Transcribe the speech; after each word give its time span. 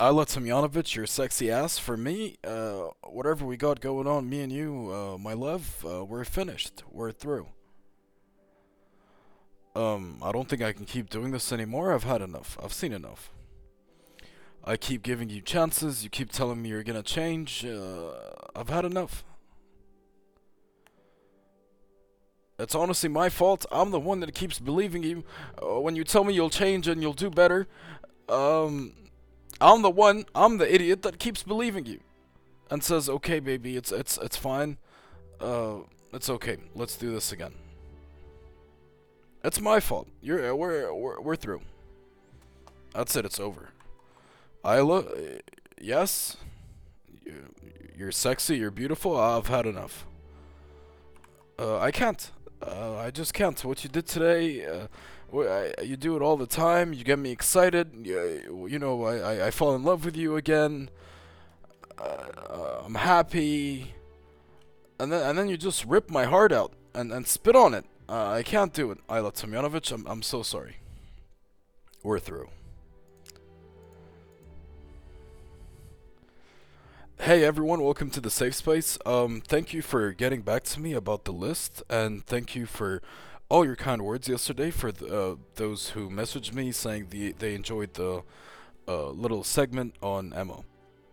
Ajla 0.00 0.26
Tomljanovic, 0.26 0.94
your 0.94 1.06
sexy 1.06 1.50
ass. 1.50 1.76
For 1.76 1.96
me, 1.96 2.36
uh, 2.44 2.90
whatever 3.02 3.44
we 3.44 3.56
got 3.56 3.80
going 3.80 4.06
on, 4.06 4.30
me 4.30 4.42
and 4.42 4.52
you, 4.52 4.92
uh, 4.92 5.18
my 5.18 5.32
love, 5.32 5.84
uh, 5.84 6.04
we're 6.04 6.24
finished. 6.24 6.84
We're 6.92 7.10
through. 7.10 7.48
Um, 9.74 10.18
I 10.22 10.30
don't 10.30 10.48
think 10.48 10.62
I 10.62 10.72
can 10.72 10.84
keep 10.84 11.10
doing 11.10 11.32
this 11.32 11.52
anymore. 11.52 11.92
I've 11.92 12.04
had 12.04 12.22
enough. 12.22 12.56
I've 12.62 12.72
seen 12.72 12.92
enough. 12.92 13.32
I 14.64 14.76
keep 14.76 15.02
giving 15.02 15.30
you 15.30 15.40
chances. 15.40 16.04
You 16.04 16.10
keep 16.10 16.30
telling 16.30 16.62
me 16.62 16.68
you're 16.68 16.84
gonna 16.84 17.02
change. 17.02 17.64
Uh, 17.64 18.12
I've 18.54 18.68
had 18.68 18.84
enough. 18.84 19.24
It's 22.56 22.76
honestly 22.76 23.08
my 23.08 23.28
fault. 23.30 23.66
I'm 23.72 23.90
the 23.90 23.98
one 23.98 24.20
that 24.20 24.32
keeps 24.32 24.60
believing 24.60 25.02
you. 25.02 25.24
Uh, 25.60 25.80
when 25.80 25.96
you 25.96 26.04
tell 26.04 26.22
me 26.22 26.34
you'll 26.34 26.50
change 26.50 26.86
and 26.86 27.02
you'll 27.02 27.14
do 27.14 27.30
better, 27.30 27.66
um, 28.28 28.92
I'm 29.60 29.82
the 29.82 29.90
one. 29.90 30.24
I'm 30.34 30.58
the 30.58 30.72
idiot 30.72 31.02
that 31.02 31.18
keeps 31.18 31.42
believing 31.42 31.86
you, 31.86 32.00
and 32.70 32.82
says, 32.82 33.08
"Okay, 33.08 33.40
baby, 33.40 33.76
it's 33.76 33.92
it's 33.92 34.18
it's 34.18 34.36
fine. 34.36 34.78
Uh, 35.40 35.78
it's 36.12 36.30
okay. 36.30 36.58
Let's 36.74 36.96
do 36.96 37.10
this 37.10 37.32
again." 37.32 37.54
It's 39.44 39.60
my 39.60 39.80
fault. 39.80 40.08
You're 40.20 40.50
uh, 40.50 40.54
we're 40.54 40.92
we're, 40.92 41.20
we're 41.20 41.36
through. 41.36 41.62
That's 42.94 43.14
it. 43.16 43.24
It's 43.24 43.38
over. 43.40 43.70
Uh, 44.64 45.02
yes. 45.80 46.36
You, 47.24 47.54
you're 47.96 48.12
sexy. 48.12 48.58
You're 48.58 48.70
beautiful. 48.70 49.16
I've 49.16 49.46
had 49.46 49.66
enough. 49.66 50.06
Uh, 51.58 51.78
I 51.78 51.90
can't. 51.90 52.30
Uh, 52.60 52.96
I 52.96 53.10
just 53.10 53.34
can't. 53.34 53.62
What 53.64 53.84
you 53.84 53.90
did 53.90 54.06
today, 54.06 54.66
uh, 54.66 54.86
you 55.32 55.96
do 55.96 56.16
it 56.16 56.22
all 56.22 56.36
the 56.36 56.46
time. 56.46 56.92
You 56.92 57.04
get 57.04 57.18
me 57.18 57.30
excited. 57.30 57.90
You, 58.04 58.78
know, 58.78 59.04
I, 59.04 59.16
I, 59.16 59.46
I 59.46 59.50
fall 59.50 59.74
in 59.74 59.82
love 59.82 60.04
with 60.04 60.16
you 60.16 60.36
again. 60.36 60.90
Uh, 61.98 62.82
I'm 62.84 62.94
happy. 62.94 63.94
And 64.98 65.12
then, 65.12 65.22
and 65.28 65.38
then 65.38 65.48
you 65.48 65.56
just 65.56 65.84
rip 65.84 66.10
my 66.10 66.24
heart 66.24 66.52
out 66.52 66.72
and, 66.94 67.12
and 67.12 67.26
spit 67.26 67.54
on 67.54 67.74
it. 67.74 67.84
Uh, 68.08 68.30
I 68.30 68.42
can't 68.42 68.72
do 68.72 68.90
it. 68.90 69.06
Ajla 69.08 69.32
Tomljanovic, 69.32 69.92
I'm, 69.92 70.06
I'm 70.06 70.22
so 70.22 70.42
sorry. 70.42 70.76
We're 72.02 72.18
through. 72.18 72.48
Hey 77.20 77.42
everyone, 77.42 77.82
welcome 77.82 78.10
to 78.10 78.20
the 78.20 78.30
safe 78.30 78.54
space. 78.54 78.96
Um, 79.04 79.42
thank 79.44 79.74
you 79.74 79.82
for 79.82 80.12
getting 80.12 80.40
back 80.42 80.62
to 80.64 80.80
me 80.80 80.94
about 80.94 81.24
the 81.24 81.32
list, 81.32 81.82
and 81.90 82.24
thank 82.24 82.54
you 82.54 82.64
for 82.64 83.02
all 83.48 83.64
your 83.64 83.76
kind 83.76 84.02
words 84.02 84.28
yesterday 84.28 84.70
for 84.70 84.92
th- 84.92 85.10
uh, 85.10 85.36
those 85.54 85.90
who 85.90 86.10
messaged 86.10 86.52
me 86.52 86.70
saying 86.72 87.06
the, 87.10 87.32
they 87.32 87.54
enjoyed 87.54 87.94
the 87.94 88.22
uh, 88.86 89.08
little 89.10 89.42
segment 89.42 89.94
on 90.02 90.32
Emma. 90.32 90.60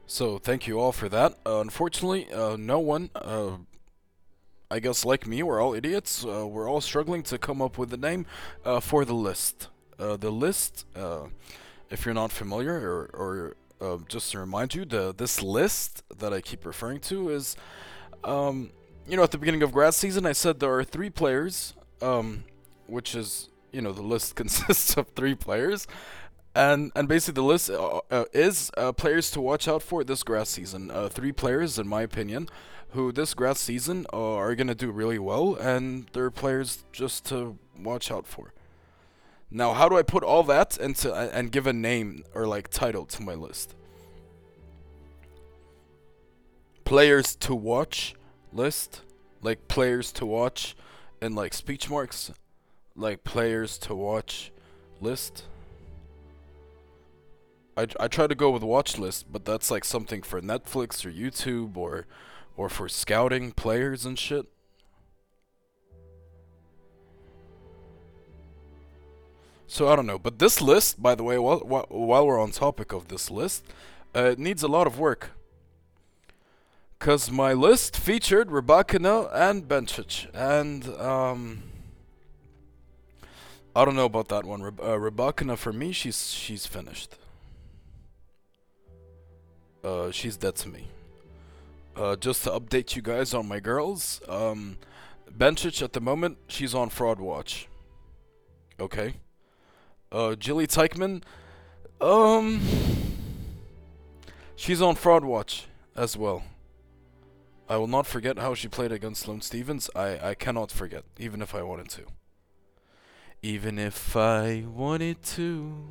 So 0.06 0.38
thank 0.38 0.68
you 0.68 0.80
all 0.80 0.92
for 0.92 1.10
that. 1.10 1.38
Uh, 1.46 1.62
unfortunately, 1.62 2.32
uh, 2.32 2.58
no 2.58 2.80
one, 2.80 3.10
uh, 3.16 3.58
I 4.70 4.80
guess 4.80 5.06
like 5.06 5.26
me, 5.26 5.44
we're 5.44 5.62
all 5.62 5.74
idiots. 5.74 6.26
Uh, 6.26 6.46
we're 6.48 6.70
all 6.70 6.82
struggling 6.82 7.24
to 7.24 7.38
come 7.38 7.62
up 7.62 7.78
with 7.78 7.94
a 7.94 7.98
name 7.98 8.26
for 8.82 9.06
the 9.06 9.14
list. 9.14 9.70
The 9.98 10.32
list, 10.32 10.86
if 11.90 12.06
you're 12.06 12.14
not 12.14 12.32
familiar 12.32 12.76
or, 12.76 13.10
or 13.14 13.56
uh, 13.82 13.98
just 14.08 14.32
to 14.32 14.40
remind 14.40 14.74
you, 14.74 14.86
the 14.86 15.14
this 15.16 15.42
list 15.42 16.04
that 16.18 16.34
I 16.34 16.42
keep 16.42 16.66
referring 16.66 17.00
to 17.02 17.30
is, 17.30 17.56
um, 18.24 18.72
you 19.08 19.18
know, 19.18 19.24
at 19.24 19.32
the 19.32 19.38
beginning 19.38 19.64
of 19.64 19.72
grad 19.72 19.94
season, 19.94 20.26
I 20.26 20.32
said 20.32 20.60
there 20.60 20.74
are 20.74 20.84
three 20.84 21.10
players, 21.10 21.74
um, 22.02 22.44
which 22.88 23.16
is, 23.16 23.50
you 23.72 23.82
know, 23.82 23.92
the 23.92 24.02
list 24.02 24.36
consists 24.42 24.98
of 24.98 25.10
three 25.10 25.36
players, 25.36 25.88
and 26.54 26.92
and 26.96 27.08
basically 27.08 27.36
the 27.36 27.48
list 27.48 27.70
uh, 27.70 28.02
uh, 28.10 28.26
is 28.34 28.72
uh, 28.78 28.92
players 28.92 29.30
to 29.32 29.42
watch 29.42 29.68
out 29.68 29.82
for 29.82 30.04
this 30.04 30.24
grass 30.24 30.50
season. 30.50 30.90
Uh, 30.92 31.10
three 31.10 31.32
players, 31.32 31.78
in 31.78 31.88
my 31.88 32.02
opinion, 32.02 32.50
who 32.90 33.12
this 33.12 33.34
grass 33.34 33.60
season 33.60 34.06
uh, 34.14 34.36
are 34.36 34.56
gonna 34.56 34.76
do 34.76 34.92
really 34.92 35.20
well, 35.20 35.56
and 35.56 36.08
they're 36.14 36.32
players 36.32 36.86
just 36.92 37.26
to 37.26 37.58
watch 37.78 38.12
out 38.12 38.26
for. 38.26 38.54
Now, 39.52 39.74
how 39.74 39.88
do 39.88 39.98
I 39.98 40.02
put 40.02 40.24
all 40.24 40.44
that 40.44 40.78
into 40.78 41.14
and 41.14 41.52
give 41.52 41.68
a 41.68 41.74
name 41.74 42.24
or 42.34 42.48
like 42.48 42.70
title 42.70 43.06
to 43.06 43.22
my 43.22 43.36
list? 43.36 43.76
Players 46.84 47.36
to 47.38 47.56
watch 47.56 48.16
list, 48.52 49.02
like 49.42 49.68
players 49.68 50.12
to 50.14 50.26
watch, 50.26 50.76
and 51.22 51.36
like 51.36 51.54
speech 51.54 51.90
marks, 51.90 52.32
like 52.96 53.24
players 53.24 53.78
to 53.80 53.96
watch 53.96 54.52
list. 55.02 55.44
I 57.78 57.88
I 58.00 58.08
try 58.08 58.28
to 58.28 58.36
go 58.36 58.52
with 58.52 58.64
watch 58.64 58.98
list, 58.98 59.32
but 59.32 59.46
that's 59.46 59.70
like 59.70 59.84
something 59.84 60.22
for 60.22 60.42
Netflix 60.42 61.06
or 61.06 61.12
YouTube 61.12 61.78
or 61.78 62.06
or 62.58 62.70
for 62.70 62.88
scouting 62.88 63.52
players 63.52 64.06
and 64.06 64.18
shit. 64.18 64.46
So 69.68 69.90
I 69.90 69.96
don't 69.96 70.06
know, 70.06 70.20
but 70.20 70.40
this 70.40 70.62
list, 70.62 71.02
by 71.02 71.16
the 71.16 71.24
way, 71.24 71.38
while 71.38 71.60
while, 71.60 72.28
we're 72.28 72.40
on 72.40 72.52
topic 72.52 72.94
of 72.94 73.08
this 73.08 73.30
list, 73.32 73.66
uh, 74.16 74.32
it 74.32 74.40
needs 74.40 74.64
a 74.64 74.68
lot 74.68 74.88
of 74.88 75.00
work. 75.00 75.32
Cause 77.00 77.30
my 77.30 77.54
list 77.54 77.98
featured 77.98 78.50
Rybakina 78.50 79.30
and 79.34 79.68
Bencic, 79.68 80.28
and 80.34 80.88
um, 81.00 81.64
I 83.76 83.86
don't 83.86 83.96
know 83.96 84.06
about 84.06 84.30
that 84.30 84.46
one. 84.46 84.64
Reb- 84.64 84.80
uh, 84.80 84.98
Rybakina 84.98 85.58
for 85.58 85.74
me, 85.74 85.92
she's 85.92 86.32
she's 86.32 86.66
finished. 86.66 87.16
Uh, 89.84 90.10
she's 90.10 90.36
dead 90.36 90.56
to 90.56 90.70
me. 90.70 90.88
Uh, 91.96 92.16
just 92.16 92.44
to 92.46 92.50
update 92.50 92.96
you 92.96 93.02
guys 93.02 93.34
on 93.34 93.48
my 93.48 93.60
girls, 93.60 94.22
um, 94.28 94.78
Bencic 95.38 95.82
at 95.84 95.94
the 95.94 96.02
moment, 96.02 96.38
she's 96.48 96.74
on 96.74 96.90
fraud 96.90 97.20
watch. 97.20 97.68
Okay. 98.80 99.16
Uh, 100.12 100.36
Jilly 100.36 100.66
Teichmann, 100.66 101.22
um, 102.02 102.62
she's 104.56 104.82
on 104.82 104.96
fraud 104.96 105.24
watch 105.24 105.68
as 105.96 106.18
well. 106.18 106.44
I 107.68 107.78
will 107.78 107.88
not 107.88 108.06
forget 108.06 108.38
how 108.38 108.54
she 108.54 108.68
played 108.68 108.92
against 108.92 109.24
Sloane 109.24 109.42
Stevens. 109.42 109.90
I, 109.96 110.30
I 110.30 110.34
cannot 110.36 110.72
forget, 110.72 111.04
even 111.18 111.42
if 111.42 111.56
I 111.56 111.64
wanted 111.64 111.90
to. 111.90 112.04
Even 113.42 113.80
if 113.80 114.16
I 114.16 114.66
wanted 114.68 115.24
to. 115.24 115.90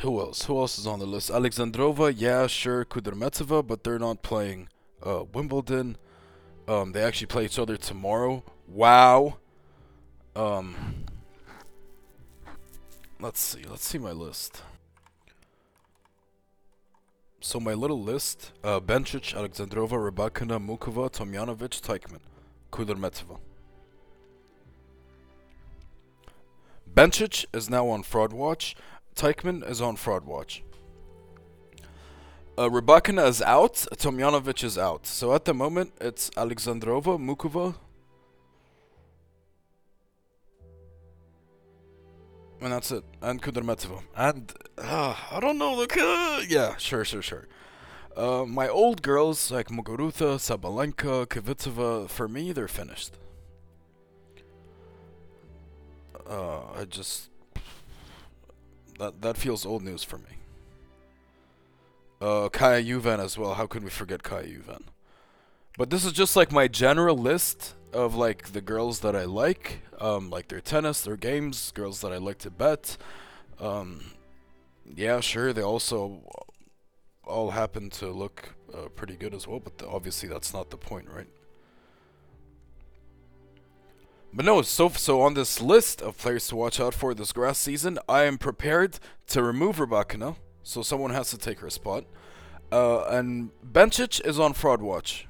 Who 0.00 0.20
else? 0.20 0.44
Who 0.44 0.58
else 0.58 0.78
is 0.78 0.86
on 0.86 0.98
the 0.98 1.06
list? 1.06 1.30
Alexandrova, 1.30 2.12
yeah, 2.14 2.46
sure. 2.46 2.84
Kudermetova, 2.84 3.66
but 3.66 3.82
they're 3.82 3.98
not 3.98 4.22
playing 4.22 4.68
uh, 5.02 5.24
Wimbledon. 5.32 5.96
Um, 6.68 6.92
they 6.92 7.02
actually 7.02 7.28
play 7.28 7.46
each 7.46 7.58
other 7.58 7.78
tomorrow. 7.78 8.42
Wow. 8.68 9.38
Um, 10.36 11.06
let's 13.20 13.40
see. 13.40 13.62
Let's 13.64 13.86
see 13.86 13.98
my 13.98 14.12
list. 14.12 14.62
So 17.44 17.60
my 17.60 17.74
little 17.74 18.02
list: 18.02 18.52
uh, 18.64 18.80
Bencic, 18.80 19.34
Alexandrova, 19.34 19.98
Rybakina, 20.10 20.58
Muchova, 20.58 21.10
Tomljanovic, 21.12 21.78
Teichmann, 21.82 22.20
Kudermetova. 22.72 23.38
Bencic 26.94 27.44
is 27.52 27.68
now 27.68 27.86
on 27.88 28.02
fraud 28.02 28.32
watch. 28.32 28.74
Teichmann 29.14 29.62
is 29.68 29.82
on 29.82 29.96
fraud 29.96 30.24
watch. 30.24 30.62
Uh, 32.56 32.70
Rybakina 32.70 33.28
is 33.28 33.42
out. 33.42 33.74
Tomljanovic 33.74 34.64
is 34.64 34.78
out. 34.78 35.06
So 35.06 35.34
at 35.34 35.44
the 35.44 35.52
moment, 35.52 35.92
it's 36.00 36.30
Alexandrova, 36.30 37.18
Muchova, 37.18 37.74
and 42.62 42.72
that's 42.72 42.90
it. 42.90 43.04
And 43.20 43.42
Kudermetova. 43.42 44.02
And 44.16 44.50
uh, 44.78 45.14
I 45.30 45.40
don't 45.40 45.58
know. 45.58 45.74
Look, 45.74 45.96
yeah, 45.96 46.76
sure, 46.76 47.04
sure, 47.04 47.22
sure. 47.22 47.46
Uh, 48.16 48.44
my 48.46 48.68
old 48.68 49.02
girls 49.02 49.50
like 49.50 49.68
Muguruza, 49.68 50.38
Sabalenka, 50.38 51.26
Kvitova, 51.26 52.08
for 52.08 52.28
me, 52.28 52.52
they're 52.52 52.68
finished. 52.68 53.18
Uh, 56.28 56.60
I 56.74 56.84
just 56.84 57.28
that 58.98 59.20
that 59.22 59.36
feels 59.36 59.66
old 59.66 59.82
news 59.82 60.04
for 60.04 60.18
me. 60.18 60.38
Uh, 62.20 62.48
Kaja 62.48 62.86
Juvan 62.86 63.18
as 63.18 63.36
well. 63.36 63.54
How 63.54 63.66
could 63.66 63.84
we 63.84 63.90
forget 63.90 64.22
Kaja 64.22 64.46
Juvan? 64.46 64.84
But 65.76 65.90
this 65.90 66.04
is 66.04 66.12
just 66.12 66.36
like 66.36 66.52
my 66.52 66.68
general 66.68 67.18
list 67.18 67.74
of 67.92 68.14
like 68.14 68.52
the 68.52 68.60
girls 68.60 69.00
that 69.00 69.16
I 69.16 69.24
like, 69.24 69.80
um, 70.00 70.30
like 70.30 70.48
their 70.48 70.60
tennis, 70.60 71.02
their 71.02 71.16
games, 71.16 71.72
girls 71.72 72.00
that 72.00 72.12
I 72.12 72.18
like 72.18 72.38
to 72.38 72.50
bet. 72.50 72.96
Um, 73.60 74.12
yeah, 74.96 75.20
sure, 75.20 75.52
they 75.52 75.62
also 75.62 76.22
all 77.26 77.50
happen 77.50 77.90
to 77.90 78.10
look 78.10 78.54
uh, 78.72 78.88
pretty 78.94 79.16
good 79.16 79.34
as 79.34 79.46
well, 79.46 79.60
but 79.60 79.78
the, 79.78 79.88
obviously 79.88 80.28
that's 80.28 80.52
not 80.52 80.70
the 80.70 80.76
point, 80.76 81.08
right? 81.08 81.28
But 84.32 84.44
no, 84.44 84.62
so 84.62 84.88
so 84.88 85.20
on 85.20 85.34
this 85.34 85.60
list 85.60 86.02
of 86.02 86.18
players 86.18 86.48
to 86.48 86.56
watch 86.56 86.80
out 86.80 86.92
for 86.92 87.14
this 87.14 87.32
grass 87.32 87.56
season, 87.56 87.98
I 88.08 88.24
am 88.24 88.36
prepared 88.36 88.98
to 89.28 89.42
remove 89.42 89.76
Rybakina, 89.76 90.36
so 90.64 90.82
someone 90.82 91.12
has 91.12 91.30
to 91.30 91.38
take 91.38 91.60
her 91.60 91.70
spot. 91.70 92.04
Uh, 92.72 93.04
and 93.04 93.50
Bencic 93.64 94.24
is 94.26 94.40
on 94.40 94.52
fraud 94.52 94.82
watch. 94.82 95.28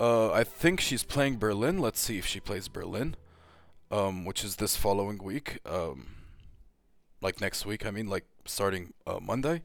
Uh, 0.00 0.32
I 0.32 0.42
think 0.42 0.80
she's 0.80 1.04
playing 1.04 1.36
Berlin. 1.36 1.78
Let's 1.78 2.00
see 2.00 2.16
if 2.16 2.26
she 2.26 2.40
plays 2.40 2.66
Berlin, 2.66 3.14
um, 3.90 4.24
which 4.24 4.42
is 4.42 4.56
this 4.56 4.74
following 4.74 5.22
week. 5.22 5.58
Um, 5.66 6.06
like 7.20 7.42
next 7.42 7.66
week, 7.66 7.84
I 7.84 7.90
mean, 7.90 8.08
like 8.08 8.24
starting 8.44 8.92
uh, 9.06 9.18
Monday. 9.20 9.62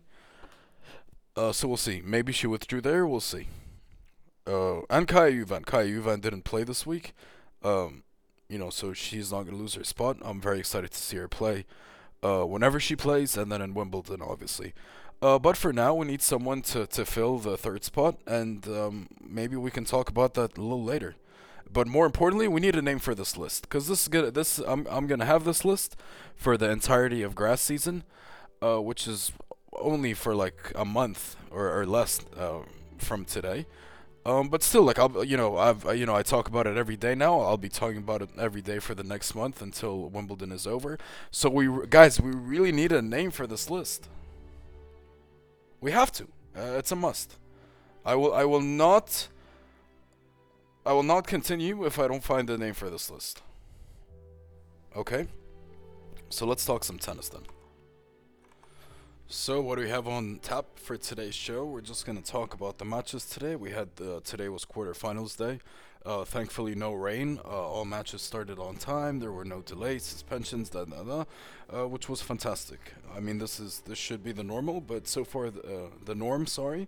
Uh, 1.35 1.51
so 1.51 1.67
we'll 1.67 1.77
see. 1.77 2.01
Maybe 2.03 2.31
she 2.31 2.47
withdrew 2.47 2.81
there. 2.81 3.05
We'll 3.05 3.19
see. 3.19 3.47
Uh, 4.47 4.79
and 4.89 5.07
Kaja 5.07 5.45
Juvan. 5.45 5.65
Kaja 5.65 6.01
Juvan 6.01 6.21
didn't 6.21 6.43
play 6.43 6.63
this 6.63 6.85
week. 6.85 7.13
Um, 7.63 8.03
you 8.49 8.57
know, 8.57 8.69
so 8.69 8.93
she's 8.93 9.31
not 9.31 9.43
gonna 9.43 9.57
lose 9.57 9.75
her 9.75 9.83
spot. 9.83 10.17
I'm 10.21 10.41
very 10.41 10.59
excited 10.59 10.91
to 10.91 10.97
see 10.97 11.17
her 11.17 11.27
play. 11.27 11.65
Uh, 12.23 12.43
whenever 12.43 12.79
she 12.79 12.95
plays, 12.95 13.37
and 13.37 13.51
then 13.51 13.61
in 13.61 13.75
Wimbledon, 13.75 14.21
obviously. 14.21 14.73
Uh, 15.21 15.37
but 15.37 15.57
for 15.57 15.71
now, 15.71 15.93
we 15.93 16.05
need 16.05 16.21
someone 16.21 16.61
to, 16.61 16.87
to 16.87 17.05
fill 17.05 17.37
the 17.37 17.57
third 17.57 17.83
spot, 17.83 18.17
and 18.25 18.67
um, 18.67 19.07
maybe 19.21 19.55
we 19.55 19.69
can 19.69 19.85
talk 19.85 20.09
about 20.09 20.33
that 20.35 20.57
a 20.57 20.61
little 20.61 20.83
later. 20.83 21.15
But 21.71 21.87
more 21.87 22.05
importantly, 22.05 22.47
we 22.47 22.61
need 22.61 22.75
a 22.75 22.81
name 22.81 22.99
for 22.99 23.13
this 23.13 23.37
list 23.37 23.63
because 23.63 23.87
this 23.87 24.03
is 24.03 24.07
gonna 24.07 24.31
this 24.31 24.59
I'm 24.59 24.87
I'm 24.89 25.05
gonna 25.07 25.25
have 25.25 25.43
this 25.43 25.65
list 25.65 25.95
for 26.35 26.57
the 26.57 26.69
entirety 26.69 27.23
of 27.23 27.35
grass 27.35 27.61
season, 27.61 28.03
uh, 28.61 28.81
which 28.81 29.07
is 29.07 29.31
only 29.73 30.13
for 30.13 30.35
like 30.35 30.71
a 30.75 30.85
month 30.85 31.35
or, 31.51 31.79
or 31.79 31.85
less 31.85 32.19
uh, 32.37 32.59
from 32.97 33.25
today. 33.25 33.65
Um, 34.25 34.49
but 34.49 34.61
still, 34.61 34.83
like 34.83 34.99
I'll, 34.99 35.23
you 35.23 35.37
know, 35.37 35.57
I've, 35.57 35.85
you 35.97 36.05
know, 36.05 36.13
I 36.13 36.21
talk 36.21 36.49
about 36.49 36.67
it 36.67 36.75
every 36.75 36.97
day 36.97 37.15
now. 37.15 37.39
I'll 37.39 37.57
be 37.57 37.69
talking 37.69 37.99
about 37.99 38.21
it 38.21 38.29
every 38.37 38.61
day 38.61 38.79
for 38.79 38.93
the 38.93 39.03
next 39.03 39.33
month 39.35 39.61
until 39.61 40.09
Wimbledon 40.09 40.51
is 40.51 40.67
over. 40.67 40.97
So 41.31 41.49
we, 41.49 41.69
guys, 41.87 42.19
we 42.19 42.31
really 42.31 42.73
need 42.73 42.91
a 42.91 43.01
name 43.01 43.31
for 43.31 43.47
this 43.47 43.69
list. 43.69 44.09
We 45.79 45.91
have 45.91 46.11
to. 46.13 46.25
Uh, 46.53 46.75
it's 46.77 46.91
a 46.91 46.95
must. 46.95 47.37
I 48.05 48.15
will. 48.15 48.33
I 48.33 48.43
will 48.43 48.61
not. 48.61 49.29
I 50.85 50.91
will 50.91 51.03
not 51.03 51.25
continue 51.25 51.85
if 51.85 51.97
I 51.97 52.07
don't 52.09 52.23
find 52.23 52.49
a 52.49 52.57
name 52.57 52.73
for 52.73 52.89
this 52.89 53.09
list. 53.09 53.41
Okay. 54.95 55.27
So 56.29 56.45
let's 56.45 56.65
talk 56.65 56.83
some 56.83 56.97
tennis 56.97 57.29
then. 57.29 57.43
So 59.29 59.59
what 59.59 59.75
do 59.75 59.81
we 59.81 59.89
have 59.89 60.07
on 60.07 60.39
tap 60.41 60.79
for 60.79 60.95
today's 60.95 61.35
show? 61.35 61.65
We're 61.65 61.81
just 61.81 62.05
gonna 62.05 62.21
talk 62.21 62.53
about 62.53 62.77
the 62.77 62.85
matches 62.85 63.25
today. 63.25 63.57
We 63.57 63.71
had 63.71 63.89
uh, 63.99 64.21
today 64.23 64.47
was 64.47 64.63
quarterfinals 64.63 65.35
day. 65.35 65.59
Uh, 66.05 66.23
thankfully, 66.23 66.75
no 66.75 66.93
rain. 66.93 67.37
Uh, 67.43 67.49
all 67.49 67.83
matches 67.83 68.21
started 68.21 68.57
on 68.57 68.77
time. 68.77 69.19
There 69.19 69.33
were 69.33 69.43
no 69.43 69.59
delays, 69.59 70.03
suspensions, 70.03 70.69
da 70.69 70.85
da 70.85 71.03
da, 71.03 71.25
uh, 71.69 71.89
which 71.89 72.07
was 72.07 72.21
fantastic. 72.21 72.93
I 73.13 73.19
mean, 73.19 73.37
this 73.37 73.59
is 73.59 73.81
this 73.81 73.97
should 73.97 74.23
be 74.23 74.31
the 74.31 74.45
normal, 74.45 74.79
but 74.79 75.09
so 75.09 75.25
far 75.25 75.49
the, 75.49 75.61
uh, 75.61 75.89
the 76.05 76.15
norm. 76.15 76.47
Sorry, 76.47 76.87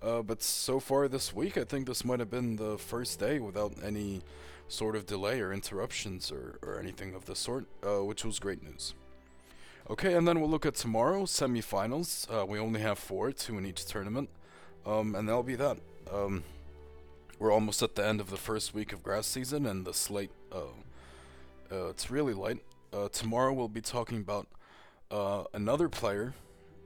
but 0.00 0.44
so 0.44 0.78
far 0.78 1.08
this 1.08 1.34
week, 1.34 1.58
I 1.58 1.64
think 1.64 1.88
this 1.88 2.04
might 2.04 2.20
have 2.20 2.30
been 2.30 2.54
the 2.54 2.78
first 2.78 3.18
day 3.18 3.40
without 3.40 3.72
any 3.82 4.22
sort 4.68 4.94
of 4.94 5.06
delay 5.06 5.40
or 5.40 5.52
interruptions 5.52 6.30
or, 6.30 6.60
or 6.62 6.78
anything 6.78 7.16
of 7.16 7.24
the 7.24 7.34
sort, 7.34 7.66
which 7.82 8.24
was 8.24 8.38
great 8.38 8.62
news. 8.62 8.94
Okay, 9.90 10.14
and 10.14 10.26
then 10.26 10.38
we'll 10.40 10.48
look 10.48 10.66
at 10.66 10.76
tomorrow 10.76 11.24
semifinals. 11.24 12.32
Uh, 12.32 12.46
we 12.46 12.60
only 12.60 12.80
have 12.80 12.96
four, 12.96 13.32
two 13.32 13.58
in 13.58 13.66
each 13.66 13.84
tournament, 13.86 14.30
um, 14.86 15.16
and 15.16 15.28
that'll 15.28 15.42
be 15.42 15.56
that. 15.56 15.78
Um, 16.12 16.44
we're 17.40 17.52
almost 17.52 17.82
at 17.82 17.96
the 17.96 18.06
end 18.06 18.20
of 18.20 18.30
the 18.30 18.36
first 18.36 18.72
week 18.72 18.92
of 18.92 19.02
grass 19.02 19.26
season, 19.26 19.66
and 19.66 19.84
the 19.84 19.92
slate 19.92 20.30
uh, 20.52 20.58
uh, 21.72 21.88
it's 21.88 22.08
really 22.08 22.34
light. 22.34 22.60
Uh, 22.92 23.08
tomorrow 23.08 23.52
we'll 23.52 23.66
be 23.66 23.80
talking 23.80 24.18
about 24.18 24.46
uh, 25.10 25.42
another 25.54 25.88
player. 25.88 26.34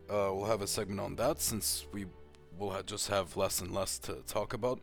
Uh, 0.09 0.33
we'll 0.33 0.47
have 0.47 0.63
a 0.63 0.67
segment 0.67 0.99
on 0.99 1.17
that 1.17 1.43
since 1.43 1.85
we 1.93 2.07
will 2.59 2.71
ha 2.71 2.81
just 2.81 3.09
have 3.09 3.37
less 3.37 3.61
and 3.61 3.71
less 3.71 3.99
to 3.99 4.15
talk 4.27 4.55
about. 4.55 4.81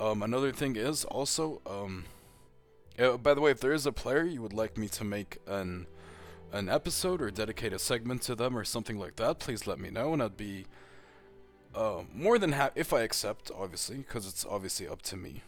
Um, 0.00 0.22
another 0.22 0.50
thing 0.50 0.76
is 0.76 1.04
also, 1.04 1.60
um, 1.66 2.06
by 3.22 3.34
the 3.34 3.42
way, 3.42 3.50
if 3.50 3.60
there 3.60 3.74
is 3.74 3.84
a 3.84 3.92
player 3.92 4.24
you 4.24 4.40
would 4.40 4.54
like 4.54 4.78
me 4.78 4.88
to 4.88 5.04
make 5.04 5.36
an 5.46 5.86
an 6.52 6.68
episode 6.68 7.22
or 7.22 7.30
dedicate 7.30 7.72
a 7.72 7.78
segment 7.78 8.22
to 8.22 8.34
them 8.34 8.56
or 8.56 8.64
something 8.64 8.98
like 8.98 9.16
that, 9.16 9.38
please 9.38 9.66
let 9.66 9.78
me 9.78 9.90
know, 9.90 10.12
and 10.12 10.22
I'd 10.22 10.36
be 10.36 10.66
uh, 11.74 12.02
more 12.12 12.38
than 12.38 12.52
happy 12.52 12.80
if 12.80 12.92
I 12.92 13.02
accept, 13.02 13.50
obviously, 13.56 13.98
because 13.98 14.26
it's 14.26 14.44
obviously 14.44 14.88
up 14.88 15.02
to 15.02 15.16
me. 15.16 15.42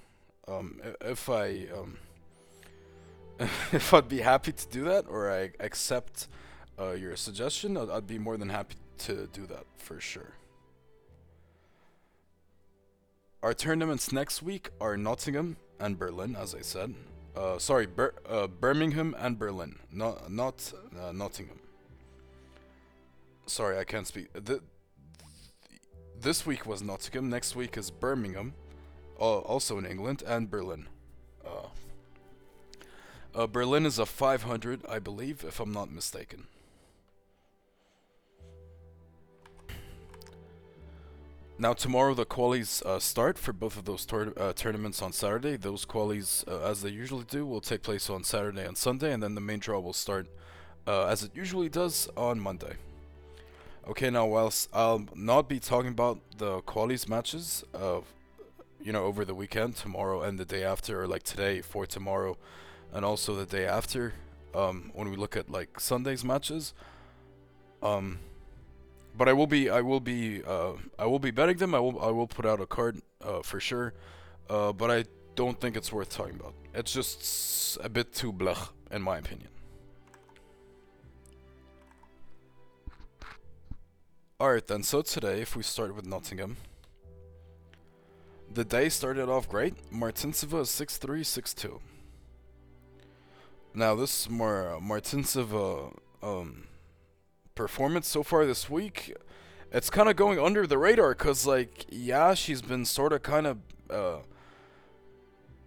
Um, 0.49 0.81
if 1.01 1.29
I 1.29 1.67
um, 1.77 1.99
if 3.73 3.93
I'd 3.93 4.09
be 4.09 4.21
happy 4.21 4.53
to 4.53 4.69
do 4.69 4.85
that, 4.85 5.07
or 5.09 5.31
I 5.31 5.51
accept 5.61 6.29
uh, 6.79 6.93
your 6.93 7.17
suggestion, 7.17 7.77
I'd, 7.77 7.91
I'd 7.91 8.07
be 8.07 8.19
more 8.19 8.37
than 8.37 8.49
happy 8.49 8.77
to 8.99 9.29
do 9.33 9.47
that 9.47 9.65
for 9.77 10.01
sure. 10.01 10.35
Our 13.43 13.55
tournaments 13.55 14.13
next 14.13 14.43
week 14.43 14.71
are 14.81 14.97
Nottingham 14.97 15.57
and 15.81 15.99
Berlin, 15.99 16.37
as 16.37 16.55
I 16.55 16.61
said. 16.61 16.95
Uh, 17.35 17.59
sorry, 17.59 17.87
Bir 17.87 18.13
uh, 18.29 18.47
Birmingham 18.47 19.15
and 19.19 19.39
Berlin, 19.39 19.79
not 19.91 20.31
not 20.31 20.73
uh, 21.01 21.13
Nottingham. 21.13 21.61
Sorry, 23.47 23.79
I 23.79 23.85
can't 23.85 24.07
speak. 24.07 24.33
The, 24.33 24.61
this 26.21 26.47
week 26.47 26.67
was 26.67 26.83
Nottingham. 26.83 27.31
Next 27.31 27.57
week 27.57 27.77
is 27.77 27.91
Birmingham, 27.91 28.53
also 29.17 29.79
in 29.79 29.87
England, 29.87 30.23
and 30.27 30.51
Berlin. 30.51 30.87
Uh, 31.45 31.69
uh, 33.35 33.47
Berlin 33.47 33.87
is 33.87 33.99
a 33.99 34.07
500, 34.07 34.83
I 34.89 34.99
believe, 34.99 35.45
if 35.45 35.59
I'm 35.59 35.73
not 35.73 35.91
mistaken. 35.91 36.47
Now 41.59 41.75
tomorrow 41.75 42.15
the 42.15 42.27
qualies 42.27 42.83
uh, 42.85 42.99
start 42.99 43.39
for 43.39 43.53
both 43.53 43.77
of 43.77 43.85
those 43.85 44.07
uh, 44.11 44.53
tournaments 44.55 45.01
on 45.01 45.13
Saturday. 45.13 45.57
Those 45.57 45.85
qualies, 45.85 46.47
uh, 46.49 46.69
as 46.69 46.83
they 46.83 46.89
usually 46.89 47.25
do, 47.25 47.47
will 47.47 47.61
take 47.61 47.83
place 47.83 48.11
on 48.11 48.25
Saturday 48.25 48.65
and 48.65 48.77
Sunday, 48.77 49.13
and 49.13 49.23
then 49.23 49.35
the 49.35 49.41
main 49.41 49.61
draw 49.61 49.79
will 49.79 49.93
start, 49.93 50.27
uh, 50.87 51.05
as 51.07 51.23
it 51.23 51.31
usually 51.35 51.69
does, 51.69 52.09
on 52.17 52.41
Monday. 52.41 52.75
Okay, 53.87 54.11
now 54.11 54.27
whilst 54.27 54.71
I'll 54.73 55.07
not 55.15 55.49
be 55.49 55.61
talking 55.61 55.91
about 55.91 56.19
the 56.39 56.63
qualies 56.63 57.09
matches, 57.09 57.65
you 58.81 58.93
know, 58.93 59.05
over 59.05 59.25
the 59.25 59.35
weekend, 59.35 59.77
tomorrow 59.77 60.23
and 60.23 60.39
the 60.39 60.45
day 60.45 60.65
after, 60.65 61.03
or 61.03 61.07
like 61.07 61.23
today 61.23 61.61
for 61.61 61.87
tomorrow, 61.87 62.37
and 62.93 63.05
also 63.05 63.37
the 63.37 63.47
day 63.47 63.67
after, 63.67 64.15
um, 64.55 64.91
when 64.95 65.11
we 65.11 65.17
look 65.17 65.37
at 65.37 65.51
like 65.51 65.79
Sunday's 65.79 66.25
matches, 66.25 66.75
um, 67.83 68.19
but 69.17 69.29
I 69.29 69.33
will 69.33 69.47
be 69.47 69.69
I 69.69 69.81
will 69.81 70.01
be 70.01 70.43
uh, 70.45 70.73
I 70.99 71.07
will 71.07 71.19
be 71.19 71.31
betting 71.31 71.57
them. 71.57 71.75
I 71.75 71.81
will 71.81 72.01
I 72.01 72.11
will 72.11 72.27
put 72.27 72.47
out 72.47 72.61
a 72.61 72.67
card 72.67 73.01
uh, 73.23 73.43
for 73.43 73.61
sure. 73.61 73.95
Uh, 74.49 74.73
but 74.73 74.91
I 74.91 75.05
don't 75.35 75.61
think 75.61 75.77
it's 75.77 75.93
worth 75.93 76.11
talking 76.11 76.37
about. 76.37 76.55
It's 76.75 76.93
just 76.93 77.79
a 77.83 77.89
bit 77.89 78.13
too 78.13 78.33
blech 78.33 78.71
in 78.91 79.03
my 79.03 79.19
opinion. 79.19 79.49
Alright 84.41 84.67
then, 84.67 84.83
so 84.83 85.03
today 85.03 85.41
if 85.41 85.55
we 85.55 85.63
start 85.63 85.95
with 85.95 86.05
Nottingham. 86.05 86.57
The 88.53 88.65
day 88.65 88.89
started 88.89 89.29
off 89.29 89.49
great. 89.49 89.75
Martincova 89.91 90.61
is 90.63 90.69
6-3, 90.69 91.21
6-2. 91.21 91.81
Now 93.73 93.95
this 93.95 94.29
Mar 94.29 94.79
Martincova 94.83 95.97
um 96.23 96.65
performance 97.55 98.09
so 98.09 98.23
far 98.23 98.47
this 98.47 98.69
week, 98.69 99.15
it's 99.71 99.91
kind 99.91 100.09
of 100.09 100.17
going 100.17 100.39
under 100.39 100.67
the 100.67 100.79
radar 100.79 101.11
because, 101.11 101.47
like, 101.47 101.87
yeah, 101.91 102.35
she's 102.35 102.63
been 102.63 102.85
sort 102.85 103.13
of 103.13 103.23
kind 103.23 103.47
of 103.47 103.59
uh, 103.91 104.19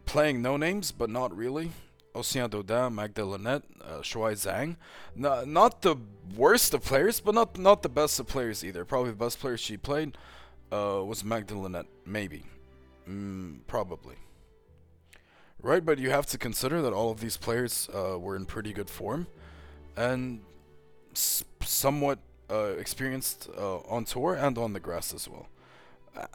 playing 0.06 0.42
no 0.42 0.58
names, 0.58 0.92
but 0.92 1.10
not 1.10 1.36
really. 1.36 1.72
Oceane 2.16 2.50
Dodin, 2.50 2.94
Magda 2.94 3.26
Linette, 3.26 3.64
uh, 3.82 4.00
Shuai 4.00 4.34
Zhang. 4.34 4.78
No, 5.16 5.44
not 5.44 5.82
the 5.82 5.98
worst 6.36 6.74
of 6.74 6.84
players, 6.84 7.20
but 7.20 7.36
not 7.36 7.58
not 7.58 7.84
the 7.84 7.90
best 7.90 8.20
of 8.20 8.28
players 8.28 8.64
either. 8.64 8.86
Probably 8.86 9.12
the 9.12 9.18
best 9.18 9.40
player 9.40 9.58
she 9.58 9.76
played 9.76 10.18
uh, 10.72 11.04
was 11.04 11.24
Magda 11.26 11.58
Linette, 11.58 11.88
maybe. 12.06 12.46
Mm, 13.08 13.60
probably. 13.68 14.16
Right, 15.62 15.84
but 15.84 16.00
you 16.00 16.10
have 16.10 16.26
to 16.28 16.38
consider 16.38 16.82
that 16.84 16.94
all 16.94 17.12
of 17.12 17.20
these 17.20 17.38
players 17.38 17.90
uh, 17.94 18.18
were 18.20 18.36
in 18.36 18.46
pretty 18.46 18.72
good 18.72 18.90
form. 18.90 19.28
And 19.98 20.42
somewhat 21.16 22.20
uh, 22.50 22.76
experienced 22.78 23.50
uh, 23.58 23.78
on 23.80 24.06
tour 24.06 24.36
and 24.36 24.58
on 24.58 24.74
the 24.74 24.80
grass 24.80 25.14
as 25.14 25.28
well. 25.28 25.48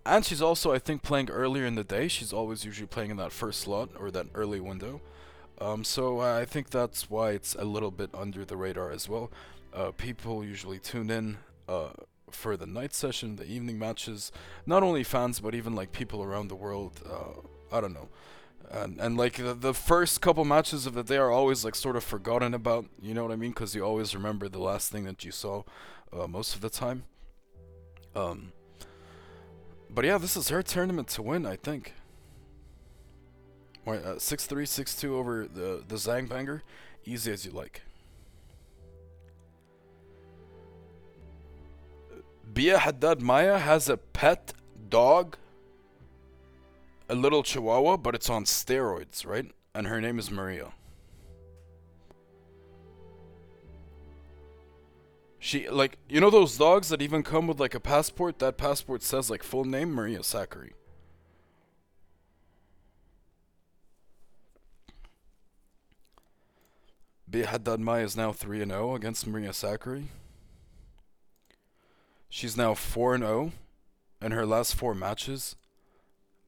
And 0.04 0.24
she's 0.24 0.42
also, 0.42 0.72
I 0.72 0.78
think, 0.78 1.02
playing 1.02 1.30
earlier 1.30 1.64
in 1.64 1.74
the 1.74 1.84
day. 1.84 2.08
She's 2.08 2.32
always 2.32 2.64
usually 2.64 2.86
playing 2.86 3.10
in 3.10 3.16
that 3.16 3.32
first 3.32 3.60
slot 3.60 3.90
or 3.98 4.10
that 4.10 4.26
early 4.34 4.60
window. 4.60 5.00
Um, 5.60 5.84
so 5.84 6.20
I 6.20 6.44
think 6.44 6.70
that's 6.70 7.10
why 7.10 7.30
it's 7.30 7.54
a 7.54 7.64
little 7.64 7.90
bit 7.90 8.10
under 8.14 8.44
the 8.44 8.56
radar 8.56 8.90
as 8.90 9.08
well. 9.08 9.30
Uh, 9.72 9.92
people 9.92 10.44
usually 10.44 10.78
tune 10.78 11.10
in 11.10 11.38
uh, 11.68 11.90
for 12.30 12.56
the 12.56 12.66
night 12.66 12.94
session, 12.94 13.36
the 13.36 13.46
evening 13.46 13.78
matches. 13.78 14.32
Not 14.66 14.82
only 14.82 15.04
fans, 15.04 15.40
but 15.40 15.54
even 15.54 15.74
like 15.74 15.92
people 15.92 16.22
around 16.22 16.48
the 16.48 16.56
world. 16.56 17.00
Uh, 17.08 17.40
I 17.74 17.80
don't 17.80 17.94
know. 17.94 18.08
Uh, 18.72 18.82
and 18.82 19.00
and 19.00 19.16
like 19.16 19.34
the, 19.34 19.54
the 19.54 19.74
first 19.74 20.20
couple 20.20 20.44
matches 20.44 20.86
of 20.86 20.94
the 20.94 21.02
day 21.02 21.16
are 21.16 21.30
always 21.30 21.64
like 21.64 21.74
sort 21.74 21.96
of 21.96 22.04
forgotten 22.04 22.54
about. 22.54 22.86
You 23.00 23.14
know 23.14 23.22
what 23.22 23.32
I 23.32 23.36
mean? 23.36 23.50
Because 23.50 23.74
you 23.74 23.84
always 23.84 24.14
remember 24.14 24.48
the 24.48 24.60
last 24.60 24.92
thing 24.92 25.04
that 25.04 25.24
you 25.24 25.32
saw, 25.32 25.64
uh, 26.12 26.26
most 26.26 26.54
of 26.54 26.60
the 26.60 26.70
time. 26.70 27.04
Um. 28.14 28.52
But 29.92 30.04
yeah, 30.04 30.18
this 30.18 30.36
is 30.36 30.50
her 30.50 30.62
tournament 30.62 31.08
to 31.08 31.22
win, 31.22 31.44
I 31.44 31.56
think. 31.56 31.94
Uh, 33.86 34.18
six 34.18 34.46
three 34.46 34.66
six 34.66 34.94
two 34.94 35.16
over 35.16 35.48
the 35.48 35.82
the 35.86 35.96
Zhang 35.96 36.28
Banger, 36.28 36.62
easy 37.04 37.32
as 37.32 37.44
you 37.44 37.50
like. 37.50 37.82
Bia 42.52 42.78
Haddad 42.78 43.20
Maia 43.20 43.58
has 43.58 43.88
a 43.88 43.96
pet 43.96 44.52
dog 44.88 45.36
a 47.10 47.14
little 47.14 47.42
chihuahua, 47.42 47.96
but 47.96 48.14
it's 48.14 48.30
on 48.30 48.44
steroids, 48.44 49.26
right? 49.26 49.50
And 49.74 49.88
her 49.88 50.00
name 50.00 50.18
is 50.18 50.30
Maria. 50.30 50.72
She 55.40 55.68
like 55.68 55.98
you 56.08 56.20
know 56.20 56.30
those 56.30 56.56
dogs 56.56 56.90
that 56.90 57.02
even 57.02 57.22
come 57.22 57.46
with 57.46 57.58
like 57.58 57.74
a 57.74 57.80
passport. 57.80 58.38
That 58.38 58.56
passport 58.56 59.02
says 59.02 59.28
like 59.28 59.42
full 59.42 59.64
name 59.64 59.90
Maria. 59.92 60.20
Bia 67.28 67.46
Haddad 67.46 67.80
Maia 67.80 68.04
is 68.04 68.16
now 68.16 68.32
3 68.32 68.64
0 68.64 68.94
against 68.94 69.26
Maria 69.26 69.50
Sakkari. 69.50 70.06
She's 72.28 72.56
now 72.56 72.74
4 72.74 73.18
0 73.18 73.52
in 74.20 74.32
her 74.32 74.44
last 74.44 74.74
four 74.74 74.94
matches 74.94 75.56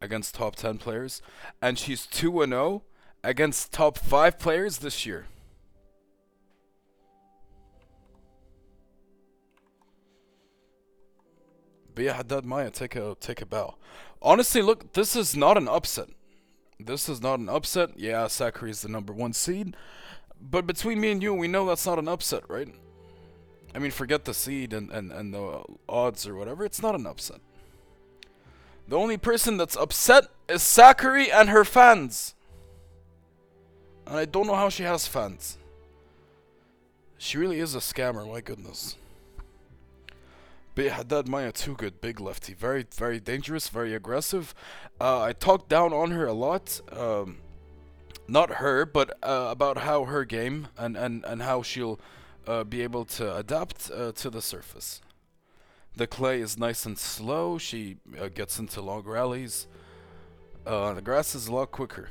against 0.03 0.35
top 0.35 0.57
10 0.57 0.79
players, 0.79 1.23
and 1.63 1.79
she's 1.79 2.05
2 2.07 2.45
0 2.45 2.83
against 3.25 3.73
top 3.73 3.97
5 3.97 4.39
players 4.39 4.79
this 4.79 5.07
year. 5.07 5.27
Bia 11.95 12.15
Haddad 12.15 12.45
Maia, 12.45 12.71
take 12.71 12.97
a 12.97 13.17
take 13.21 13.43
a 13.43 13.47
bow. 13.47 13.77
Honestly, 14.21 14.63
look, 14.63 14.95
this 14.95 15.15
is 15.15 15.37
not 15.37 15.57
an 15.57 15.69
upset. 15.69 16.09
This 16.81 17.09
is 17.09 17.21
not 17.21 17.39
an 17.39 17.49
upset. 17.49 17.91
Yeah, 17.97 18.25
Sakkari 18.25 18.71
is 18.71 18.83
the 18.83 18.89
number 18.89 19.13
one 19.13 19.33
seed, 19.33 19.77
but 20.41 20.67
between 20.67 21.01
me 21.01 21.13
and 21.13 21.23
you, 21.23 21.35
we 21.35 21.49
know 21.49 21.67
that's 21.67 21.87
not 21.87 21.99
an 21.99 22.09
upset, 22.09 22.49
right? 22.49 22.69
I 23.75 23.79
mean, 23.79 23.91
forget 23.91 24.25
the 24.25 24.35
seed 24.35 24.73
and, 24.73 24.91
and, 24.91 25.13
and 25.13 25.33
the 25.33 25.63
odds 25.89 26.27
or 26.27 26.35
whatever. 26.35 26.65
It's 26.65 26.83
not 26.83 26.95
an 26.95 27.07
upset. 27.07 27.41
The 28.93 28.99
only 28.99 29.17
person 29.17 29.57
that's 29.57 29.75
upset 29.75 30.25
is 30.51 30.61
Sakkari 30.61 31.33
and 31.33 31.49
her 31.49 31.65
fans. 31.65 32.35
And 34.07 34.19
I 34.19 34.27
don't 34.27 34.47
know 34.47 34.55
how 34.55 34.69
she 34.69 34.83
has 34.83 35.07
fans. 35.07 35.57
She 37.17 37.39
really 37.39 37.59
is 37.59 37.75
a 37.75 37.79
scammer, 37.79 38.31
my 38.31 38.43
goodness. 38.43 38.97
But 40.75 40.89
Haddad 40.89 41.27
Maia 41.27 41.53
too 41.53 41.75
good, 41.75 42.03
big 42.03 42.21
lefty. 42.21 42.53
Very, 42.53 42.85
very 42.95 43.19
dangerous, 43.19 43.71
very 43.71 43.95
aggressive. 43.95 44.55
Uh, 45.01 45.23
I 45.23 45.33
talked 45.33 45.71
down 45.71 45.95
on 45.95 46.11
her 46.11 46.27
a 46.27 46.35
lot. 46.35 46.83
Um, 46.95 47.39
not 48.29 48.57
her, 48.57 48.85
but 48.85 49.17
uh, 49.23 49.49
about 49.51 49.79
how 49.79 50.05
her 50.05 50.27
game 50.27 50.69
and, 50.77 50.99
and, 50.99 51.25
and 51.25 51.41
how 51.41 51.63
she'll 51.63 51.99
uh, 52.47 52.63
be 52.63 52.83
able 52.83 53.07
to 53.07 53.35
adapt 53.35 53.91
uh, 53.91 54.13
to 54.13 54.29
the 54.29 54.43
surface. 54.43 55.01
The 55.95 56.07
clay 56.07 56.41
is 56.41 56.59
nice 56.59 56.87
and 56.87 56.99
slow. 56.99 57.59
She 57.59 57.99
uh, 58.19 58.29
gets 58.29 58.59
into 58.59 58.81
long 58.81 59.05
rallies. 59.05 59.67
Uh, 60.67 60.95
the 60.95 61.03
grass 61.03 61.35
is 61.35 61.49
a 61.49 61.55
lot 61.55 61.71
quicker. 61.71 62.09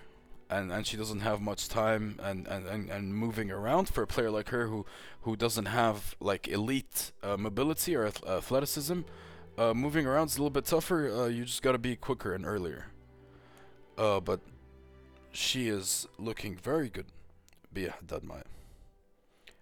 And, 0.49 0.71
and 0.71 0.85
she 0.85 0.97
doesn't 0.97 1.21
have 1.21 1.41
much 1.41 1.69
time 1.69 2.19
and, 2.21 2.45
and, 2.47 2.67
and, 2.67 2.89
and 2.89 3.15
moving 3.15 3.49
around 3.51 3.87
for 3.87 4.03
a 4.03 4.07
player 4.07 4.29
like 4.29 4.49
her 4.49 4.67
who, 4.67 4.85
who 5.21 5.35
doesn't 5.35 5.65
have 5.65 6.15
like 6.19 6.47
elite 6.49 7.11
uh, 7.23 7.37
mobility 7.37 7.95
or 7.95 8.05
ath- 8.05 8.25
athleticism. 8.27 9.01
Uh, 9.57 9.73
moving 9.73 10.05
around 10.05 10.27
is 10.27 10.35
a 10.35 10.39
little 10.39 10.49
bit 10.49 10.65
tougher. 10.65 11.09
Uh, 11.09 11.27
you 11.27 11.45
just 11.45 11.61
got 11.61 11.71
to 11.71 11.77
be 11.77 11.95
quicker 11.95 12.33
and 12.33 12.45
earlier. 12.45 12.87
Uh, 13.97 14.19
but 14.19 14.41
she 15.31 15.69
is 15.69 16.07
looking 16.19 16.55
very 16.57 16.89
good. 16.89 17.05
Haddad 17.73 18.23
Maia 18.23 18.43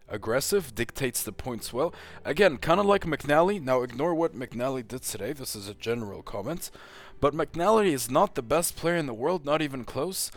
aggressive, 0.10 0.76
dictates 0.76 1.24
the 1.24 1.32
points 1.32 1.72
well. 1.72 1.94
Again, 2.26 2.58
kind 2.58 2.80
of 2.80 2.86
like 2.86 3.06
McNally. 3.06 3.62
Now, 3.62 3.82
ignore 3.82 4.14
what 4.16 4.36
McNally 4.36 4.88
did 4.88 5.04
today. 5.04 5.34
This 5.34 5.56
is 5.56 5.68
a 5.68 5.74
general 5.74 6.22
comment. 6.22 6.72
But 7.20 7.34
McNally 7.34 7.94
is 7.94 8.10
not 8.10 8.36
the 8.36 8.42
best 8.42 8.76
player 8.76 8.96
in 8.96 9.06
the 9.06 9.14
world, 9.14 9.46
not 9.46 9.62
even 9.62 9.84
close. 9.84 10.32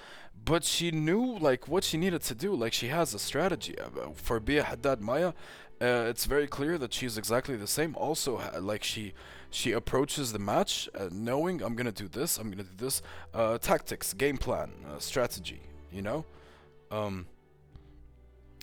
But 0.44 0.64
she 0.64 0.90
knew 0.90 1.38
like 1.38 1.68
what 1.68 1.84
she 1.84 1.96
needed 1.96 2.22
to 2.22 2.34
do. 2.34 2.54
Like 2.54 2.72
she 2.72 2.88
has 2.88 3.14
a 3.14 3.18
strategy. 3.18 3.78
Uh, 3.78 4.10
for 4.14 4.40
Bia 4.40 4.64
Haddad 4.64 5.00
Maia, 5.00 5.28
uh, 5.80 6.06
it's 6.08 6.26
very 6.26 6.46
clear 6.46 6.78
that 6.78 6.92
she's 6.92 7.16
exactly 7.16 7.56
the 7.56 7.66
same. 7.66 7.94
Also, 7.96 8.40
like 8.60 8.82
she 8.82 9.14
she 9.50 9.72
approaches 9.72 10.32
the 10.32 10.38
match 10.38 10.88
uh, 10.98 11.08
knowing 11.12 11.62
I'm 11.62 11.76
gonna 11.76 11.92
do 11.92 12.08
this, 12.08 12.38
I'm 12.38 12.50
gonna 12.50 12.64
do 12.64 12.76
this. 12.76 13.02
Uh, 13.32 13.58
tactics, 13.58 14.12
game 14.12 14.36
plan, 14.36 14.72
uh, 14.88 14.98
strategy. 14.98 15.60
You 15.92 16.02
know. 16.02 16.24
Um, 16.90 17.26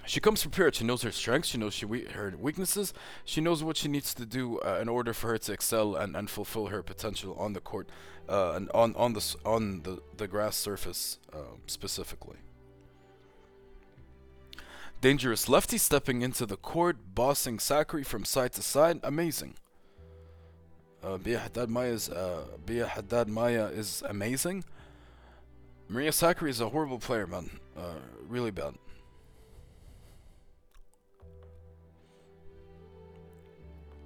she 0.05 0.19
comes 0.19 0.41
prepared. 0.41 0.75
She 0.75 0.83
knows 0.83 1.01
her 1.03 1.11
strengths. 1.11 1.49
She 1.49 1.57
knows 1.57 1.73
she 1.73 1.85
we- 1.85 2.05
her 2.05 2.33
weaknesses. 2.39 2.93
She 3.25 3.41
knows 3.41 3.63
what 3.63 3.77
she 3.77 3.87
needs 3.87 4.13
to 4.15 4.25
do 4.25 4.59
uh, 4.59 4.79
in 4.81 4.89
order 4.89 5.13
for 5.13 5.29
her 5.29 5.37
to 5.37 5.53
excel 5.53 5.95
and, 5.95 6.15
and 6.15 6.29
fulfill 6.29 6.67
her 6.67 6.81
potential 6.81 7.35
on 7.37 7.53
the 7.53 7.59
court 7.59 7.89
uh, 8.27 8.53
and 8.55 8.69
on 8.71 8.95
on 8.95 9.13
the 9.13 9.35
on 9.45 9.81
the 9.83 10.01
the 10.17 10.27
grass 10.27 10.55
surface 10.55 11.19
uh, 11.33 11.57
specifically. 11.67 12.37
Dangerous 15.01 15.47
lefty 15.47 15.77
stepping 15.77 16.21
into 16.21 16.45
the 16.45 16.57
court, 16.57 16.97
bossing 17.15 17.57
Sakkari 17.57 18.05
from 18.05 18.25
side 18.25 18.53
to 18.53 18.61
side. 18.61 18.99
Amazing. 19.03 19.55
Uh, 21.01 21.17
Bia 21.17 21.39
Haddad 21.39 21.69
Maia 21.69 21.91
is 21.91 22.09
uh, 22.09 22.43
Bia 22.65 22.91
Maia 23.27 23.67
is 23.67 24.03
amazing. 24.09 24.65
Maria 25.87 26.11
Sakkari 26.11 26.49
is 26.49 26.59
a 26.61 26.69
horrible 26.69 26.99
player, 26.99 27.25
man. 27.25 27.49
Uh, 27.75 27.95
really 28.27 28.51
bad. 28.51 28.75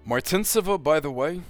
Martincova, 0.08 0.82
by 0.82 1.00
the 1.00 1.12
way, 1.12 1.42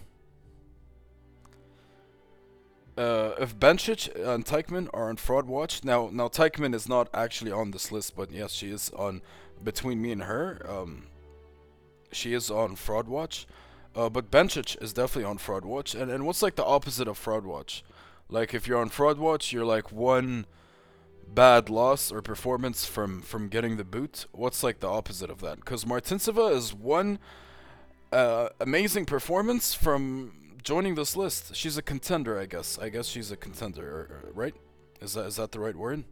uh, 2.96 3.32
if 3.40 3.58
Bencic 3.58 4.14
and 4.16 4.46
Teichmann 4.46 4.88
are 4.94 5.10
on 5.10 5.16
fraud 5.16 5.48
watch, 5.48 5.84
now 5.84 6.10
now 6.12 6.28
Teichmann 6.28 6.76
is 6.76 6.88
not 6.88 7.10
actually 7.14 7.52
on 7.52 7.72
this 7.72 7.92
list, 7.92 8.16
but 8.16 8.32
yes, 8.32 8.52
she 8.52 8.70
is 8.70 8.92
on. 8.92 9.22
Between 9.64 10.02
me 10.02 10.12
and 10.12 10.24
her, 10.24 10.66
um, 10.70 11.08
she 12.12 12.34
is 12.34 12.52
on 12.52 12.76
fraud 12.76 13.08
watch. 13.08 13.48
Uh, 13.96 14.10
but 14.10 14.30
Bencic 14.30 14.82
is 14.82 14.92
definitely 14.94 15.30
on 15.30 15.38
fraud 15.38 15.64
watch. 15.64 15.96
And 15.96 16.12
and 16.12 16.26
what's 16.26 16.42
like 16.42 16.56
the 16.56 16.66
opposite 16.66 17.08
of 17.08 17.18
fraud 17.18 17.46
watch? 17.46 17.84
Like 18.30 18.54
if 18.54 18.68
you're 18.68 18.80
on 18.80 18.90
fraud 18.90 19.18
watch, 19.18 19.54
you're 19.54 19.66
like 19.66 19.92
one 19.92 20.46
bad 21.28 21.70
loss 21.70 22.12
or 22.12 22.22
performance 22.22 22.86
from 22.86 23.22
from 23.22 23.48
getting 23.48 23.78
the 23.78 23.84
boot. 23.84 24.26
What's 24.32 24.64
like 24.64 24.80
the 24.80 24.90
opposite 24.90 25.30
of 25.30 25.40
that? 25.42 25.58
Because 25.58 25.86
Martincova 25.86 26.54
is 26.56 26.74
one 26.74 27.20
uh, 28.14 28.50
amazing 28.60 29.06
performance 29.06 29.74
from 29.74 30.34
joining 30.64 30.96
this 30.96 31.16
list. 31.16 31.56
She's 31.56 31.78
a 31.78 31.82
contender, 31.82 32.40
I 32.40 32.46
guess. 32.46 32.78
I 32.80 32.90
guess 32.90 33.08
she's 33.08 33.32
a 33.32 33.38
contender, 33.38 34.32
right? 34.34 34.56
Is 35.02 35.14
that 35.14 35.26
is 35.26 35.36
that 35.36 35.52
the 35.52 35.60
right 35.60 35.76
word? 35.76 36.04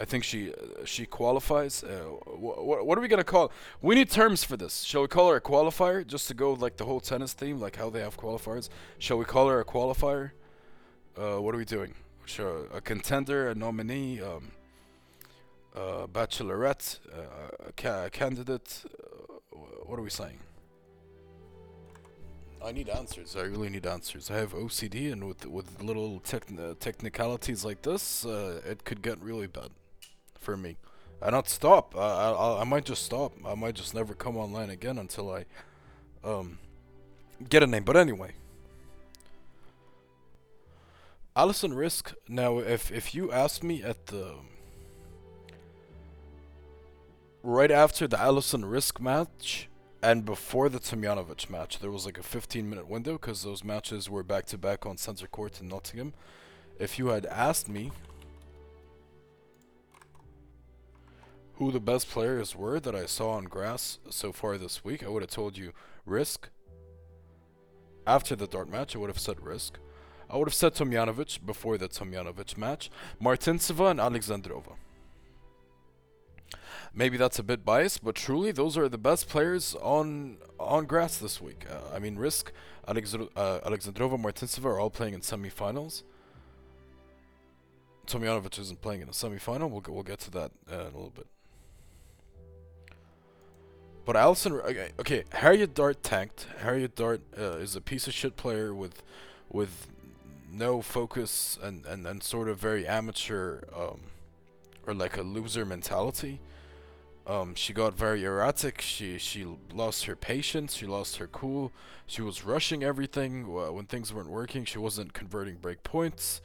I 0.00 0.04
think 0.04 0.22
she 0.24 0.52
uh, 0.52 0.84
she 0.84 1.04
qualifies. 1.06 1.82
Uh, 1.82 1.88
wh- 2.44 2.84
what 2.86 2.96
are 2.96 3.00
we 3.00 3.08
gonna 3.08 3.24
call? 3.24 3.50
We 3.82 3.94
need 3.96 4.10
terms 4.10 4.44
for 4.44 4.56
this. 4.56 4.82
Shall 4.84 5.02
we 5.02 5.08
call 5.08 5.28
her 5.30 5.36
a 5.36 5.40
qualifier, 5.40 6.06
just 6.06 6.28
to 6.28 6.34
go 6.34 6.52
like 6.52 6.76
the 6.76 6.84
whole 6.84 7.00
tennis 7.00 7.32
theme, 7.32 7.58
like 7.60 7.76
how 7.76 7.90
they 7.90 8.00
have 8.00 8.16
qualifiers? 8.16 8.68
Shall 8.98 9.18
we 9.18 9.24
call 9.24 9.48
her 9.48 9.60
a 9.60 9.64
qualifier? 9.64 10.30
Uh, 11.16 11.38
what 11.42 11.52
are 11.54 11.58
we 11.58 11.64
doing? 11.64 11.94
Sure, 12.26 12.66
a 12.72 12.80
contender, 12.80 13.48
a 13.48 13.54
nominee, 13.54 14.20
um, 14.20 14.52
a 15.74 16.06
bachelorette, 16.06 17.00
uh, 17.12 17.68
a, 17.68 17.72
ca- 17.72 18.04
a 18.06 18.10
candidate. 18.10 18.84
Uh, 18.86 19.58
what 19.86 19.98
are 19.98 20.02
we 20.02 20.10
saying? 20.10 20.38
I 22.64 22.72
need 22.72 22.88
answers. 22.88 23.36
I 23.36 23.42
really 23.42 23.68
need 23.68 23.86
answers. 23.86 24.30
I 24.30 24.36
have 24.36 24.52
OCD, 24.52 25.12
and 25.12 25.26
with 25.26 25.46
with 25.46 25.82
little 25.82 26.20
techn- 26.20 26.58
uh, 26.58 26.74
technicalities 26.80 27.64
like 27.64 27.82
this, 27.82 28.24
uh, 28.26 28.60
it 28.64 28.84
could 28.84 29.00
get 29.02 29.20
really 29.22 29.46
bad 29.46 29.70
for 30.38 30.56
me. 30.56 30.76
I 31.22 31.30
not 31.30 31.48
stop. 31.48 31.96
I, 31.96 32.30
I 32.30 32.60
I 32.60 32.64
might 32.64 32.84
just 32.84 33.04
stop. 33.04 33.32
I 33.46 33.54
might 33.54 33.74
just 33.74 33.94
never 33.94 34.14
come 34.14 34.36
online 34.36 34.70
again 34.70 34.98
until 34.98 35.30
I 35.30 35.44
um 36.24 36.58
get 37.48 37.62
a 37.62 37.66
name. 37.66 37.84
But 37.84 37.96
anyway, 37.96 38.32
Alison 41.36 41.72
Riske. 41.72 42.14
Now, 42.28 42.58
if 42.58 42.90
if 42.90 43.14
you 43.14 43.30
asked 43.32 43.62
me 43.62 43.82
at 43.82 44.06
the 44.06 44.34
right 47.42 47.70
after 47.70 48.08
the 48.08 48.18
Alison 48.20 48.62
Riske 48.64 49.00
match 49.00 49.67
and 50.02 50.24
before 50.24 50.68
the 50.68 50.78
Tomljanovic 50.78 51.50
match, 51.50 51.80
there 51.80 51.90
was 51.90 52.06
like 52.06 52.18
a 52.18 52.22
15 52.22 52.68
minute 52.68 52.88
window 52.88 53.12
because 53.12 53.42
those 53.42 53.64
matches 53.64 54.08
were 54.08 54.22
back 54.22 54.46
to 54.46 54.58
back 54.58 54.86
on 54.86 54.96
Centre 54.96 55.26
Court 55.26 55.60
in 55.60 55.68
Nottingham. 55.68 56.14
If 56.78 56.98
you 56.98 57.08
had 57.08 57.26
asked 57.26 57.68
me 57.68 57.90
who 61.54 61.72
the 61.72 61.80
best 61.80 62.08
players 62.08 62.54
were 62.54 62.78
that 62.78 62.94
I 62.94 63.06
saw 63.06 63.30
on 63.30 63.44
grass 63.44 63.98
so 64.08 64.30
far 64.30 64.56
this 64.56 64.84
week, 64.84 65.02
I 65.02 65.08
would 65.08 65.22
have 65.22 65.30
told 65.30 65.58
you 65.58 65.72
Riske. 66.06 66.50
After 68.06 68.36
the 68.36 68.46
dart 68.46 68.70
match, 68.70 68.94
I 68.94 69.00
would 69.00 69.10
have 69.10 69.18
said 69.18 69.38
Riske. 69.38 69.76
I 70.30 70.36
would 70.36 70.46
have 70.46 70.54
said 70.54 70.74
Tomljanovic 70.74 71.44
before 71.44 71.76
the 71.76 71.88
Tomljanovic 71.88 72.56
match, 72.56 72.90
Martincova 73.20 73.90
and 73.90 73.98
Alexandrova. 73.98 74.76
Maybe 76.98 77.16
that's 77.16 77.38
a 77.38 77.44
bit 77.44 77.64
biased, 77.64 78.02
but 78.02 78.16
truly, 78.16 78.50
those 78.50 78.76
are 78.76 78.88
the 78.88 78.98
best 78.98 79.28
players 79.28 79.76
on 79.80 80.38
on 80.58 80.84
grass 80.84 81.16
this 81.16 81.40
week. 81.40 81.64
Uh, 81.70 81.94
I 81.94 82.00
mean, 82.00 82.16
Riske, 82.16 82.50
uh, 82.88 82.92
Alexandrova, 82.92 84.18
Martincova 84.20 84.64
are 84.64 84.80
all 84.80 84.90
playing 84.90 85.14
in 85.14 85.20
semifinals. 85.20 86.02
Tomljanovic 88.08 88.58
isn't 88.58 88.80
playing 88.82 89.02
in 89.02 89.08
a 89.08 89.12
semifinal. 89.12 89.70
We'll 89.70 89.84
we'll 89.86 90.02
get 90.02 90.18
to 90.26 90.30
that 90.32 90.50
uh, 90.68 90.74
in 90.74 90.80
a 90.80 90.84
little 90.86 91.12
bit. 91.14 91.28
But 94.04 94.16
Allison, 94.16 94.54
okay, 94.54 94.90
okay, 94.98 95.22
Harriet 95.30 95.74
Dart 95.74 96.02
tanked. 96.02 96.48
Harriet 96.62 96.96
Dart 96.96 97.20
uh, 97.38 97.58
is 97.58 97.76
a 97.76 97.80
piece 97.80 98.08
of 98.08 98.14
shit 98.14 98.36
player 98.36 98.74
with, 98.74 99.04
with 99.50 99.86
no 100.50 100.82
focus 100.82 101.60
and, 101.62 101.86
and, 101.86 102.08
and 102.08 102.24
sort 102.24 102.48
of 102.48 102.58
very 102.58 102.88
amateur, 102.88 103.60
um, 103.76 104.00
or 104.84 104.94
like 104.94 105.16
a 105.16 105.22
loser 105.22 105.64
mentality. 105.64 106.40
Um, 107.28 107.54
she 107.54 107.74
got 107.74 107.94
very 107.94 108.24
erratic. 108.24 108.80
She 108.80 109.18
she 109.18 109.46
lost 109.72 110.06
her 110.06 110.16
patience. 110.16 110.74
She 110.74 110.86
lost 110.86 111.18
her 111.18 111.26
cool. 111.26 111.72
She 112.06 112.22
was 112.22 112.42
rushing 112.44 112.82
everything 112.82 113.44
uh, 113.44 113.70
when 113.70 113.84
things 113.84 114.14
weren't 114.14 114.30
working. 114.30 114.64
She 114.64 114.78
wasn't 114.78 115.12
converting 115.12 115.56
break 115.56 115.82
points. 115.82 116.40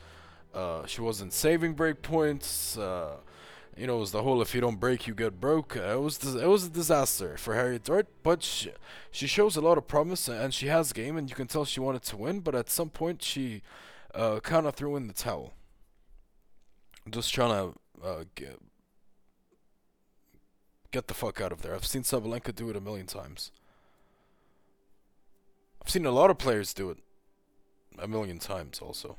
Uh, 0.54 0.86
she 0.86 1.00
wasn't 1.00 1.32
saving 1.32 1.74
break 1.74 2.02
points. 2.02 2.78
Uh, 2.78 3.16
you 3.78 3.88
know, 3.88 3.96
it 3.96 4.02
was 4.02 4.12
the 4.12 4.24
whole 4.24 4.42
if 4.42 4.54
you 4.54 4.60
don't 4.60 4.80
break, 4.80 5.08
you 5.08 5.16
get 5.16 5.40
broke. 5.40 5.78
Uh, 5.78 5.94
it 5.94 6.02
was 6.02 6.36
it 6.36 6.48
was 6.48 6.66
a 6.66 6.70
disaster 6.70 7.38
for 7.38 7.56
Harriet 7.56 7.86
Dart, 7.86 8.08
but 8.22 8.44
she, 8.44 8.72
she 9.10 9.26
shows 9.26 9.56
a 9.56 9.62
lot 9.62 9.78
of 9.78 9.88
promise 9.88 10.28
and 10.28 10.54
she 10.54 10.68
has 10.68 10.92
game, 10.92 11.16
and 11.16 11.30
you 11.30 11.36
can 11.36 11.48
tell 11.48 11.64
she 11.64 11.80
wanted 11.80 12.04
to 12.04 12.18
win. 12.18 12.42
But 12.42 12.56
at 12.56 12.70
some 12.70 12.90
point, 12.90 13.24
she 13.24 13.62
uh, 14.14 14.42
kind 14.42 14.68
of 14.68 14.76
threw 14.76 14.98
in 14.98 15.08
the 15.08 15.14
towel. 15.14 15.54
Just 17.10 17.34
trying 17.34 17.50
to 17.52 17.80
uh, 18.06 18.24
get 18.36 18.60
get 20.94 21.08
the 21.08 21.14
fuck 21.14 21.42
out 21.42 21.52
of 21.52 21.62
there. 21.64 21.74
I've 21.74 21.86
seen 21.86 22.04
Sabalenka 22.04 22.56
do 22.56 22.70
it 22.70 22.78
a 22.78 22.82
million 22.82 23.08
times. 23.08 23.52
I've 25.82 25.90
seen 25.90 26.06
a 26.06 26.12
lot 26.12 26.30
of 26.30 26.38
players 26.38 26.74
do 26.74 26.92
it 26.92 27.00
a 28.00 28.08
million 28.08 28.40
times 28.40 28.80
also. 28.80 29.18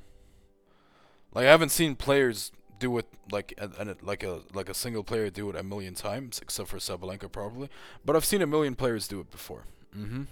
Like 1.35 1.47
I 1.47 1.51
haven't 1.51 1.71
seen 1.71 1.97
players 1.97 2.53
do 2.79 2.97
it 2.99 3.07
like 3.31 3.53
and 3.59 3.95
like 4.03 4.23
a 4.23 4.41
like 4.55 4.69
a 4.69 4.75
single 4.75 5.05
player 5.05 5.29
do 5.31 5.51
it 5.51 5.57
a 5.57 5.63
million 5.63 5.95
times, 5.95 6.39
except 6.41 6.69
for 6.69 6.79
Sabalenka 6.79 7.31
probably. 7.31 7.69
But 8.05 8.17
I've 8.17 8.25
seen 8.25 8.41
a 8.41 8.47
million 8.47 8.77
players 8.77 9.09
do 9.09 9.21
it 9.21 9.31
before. 9.31 9.65
Mm-hmm. 9.97 10.23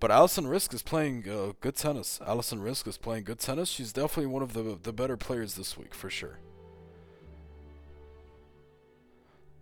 But 0.00 0.10
Alison 0.10 0.46
Riske 0.46 0.74
is 0.74 0.82
playing 0.82 1.28
uh, 1.28 1.52
good 1.60 1.76
tennis. 1.76 2.20
Alison 2.26 2.60
Riske 2.60 2.88
is 2.88 2.96
playing 2.96 3.24
good 3.24 3.38
tennis. 3.38 3.68
She's 3.68 3.92
definitely 3.92 4.26
one 4.26 4.42
of 4.42 4.52
the 4.52 4.78
the 4.82 4.92
better 4.92 5.16
players 5.16 5.54
this 5.54 5.78
week 5.78 5.94
for 5.94 6.10
sure. 6.10 6.38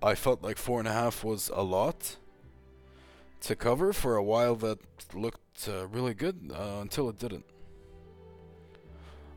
I 0.02 0.14
felt 0.14 0.42
like 0.42 0.58
four 0.58 0.78
and 0.78 0.88
a 0.88 0.92
half 0.92 1.24
was 1.24 1.50
a 1.52 1.62
lot 1.62 2.16
to 3.40 3.56
cover 3.56 3.92
for 3.92 4.16
a 4.16 4.22
while. 4.22 4.54
That 4.54 4.78
looked 5.12 5.68
uh, 5.68 5.88
really 5.88 6.14
good 6.14 6.52
uh, 6.54 6.78
until 6.80 7.08
it 7.08 7.18
didn't. 7.18 7.44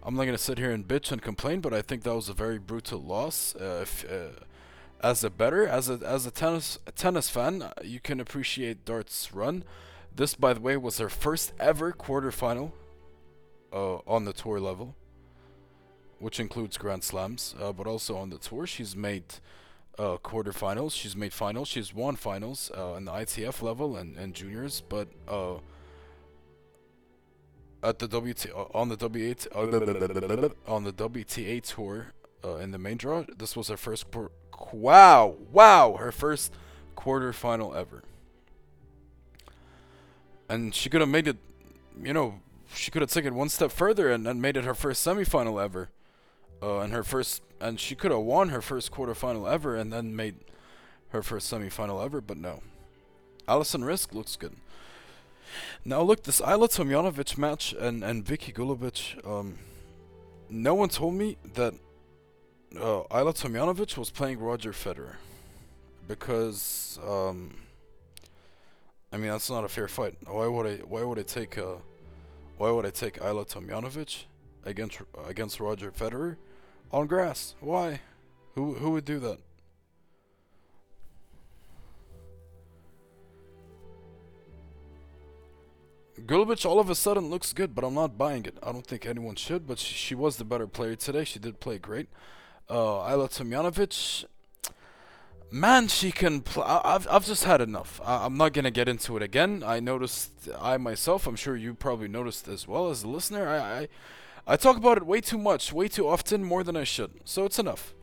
I'm 0.04 0.16
not 0.16 0.26
gonna 0.26 0.38
sit 0.38 0.58
here 0.58 0.72
and 0.72 0.88
bitch 0.88 1.12
and 1.12 1.22
complain, 1.22 1.62
but 1.62 1.74
I 1.74 1.82
think 1.82 2.04
that 2.04 2.16
was 2.16 2.30
a 2.30 2.34
very 2.34 2.60
brutal 2.60 3.02
loss. 3.02 3.56
Uh, 3.56 3.80
if, 3.84 4.06
uh, 4.10 4.44
as 5.02 5.24
a 5.24 5.30
bettor, 5.30 5.68
as 5.68 5.90
a 5.90 6.00
as 6.06 6.26
a 6.26 6.32
tennis 6.32 6.78
a 6.86 6.92
tennis 6.92 7.30
fan, 7.30 7.64
uh, 7.64 7.74
you 7.84 8.00
can 8.00 8.20
appreciate 8.20 8.86
Dart's 8.86 9.34
run. 9.34 9.64
This, 10.16 10.36
by 10.36 10.54
the 10.54 10.60
way, 10.60 10.78
was 10.78 10.98
her 10.98 11.10
first 11.10 11.54
ever 11.60 11.92
quarterfinal 11.92 12.72
uh, 13.74 13.98
on 14.08 14.26
the 14.26 14.34
tour 14.34 14.60
level, 14.60 14.96
which 16.20 16.40
includes 16.40 16.78
Grand 16.78 17.04
Slams, 17.04 17.56
but 17.58 17.88
also 17.88 18.18
on 18.18 18.30
the 18.30 18.38
tour. 18.38 18.68
She's 18.68 18.96
made 18.96 19.24
uh, 19.98 20.18
quarterfinals, 20.18 20.94
she's 20.94 21.16
made 21.16 21.34
finals, 21.34 21.68
she's 21.68 21.94
won 21.94 22.16
finals 22.16 22.72
uh, 22.78 22.94
in 22.98 23.06
the 23.06 23.12
ITF 23.12 23.62
level 23.62 23.96
and, 23.96 24.18
and 24.18 24.34
juniors, 24.34 24.82
but 24.88 25.08
uh, 25.28 25.56
at 27.84 28.00
the 28.00 28.08
WT 28.08 28.48
uh, 28.56 28.66
on 28.74 28.90
the 28.90 28.98
W8 28.98 29.48
uh, 29.56 30.72
on 30.72 30.84
the 30.84 30.94
WTA 30.94 31.62
tour 31.62 32.14
uh, 32.44 32.56
in 32.56 32.72
the 32.72 32.78
main 32.78 32.98
draw. 32.98 33.24
This 33.38 33.56
was 33.56 33.68
her 33.70 33.78
first 33.78 34.06
wow 34.72 35.36
wow 35.52 35.98
her 36.00 36.12
first 36.12 36.54
quarterfinal 36.96 37.76
ever, 37.76 38.04
and 40.50 40.74
she 40.74 40.90
could 40.90 41.02
have 41.02 41.10
made 41.10 41.28
it. 41.28 41.38
You 42.02 42.14
know, 42.14 42.40
she 42.74 42.92
could 42.92 43.02
have 43.02 43.12
taken 43.12 43.36
one 43.36 43.50
step 43.50 43.72
further 43.72 44.12
and, 44.12 44.28
and 44.28 44.42
made 44.42 44.58
it 44.58 44.64
her 44.64 44.76
first 44.76 45.06
semifinal 45.06 45.62
ever, 45.64 45.90
uh, 46.62 46.80
and 46.80 46.94
her 46.94 47.04
first 47.04 47.42
and 47.62 47.80
she 47.80 47.96
could 47.96 48.12
have 48.12 48.22
won 48.22 48.50
her 48.50 48.62
first 48.62 48.92
quarterfinal 48.92 49.50
ever 49.50 49.76
and 49.76 49.94
then 49.94 50.16
made 50.16 50.36
her 51.10 51.22
first 51.22 51.52
semifinal 51.52 52.04
ever, 52.04 52.20
but 52.20 52.38
no. 52.38 52.62
Alison 53.48 53.82
Riske 53.82 54.14
looks 54.14 54.36
good. 54.36 54.56
Now 55.86 56.02
look, 56.02 56.24
this 56.24 56.42
Ajla 56.42 56.70
Tomljanovic 56.70 57.38
match 57.38 57.74
and, 57.74 58.04
and 58.04 58.26
Vicky 58.26 58.52
Golubic, 58.52 59.26
um, 59.28 59.60
no 60.50 60.74
one 60.74 60.90
told 60.90 61.14
me 61.14 61.38
that 61.54 61.74
uh, 62.76 63.04
Ajla 63.12 63.34
Tomljanovic 63.34 63.98
was 63.98 64.10
playing 64.10 64.40
Roger 64.40 64.72
Federer. 64.72 65.16
Because, 66.08 67.00
um, 67.08 67.56
I 69.14 69.18
mean, 69.18 69.32
that's 69.32 69.50
not 69.50 69.64
a 69.64 69.70
fair 69.70 69.88
fight. 69.88 70.18
Why 70.26 70.48
would 70.48 70.66
I, 70.66 70.76
why 70.78 71.04
would 71.04 71.20
I 71.20 71.24
take, 71.24 71.58
uh, 71.58 71.76
why 72.58 72.72
would 72.72 72.86
I 72.86 72.90
take 72.90 73.20
Ajla 73.20 73.48
Tomljanovic 73.48 74.24
against, 74.66 75.00
against 75.28 75.60
Roger 75.60 75.92
Federer 75.92 76.38
on 76.94 77.08
grass? 77.08 77.56
Why? 77.60 78.02
Who, 78.56 78.74
who 78.74 78.92
would 78.92 79.06
do 79.06 79.20
that? 79.20 79.40
Golubic 86.26 86.66
all 86.66 86.80
of 86.80 86.90
a 86.90 86.96
sudden 86.96 87.30
looks 87.30 87.52
good, 87.54 87.74
but 87.74 87.84
I'm 87.84 87.96
not 87.96 88.18
buying 88.18 88.46
it. 88.46 88.58
I 88.62 88.72
don't 88.72 88.86
think 88.86 89.06
anyone 89.06 89.36
should, 89.36 89.68
but 89.68 89.80
she, 89.80 89.94
she 89.96 90.16
was 90.16 90.38
the 90.38 90.44
better 90.44 90.68
player 90.68 90.96
today. 90.96 91.24
She 91.24 91.40
did 91.40 91.60
play 91.60 91.78
great. 91.78 92.10
Uh, 92.70 93.02
Ajla 93.10 93.28
Tomljanovic, 93.30 94.26
man, 95.52 95.88
she 95.88 96.12
can 96.12 96.42
play. 96.42 96.64
I've, 96.66 97.08
I've 97.10 97.26
just 97.26 97.44
had 97.44 97.60
enough. 97.60 98.00
I, 98.04 98.26
am 98.26 98.38
not 98.38 98.54
going 98.54 98.66
to 98.66 98.72
get 98.72 98.88
into 98.88 99.18
it 99.18 99.24
again. 99.24 99.64
I 99.66 99.80
noticed, 99.80 100.32
I 100.60 100.78
myself, 100.78 101.28
I'm 101.28 101.36
sure 101.36 101.56
you 101.56 101.74
probably 101.74 102.08
noticed 102.08 102.48
as 102.48 102.68
well 102.68 102.90
as 102.90 103.04
a 103.04 103.08
listener, 103.08 103.48
I, 103.48 103.58
I, 103.58 103.88
I 104.48 104.58
talk 104.58 104.78
about 104.78 104.98
it 104.98 105.06
way 105.06 105.22
too 105.22 105.38
much, 105.38 105.72
way 105.72 105.88
too 105.88 106.08
often, 106.08 106.44
more 106.44 106.64
than 106.64 106.76
I 106.76 106.84
should. 106.84 107.12
So 107.26 107.46
it's 107.46 107.60
enough. 107.60 107.94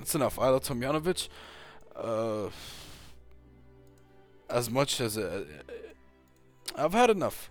It's 0.00 0.14
enough. 0.14 0.36
Ajla 0.36 0.60
Tomljanovic, 0.60 1.28
uh, 1.96 2.50
as 4.50 4.70
much 4.70 5.00
as... 5.00 5.16
Uh, 5.16 5.44
I've 6.76 6.92
had 6.92 7.10
enough. 7.10 7.50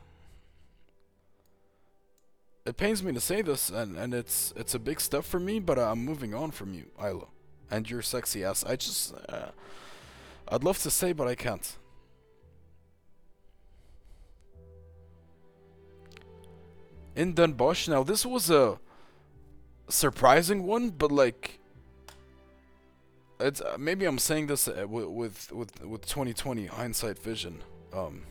It 2.65 2.77
pains 2.77 3.03
me 3.03 3.11
to 3.13 3.19
say 3.19 3.41
this, 3.41 3.69
and, 3.69 3.97
and 3.97 4.13
it's 4.13 4.53
it's 4.55 4.75
a 4.75 4.79
big 4.79 5.01
step 5.01 5.23
for 5.23 5.39
me, 5.39 5.59
but 5.59 5.79
I'm 5.79 6.05
moving 6.05 6.33
on 6.33 6.51
from 6.51 6.73
you, 6.73 6.85
Ajla. 6.99 7.27
And 7.69 7.89
your 7.89 8.01
sexy 8.01 8.43
ass. 8.43 8.63
I 8.63 8.75
just... 8.75 9.13
Uh, 9.27 9.51
I'd 10.47 10.63
love 10.63 10.77
to 10.79 10.91
say, 10.91 11.13
but 11.13 11.27
I 11.27 11.35
can't. 11.35 11.77
In 17.15 17.33
Den 17.33 17.53
Bosch. 17.53 17.87
Now, 17.87 18.03
this 18.03 18.25
was 18.25 18.49
a 18.49 18.79
surprising 19.89 20.63
one, 20.63 20.89
but 20.89 21.11
like... 21.11 21.59
It's, 23.39 23.59
uh, 23.59 23.75
maybe 23.79 24.05
I'm 24.05 24.19
saying 24.19 24.47
this 24.47 24.67
uh, 24.67 24.85
with, 24.87 25.07
with 25.07 25.51
with 25.51 25.83
with 25.83 26.05
2020 26.05 26.67
hindsight 26.67 27.17
vision. 27.17 27.63
Um, 27.91 28.21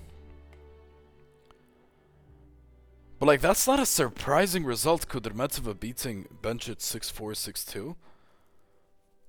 But 3.20 3.26
like 3.26 3.42
that's 3.42 3.66
not 3.66 3.78
a 3.78 3.86
surprising 3.86 4.64
result, 4.64 5.06
Kudermetova 5.06 5.78
beating 5.78 6.26
Bencic 6.42 6.78
6-4, 6.78 7.32
6-2. 7.52 7.94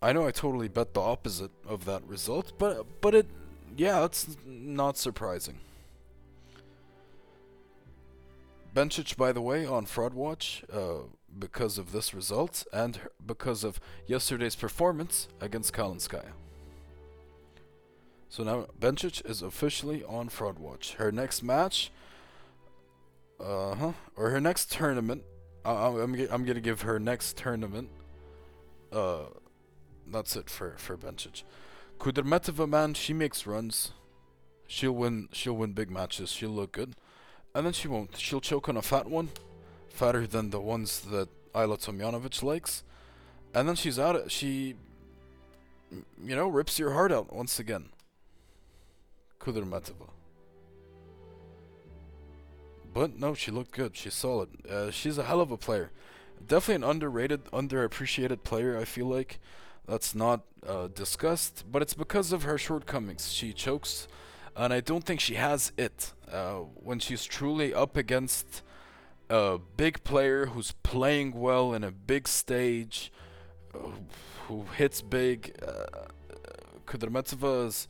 I 0.01 0.13
know 0.13 0.25
I 0.25 0.31
totally 0.31 0.69
bet 0.69 0.93
the 0.93 1.01
opposite 1.01 1.51
of 1.67 1.83
that 1.85 2.01
result, 2.07 2.53
but 2.57 3.01
but 3.01 3.13
it 3.13 3.27
yeah, 3.75 4.05
it's 4.05 4.37
not 4.45 4.97
surprising. 4.97 5.59
Bencic, 8.73 9.17
by 9.17 9.31
the 9.31 9.41
way, 9.41 9.65
on 9.65 9.85
Fraud 9.85 10.13
Watch, 10.13 10.63
uh, 10.71 11.03
because 11.37 11.77
of 11.77 11.91
this 11.91 12.13
result 12.13 12.65
and 12.71 12.99
because 13.25 13.63
of 13.63 13.79
yesterday's 14.07 14.55
performance 14.55 15.27
against 15.39 15.73
Kalinskaya. 15.73 16.31
So 18.29 18.43
now 18.43 18.67
Bencic 18.79 19.25
is 19.29 19.41
officially 19.41 20.03
on 20.03 20.29
Fraud 20.29 20.59
Watch. 20.59 20.95
Her 20.95 21.11
next 21.11 21.43
match 21.43 21.91
uh 23.41 23.75
huh. 23.75 23.91
Or 24.15 24.29
her 24.29 24.39
next 24.39 24.71
tournament. 24.71 25.23
Uh, 25.65 26.01
I'm 26.03 26.13
I'm 26.31 26.45
gonna 26.45 26.61
give 26.61 26.81
her 26.81 26.99
next 26.99 27.37
tournament. 27.37 27.89
Uh, 28.91 29.25
that's 30.07 30.35
it 30.35 30.49
for 30.49 30.75
for 30.77 30.97
Bencic. 30.97 31.43
Kudermetova, 31.99 32.67
man, 32.67 32.93
she 32.93 33.13
makes 33.13 33.47
runs. 33.47 33.93
She'll 34.67 34.93
win. 34.93 35.29
She'll 35.31 35.55
win 35.55 35.73
big 35.73 35.89
matches. 35.89 36.29
She'll 36.31 36.49
look 36.49 36.73
good, 36.73 36.95
and 37.53 37.65
then 37.65 37.73
she 37.73 37.87
won't. 37.87 38.17
She'll 38.17 38.41
choke 38.41 38.69
on 38.69 38.77
a 38.77 38.81
fat 38.81 39.07
one, 39.09 39.29
fatter 39.89 40.25
than 40.27 40.49
the 40.49 40.59
ones 40.59 41.01
that 41.01 41.29
Ajla 41.53 41.77
Tomljanovic 41.77 42.43
likes, 42.43 42.83
and 43.53 43.67
then 43.67 43.75
she's 43.75 43.99
out. 43.99 44.31
She, 44.31 44.75
you 46.23 46.35
know, 46.35 46.47
rips 46.47 46.79
your 46.79 46.91
heart 46.91 47.11
out 47.11 47.33
once 47.33 47.59
again. 47.59 47.89
Kudermetova. 49.39 50.09
But 52.93 53.17
no, 53.19 53.33
she 53.33 53.51
looked 53.51 53.71
good. 53.71 53.95
She's 53.95 54.13
solid. 54.13 54.49
Uh, 54.69 54.91
she's 54.91 55.17
a 55.17 55.23
hell 55.23 55.41
of 55.41 55.51
a 55.51 55.57
player. 55.57 55.91
Definitely 56.45 56.85
an 56.85 56.91
underrated, 56.91 57.45
underappreciated 57.45 58.43
player. 58.43 58.77
I 58.77 58.85
feel 58.85 59.05
like 59.05 59.39
that's 59.87 60.13
not 60.13 60.41
uh, 60.67 60.87
discussed, 60.87 61.63
but 61.71 61.81
it's 61.81 61.93
because 61.93 62.31
of 62.33 62.43
her 62.43 62.57
shortcomings. 62.57 63.31
She 63.31 63.53
chokes, 63.53 64.07
and 64.55 64.73
I 64.73 64.79
don't 64.79 65.03
think 65.03 65.19
she 65.19 65.35
has 65.35 65.71
it 65.77 66.13
uh, 66.31 66.59
when 66.75 66.99
she's 66.99 67.25
truly 67.25 67.73
up 67.73 67.97
against 67.97 68.61
a 69.29 69.59
big 69.77 70.03
player 70.03 70.47
who's 70.47 70.73
playing 70.83 71.33
well 71.33 71.73
in 71.73 71.83
a 71.83 71.91
big 71.91 72.27
stage, 72.27 73.11
uh, 73.73 73.89
who 74.47 74.65
hits 74.77 75.01
big. 75.01 75.55
Uh, 75.65 76.07
is 76.93 77.87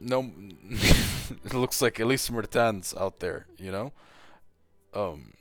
no, 0.00 0.32
it 0.70 1.54
looks 1.54 1.80
like 1.80 2.00
Elise 2.00 2.30
Mertens 2.30 2.94
out 2.98 3.20
there, 3.20 3.46
you 3.58 3.70
know. 3.70 3.92
Um, 4.92 5.34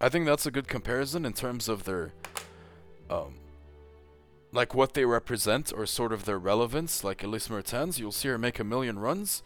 I 0.00 0.08
think 0.08 0.26
that's 0.26 0.46
a 0.46 0.50
good 0.50 0.66
comparison 0.66 1.24
in 1.24 1.32
terms 1.34 1.68
of 1.68 1.84
their, 1.84 2.12
um, 3.08 3.34
like 4.54 4.74
what 4.74 4.94
they 4.94 5.04
represent 5.04 5.72
or 5.76 5.84
sort 5.84 6.12
of 6.12 6.24
their 6.24 6.38
relevance. 6.38 7.04
Like 7.04 7.22
Elise 7.22 7.50
Mertens, 7.50 7.98
you'll 7.98 8.12
see 8.12 8.28
her 8.28 8.38
make 8.38 8.58
a 8.58 8.64
million 8.64 8.98
runs, 8.98 9.42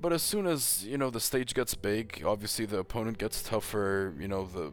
but 0.00 0.12
as 0.12 0.22
soon 0.22 0.46
as 0.46 0.84
you 0.84 0.98
know 0.98 1.10
the 1.10 1.20
stage 1.20 1.54
gets 1.54 1.74
big, 1.74 2.22
obviously 2.24 2.66
the 2.66 2.78
opponent 2.78 3.18
gets 3.18 3.42
tougher. 3.42 4.14
You 4.18 4.28
know 4.28 4.44
the 4.44 4.72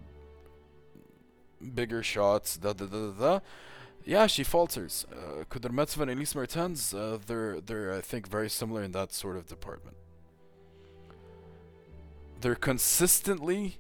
bigger 1.74 2.04
shots, 2.04 2.58
da 2.58 2.74
da 2.74 2.86
da 2.86 3.12
da. 3.12 3.12
da 3.12 3.40
yeah, 4.04 4.28
she 4.28 4.44
falters. 4.44 5.06
Uh, 5.12 5.44
Kudermetova 5.46 6.02
and 6.02 6.12
Elise 6.12 6.36
Mertens, 6.36 6.94
uh, 6.94 7.20
they're 7.26 7.62
they're 7.62 7.94
I 7.94 8.02
think 8.02 8.28
very 8.28 8.50
similar 8.50 8.84
in 8.84 8.92
that 8.92 9.14
sort 9.14 9.38
of 9.38 9.48
department. 9.48 9.96
They're 12.42 12.56
consistently 12.56 13.78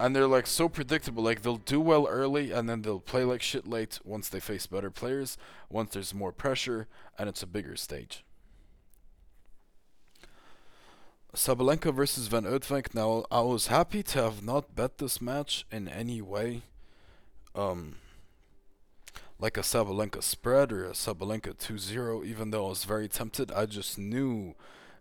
and 0.00 0.14
they're 0.14 0.26
like 0.26 0.46
so 0.46 0.68
predictable. 0.68 1.22
Like 1.22 1.42
they'll 1.42 1.56
do 1.56 1.80
well 1.80 2.06
early 2.08 2.52
and 2.52 2.68
then 2.68 2.82
they'll 2.82 3.00
play 3.00 3.24
like 3.24 3.42
shit 3.42 3.66
late 3.66 3.98
once 4.04 4.28
they 4.28 4.40
face 4.40 4.66
better 4.66 4.90
players, 4.90 5.36
once 5.68 5.92
there's 5.92 6.14
more 6.14 6.32
pressure 6.32 6.86
and 7.18 7.28
it's 7.28 7.42
a 7.42 7.46
bigger 7.46 7.76
stage. 7.76 8.24
Sabalenka 11.34 11.94
versus 11.94 12.26
Van 12.28 12.44
Uytvanck. 12.44 12.94
Now 12.94 13.24
I 13.30 13.42
was 13.42 13.66
happy 13.66 14.02
to 14.02 14.22
have 14.22 14.42
not 14.42 14.74
bet 14.74 14.98
this 14.98 15.20
match 15.20 15.66
in 15.70 15.86
any 15.86 16.20
way 16.22 16.62
um, 17.54 17.96
like 19.38 19.56
a 19.56 19.60
Sabalenka 19.60 20.22
spread 20.22 20.72
or 20.72 20.86
a 20.86 20.92
Sabalenka 20.92 21.54
2-0, 21.56 22.24
even 22.24 22.50
though 22.50 22.66
I 22.66 22.68
was 22.70 22.84
very 22.84 23.08
tempted, 23.08 23.52
I 23.52 23.66
just 23.66 23.98
knew 23.98 24.54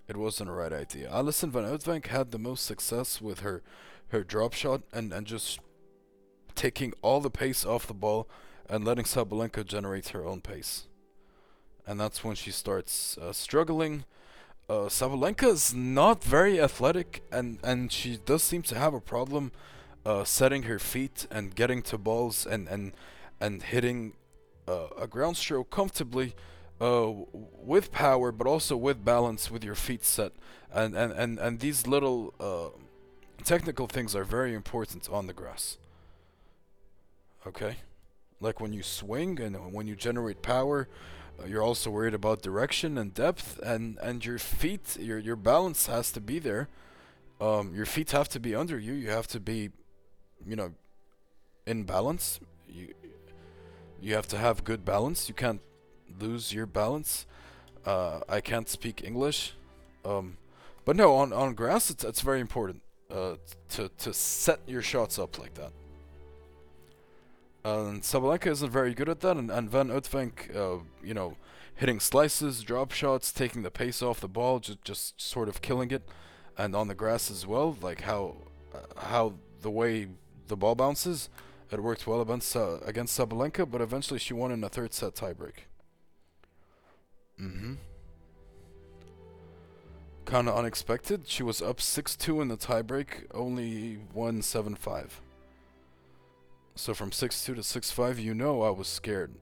it 0.07 0.17
wasn't 0.17 0.49
the 0.49 0.53
right 0.53 0.73
idea. 0.73 1.09
Alison 1.09 1.51
van 1.51 1.63
Uytvanck 1.63 2.07
had 2.07 2.31
the 2.31 2.39
most 2.39 2.65
success 2.65 3.21
with 3.21 3.39
her 3.41 3.61
her 4.09 4.23
drop 4.23 4.53
shot 4.53 4.81
and, 4.93 5.13
and 5.13 5.27
just 5.27 5.59
taking 6.55 6.93
all 7.01 7.21
the 7.21 7.29
pace 7.29 7.65
off 7.65 7.87
the 7.87 7.93
ball 7.93 8.27
and 8.69 8.83
letting 8.83 9.05
Sabalenka 9.05 9.65
generate 9.65 10.09
her 10.09 10.25
own 10.25 10.41
pace. 10.41 10.87
And 11.85 11.99
that's 11.99 12.23
when 12.23 12.35
she 12.35 12.51
starts 12.51 13.17
uh, 13.17 13.31
struggling. 13.31 14.03
Uh, 14.69 14.89
Sabalenka 14.89 15.47
is 15.47 15.73
not 15.73 16.21
very 16.23 16.59
athletic, 16.59 17.23
and, 17.31 17.59
and 17.63 17.91
she 17.91 18.17
does 18.17 18.43
seem 18.43 18.61
to 18.63 18.75
have 18.77 18.93
a 18.93 18.99
problem 18.99 19.51
uh, 20.07 20.23
setting 20.23 20.63
her 20.63 20.79
feet 20.79 21.27
and 21.29 21.53
getting 21.53 21.81
to 21.81 21.97
balls 21.97 22.45
and 22.45 22.67
and 22.69 22.93
and 23.41 23.61
hitting 23.61 24.13
uh, 24.67 24.87
a 24.97 25.05
ground 25.05 25.35
stroke 25.35 25.69
comfortably 25.69 26.33
uh, 26.79 27.11
with 27.33 27.91
power, 27.91 28.31
but 28.31 28.47
also 28.47 28.77
with 28.77 29.03
balance 29.03 29.51
with 29.51 29.63
your 29.65 29.75
feet 29.75 30.05
set. 30.05 30.31
And 30.71 30.95
and 30.95 31.11
and, 31.11 31.39
and 31.39 31.59
these 31.59 31.87
little 31.87 32.33
uh, 32.39 32.69
technical 33.47 33.87
things 33.87 34.13
are 34.13 34.25
very 34.25 34.53
important 34.53 35.07
on 35.09 35.25
the 35.27 35.33
grass. 35.33 35.77
Okay, 37.45 37.77
like 38.41 38.59
when 38.59 38.73
you 38.73 38.83
swing 38.83 39.39
and 39.39 39.73
when 39.73 39.87
you 39.87 39.95
generate 39.95 40.41
power. 40.41 40.87
Uh, 41.39 41.45
you're 41.45 41.61
also 41.61 41.91
worried 41.91 42.15
about 42.15 42.41
direction 42.41 42.97
and 42.97 43.13
depth, 43.13 43.59
and, 43.59 43.99
and 44.01 44.25
your 44.25 44.39
feet, 44.39 44.97
your 44.99 45.19
your 45.19 45.35
balance 45.35 45.85
has 45.85 46.11
to 46.11 46.19
be 46.19 46.39
there. 46.39 46.67
Um, 47.39 47.75
your 47.75 47.85
feet 47.85 48.09
have 48.11 48.27
to 48.29 48.39
be 48.39 48.55
under 48.55 48.79
you. 48.79 48.93
You 48.93 49.11
have 49.11 49.27
to 49.27 49.39
be 49.39 49.69
you 50.45 50.55
know, 50.55 50.73
in 51.65 51.83
balance. 51.83 52.39
You 52.67 52.93
you 54.01 54.15
have 54.15 54.27
to 54.27 54.37
have 54.37 54.63
good 54.63 54.83
balance. 54.83 55.29
You 55.29 55.35
can't 55.35 55.61
lose 56.19 56.53
your 56.53 56.65
balance. 56.65 57.25
Uh, 57.85 58.19
I 58.27 58.41
can't 58.41 58.67
speak 58.67 59.03
English, 59.03 59.53
um, 60.03 60.37
but 60.85 60.95
no, 60.95 61.15
on 61.15 61.31
on 61.31 61.53
grass 61.53 61.89
it's 61.89 62.03
it's 62.03 62.21
very 62.21 62.41
important 62.41 62.81
uh, 63.11 63.35
to 63.69 63.89
to 63.99 64.13
set 64.13 64.59
your 64.67 64.81
shots 64.81 65.17
up 65.19 65.39
like 65.39 65.53
that. 65.55 65.71
and 67.63 68.01
Sabalenka 68.01 68.47
isn't 68.47 68.69
very 68.71 68.93
good 68.93 69.09
at 69.09 69.19
that, 69.21 69.37
and, 69.37 69.51
and 69.51 69.69
Van 69.69 69.89
Uytvanck, 69.89 70.55
uh, 70.55 70.83
you 71.03 71.13
know, 71.13 71.35
hitting 71.75 71.99
slices, 71.99 72.63
drop 72.63 72.91
shots, 72.91 73.31
taking 73.31 73.63
the 73.63 73.71
pace 73.71 74.01
off 74.01 74.19
the 74.19 74.27
ball, 74.27 74.59
just 74.59 74.83
just 74.83 75.21
sort 75.21 75.49
of 75.49 75.61
killing 75.61 75.91
it, 75.91 76.03
and 76.57 76.75
on 76.75 76.87
the 76.87 76.95
grass 76.95 77.29
as 77.31 77.45
well, 77.45 77.77
like 77.81 78.01
how 78.01 78.35
uh, 78.73 79.01
how 79.09 79.33
the 79.61 79.71
way 79.71 80.07
the 80.47 80.55
ball 80.57 80.75
bounces. 80.75 81.29
It 81.69 81.83
worked 81.83 82.07
well 82.07 82.21
against, 82.21 82.55
uh, 82.55 82.77
against 82.85 83.19
Sabalenka, 83.19 83.69
but 83.69 83.81
eventually 83.81 84.19
she 84.21 84.33
won 84.33 84.53
in 84.53 84.63
a 84.63 84.69
third 84.69 84.93
set 84.93 85.15
tiebreak. 85.15 85.67
Mm-hmm. 87.41 87.73
Kinda 90.27 90.53
unexpected. 90.53 91.27
She 91.27 91.41
was 91.41 91.61
up 91.61 91.77
6-2 91.77 92.41
in 92.41 92.49
the 92.49 92.57
tiebreak, 92.57 93.25
only 93.33 93.99
won 94.13 94.41
7-5. 94.41 95.21
So 96.75 96.93
from 96.93 97.11
6-2 97.11 97.45
to 97.45 97.53
6-5, 97.53 98.21
you 98.21 98.33
know 98.33 98.61
I 98.61 98.69
was 98.69 98.87
scared. 98.89 99.33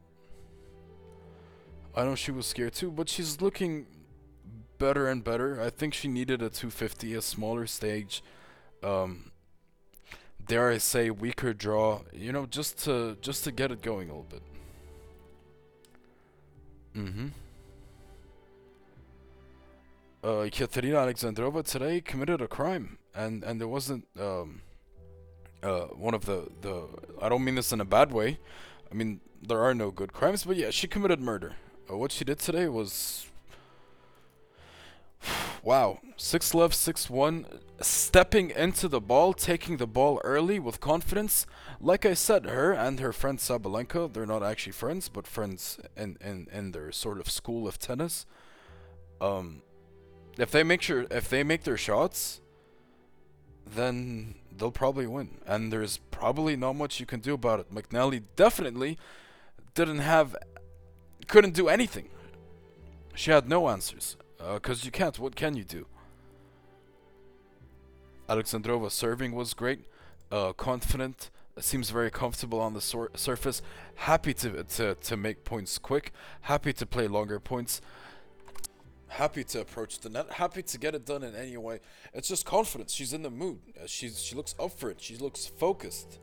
I 1.95 2.03
know 2.03 2.13
she 2.13 2.31
was 2.31 2.45
scared 2.45 2.73
too, 2.73 2.91
but 2.91 3.09
she's 3.09 3.41
looking 3.41 3.87
better 4.77 5.07
and 5.07 5.23
better. 5.23 5.59
I 5.59 5.71
think 5.71 5.95
she 5.95 6.07
needed 6.07 6.41
a 6.41 6.49
250, 6.49 7.15
a 7.15 7.21
smaller 7.21 7.65
stage. 7.65 8.21
Um, 8.83 9.31
dare 10.45 10.69
I 10.69 10.77
say, 10.77 11.09
weaker 11.09 11.53
draw, 11.53 12.01
you 12.13 12.31
know, 12.31 12.45
just 12.45 12.77
to 12.83 13.17
just 13.21 13.43
to 13.45 13.51
get 13.51 13.71
it 13.71 13.81
going 13.81 14.09
a 14.09 14.13
little 14.13 14.29
bit. 14.29 14.43
Mm-hmm. 16.95 17.27
Uh, 20.25 20.49
Katerina 20.51 20.97
Alexandrova 20.97 21.63
today 21.63 22.01
committed 22.01 22.41
a 22.41 22.47
crime, 22.47 22.97
and 23.13 23.43
and 23.43 23.61
there 23.61 23.67
wasn't 23.67 24.07
um, 24.19 24.61
uh, 25.61 25.81
one 26.05 26.15
of 26.15 26.25
the 26.25 26.47
the. 26.61 26.87
I 27.21 27.29
don't 27.29 27.43
mean 27.43 27.53
this 27.53 27.71
in 27.71 27.79
a 27.79 27.85
bad 27.85 28.11
way. 28.11 28.39
I 28.91 28.95
mean 28.95 29.19
there 29.39 29.61
are 29.61 29.75
no 29.75 29.91
good 29.91 30.13
crimes, 30.13 30.43
but 30.43 30.57
yeah, 30.57 30.71
she 30.71 30.87
committed 30.87 31.19
murder. 31.19 31.57
Uh, 31.87 31.97
what 31.97 32.11
she 32.11 32.25
did 32.25 32.39
today 32.39 32.67
was 32.67 33.27
Wow, 35.63 35.99
six 36.17 36.55
left, 36.55 36.73
six 36.73 37.07
one, 37.07 37.45
stepping 37.79 38.49
into 38.49 38.87
the 38.87 38.99
ball, 38.99 39.31
taking 39.31 39.77
the 39.77 39.85
ball 39.85 40.19
early 40.23 40.57
with 40.57 40.79
confidence. 40.79 41.45
Like 41.79 42.03
I 42.03 42.15
said, 42.15 42.45
her 42.45 42.71
and 42.71 42.99
her 42.99 43.13
friend 43.13 43.37
Sabalenka, 43.37 44.11
they're 44.11 44.25
not 44.25 44.41
actually 44.41 44.71
friends, 44.71 45.07
but 45.07 45.27
friends 45.27 45.77
in 45.95 46.17
in 46.19 46.47
in 46.51 46.71
their 46.71 46.91
sort 46.91 47.19
of 47.19 47.29
school 47.29 47.67
of 47.67 47.77
tennis. 47.77 48.25
Um, 49.21 49.61
if 50.37 50.51
they 50.51 50.63
make 50.63 50.81
sure, 50.81 51.05
if 51.11 51.29
they 51.29 51.43
make 51.43 51.63
their 51.63 51.77
shots, 51.77 52.41
then 53.65 54.35
they'll 54.57 54.71
probably 54.71 55.07
win, 55.07 55.37
and 55.45 55.71
there's 55.71 55.97
probably 56.11 56.55
not 56.55 56.73
much 56.73 56.99
you 56.99 57.05
can 57.05 57.19
do 57.19 57.33
about 57.33 57.59
it. 57.59 57.73
McNally 57.73 58.23
definitely 58.35 58.97
didn't 59.73 59.99
have, 59.99 60.35
couldn't 61.27 61.53
do 61.53 61.67
anything. 61.67 62.09
She 63.15 63.31
had 63.31 63.47
no 63.47 63.69
answers. 63.69 64.17
Uh, 64.39 64.59
you 64.81 64.91
can't. 64.91 65.17
What 65.17 65.35
can 65.35 65.55
you 65.55 65.63
do? 65.63 65.87
Alexandrova 68.27 68.91
serving 68.91 69.33
was 69.33 69.53
great. 69.53 69.85
Uh, 70.31 70.51
confident. 70.53 71.29
Seems 71.57 71.89
very 71.89 72.11
comfortable 72.11 72.59
on 72.59 72.73
the 72.73 72.81
surface. 72.81 73.61
Happy 73.95 74.33
to, 74.33 74.63
to, 74.63 74.95
to 74.95 75.15
make 75.15 75.45
points 75.45 75.77
quick. 75.77 76.11
Happy 76.41 76.73
to 76.73 76.85
play 76.85 77.07
longer 77.07 77.39
points. 77.39 77.79
Happy 79.15 79.45
to 79.45 79.61
approach 79.61 79.99
the 79.99 80.09
net. 80.09 80.29
Happy 80.29 80.61
to 80.61 80.77
get 80.77 80.93
it 80.93 81.05
done 81.05 81.23
in 81.23 81.33
any 81.35 81.55
way. 81.55 81.79
It's 82.13 82.27
just 82.27 82.45
confidence. 82.45 82.93
She's 82.93 83.13
in 83.13 83.21
the 83.21 83.29
mood. 83.29 83.59
Uh, 83.81 83.87
she's 83.87 84.21
she 84.21 84.35
looks 84.35 84.53
up 84.59 84.73
for 84.77 84.89
it. 84.89 84.99
She 84.99 85.15
looks 85.15 85.45
focused. 85.45 86.19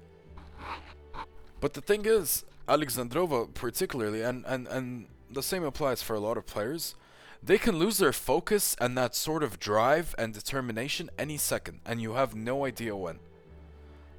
But 1.59 1.73
the 1.73 1.81
thing 1.81 2.05
is, 2.05 2.45
Alexandrova 2.69 3.55
particularly, 3.55 4.21
and, 4.21 4.45
and, 4.47 4.69
and 4.69 5.07
the 5.31 5.43
same 5.43 5.65
applies 5.65 6.03
for 6.03 6.15
a 6.15 6.21
lot 6.21 6.37
of 6.37 6.45
players, 6.45 6.95
they 7.43 7.57
can 7.57 7.79
lose 7.79 7.97
their 7.97 8.13
focus 8.13 8.77
and 8.79 8.97
that 8.99 9.15
sort 9.15 9.43
of 9.43 9.59
drive 9.59 10.15
and 10.19 10.35
determination 10.35 11.09
any 11.19 11.39
second, 11.39 11.81
and 11.87 12.03
you 12.03 12.13
have 12.13 12.35
no 12.35 12.67
idea 12.67 12.95
when. 12.95 13.21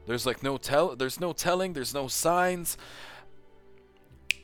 There's 0.07 0.25
like 0.25 0.41
no 0.41 0.57
tell 0.57 0.95
there's 0.95 1.19
no 1.19 1.31
telling, 1.31 1.73
there's 1.73 1.93
no 1.93 2.07
signs. 2.07 2.75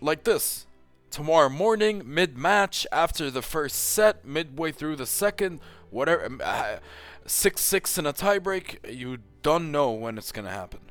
Like 0.01 0.23
this. 0.23 0.67
Tomorrow 1.09 1.49
morning, 1.49 2.03
mid 2.05 2.37
match, 2.37 2.85
after 2.91 3.31
the 3.31 3.41
first 3.41 3.75
set, 3.75 4.25
midway 4.25 4.71
through 4.71 4.95
the 4.95 5.07
second, 5.07 5.59
whatever 5.89 6.29
uh, 6.43 6.77
six 7.25 7.61
six 7.61 7.97
in 7.97 8.05
a 8.05 8.13
tiebreak, 8.13 8.93
you 8.93 9.17
don't 9.41 9.71
know 9.71 9.91
when 9.91 10.17
it's 10.17 10.31
gonna 10.31 10.51
happen. 10.51 10.81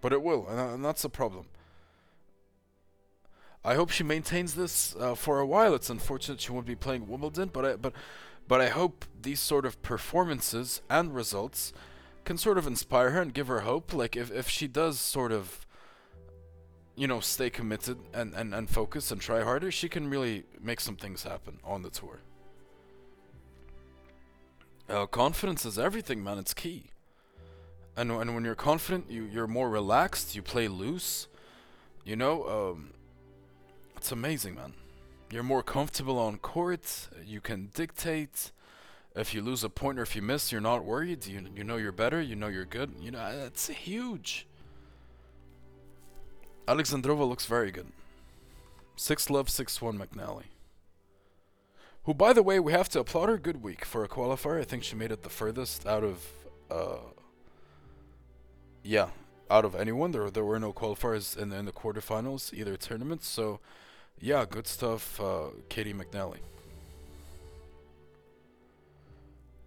But 0.00 0.12
it 0.12 0.22
will, 0.22 0.46
and, 0.48 0.58
and 0.58 0.84
that's 0.84 1.02
the 1.02 1.08
problem. 1.08 1.46
I 3.64 3.76
hope 3.76 3.90
she 3.90 4.04
maintains 4.04 4.54
this 4.54 4.94
uh, 4.96 5.14
for 5.14 5.38
a 5.40 5.46
while. 5.46 5.74
It's 5.74 5.88
unfortunate 5.88 6.40
she 6.40 6.52
won't 6.52 6.66
be 6.66 6.74
playing 6.74 7.08
Wimbledon, 7.08 7.50
but 7.52 7.64
I, 7.64 7.76
but 7.76 7.92
but 8.46 8.60
I 8.60 8.68
hope 8.68 9.06
these 9.22 9.40
sort 9.40 9.64
of 9.64 9.80
performances 9.80 10.82
and 10.90 11.14
results 11.14 11.72
can 12.24 12.36
sort 12.36 12.58
of 12.58 12.66
inspire 12.66 13.10
her 13.10 13.22
and 13.22 13.32
give 13.32 13.46
her 13.46 13.60
hope. 13.60 13.94
Like 13.94 14.16
if 14.16 14.30
if 14.30 14.50
she 14.50 14.66
does 14.66 15.00
sort 15.00 15.32
of 15.32 15.64
you 16.96 17.06
know 17.06 17.20
stay 17.20 17.50
committed 17.50 17.98
and 18.12 18.34
and 18.34 18.54
and 18.54 18.70
focus 18.70 19.10
and 19.10 19.20
try 19.20 19.42
harder, 19.42 19.70
she 19.70 19.88
can 19.88 20.08
really 20.08 20.44
make 20.60 20.80
some 20.80 20.96
things 20.96 21.22
happen 21.22 21.58
on 21.64 21.82
the 21.82 21.90
tour. 21.90 22.20
Uh, 24.88 25.06
confidence 25.06 25.64
is 25.64 25.78
everything, 25.78 26.22
man. 26.22 26.38
It's 26.38 26.54
key. 26.54 26.84
And 27.96 28.10
and 28.10 28.34
when 28.34 28.44
you're 28.44 28.54
confident, 28.54 29.10
you 29.10 29.24
you're 29.24 29.46
more 29.46 29.70
relaxed. 29.70 30.34
You 30.34 30.42
play 30.42 30.68
loose. 30.68 31.28
You 32.04 32.16
know. 32.16 32.48
Um, 32.48 32.90
it's 33.96 34.12
amazing, 34.12 34.56
man. 34.56 34.74
You're 35.30 35.42
more 35.42 35.62
comfortable 35.62 36.18
on 36.18 36.36
court. 36.38 37.08
You 37.24 37.40
can 37.40 37.70
dictate. 37.72 38.52
If 39.16 39.32
you 39.32 39.40
lose 39.42 39.64
a 39.64 39.70
point 39.70 39.98
or 39.98 40.02
if 40.02 40.14
you 40.14 40.22
miss, 40.22 40.52
you're 40.52 40.60
not 40.60 40.84
worried. 40.84 41.26
You 41.26 41.46
you 41.56 41.64
know 41.64 41.76
you're 41.76 41.92
better. 41.92 42.20
You 42.20 42.36
know 42.36 42.48
you're 42.48 42.66
good. 42.66 42.92
You 43.00 43.12
know 43.12 43.36
that's 43.38 43.68
huge. 43.68 44.46
Alexandrova 46.66 47.28
looks 47.28 47.46
very 47.46 47.70
good. 47.70 47.88
Six 48.96 49.28
love, 49.28 49.50
six 49.50 49.82
one 49.82 49.98
McNally. 49.98 50.44
Who, 52.04 52.14
by 52.14 52.32
the 52.32 52.42
way, 52.42 52.60
we 52.60 52.72
have 52.72 52.88
to 52.90 53.00
applaud 53.00 53.28
her. 53.28 53.38
Good 53.38 53.62
week 53.62 53.84
for 53.84 54.04
a 54.04 54.08
qualifier. 54.08 54.60
I 54.60 54.64
think 54.64 54.84
she 54.84 54.94
made 54.94 55.10
it 55.10 55.22
the 55.22 55.30
furthest 55.30 55.86
out 55.86 56.04
of. 56.04 56.26
Uh, 56.70 56.98
yeah, 58.82 59.08
out 59.50 59.64
of 59.64 59.74
anyone. 59.74 60.12
There 60.12 60.30
there 60.30 60.44
were 60.44 60.60
no 60.60 60.72
qualifiers 60.72 61.36
in 61.36 61.50
the, 61.50 61.56
in 61.56 61.64
the 61.64 61.72
quarterfinals 61.72 62.52
either 62.54 62.76
tournaments. 62.76 63.26
So 63.26 63.60
yeah, 64.20 64.44
good 64.48 64.66
stuff, 64.66 65.20
uh, 65.20 65.50
Caty 65.68 65.94
McNally. 65.94 66.38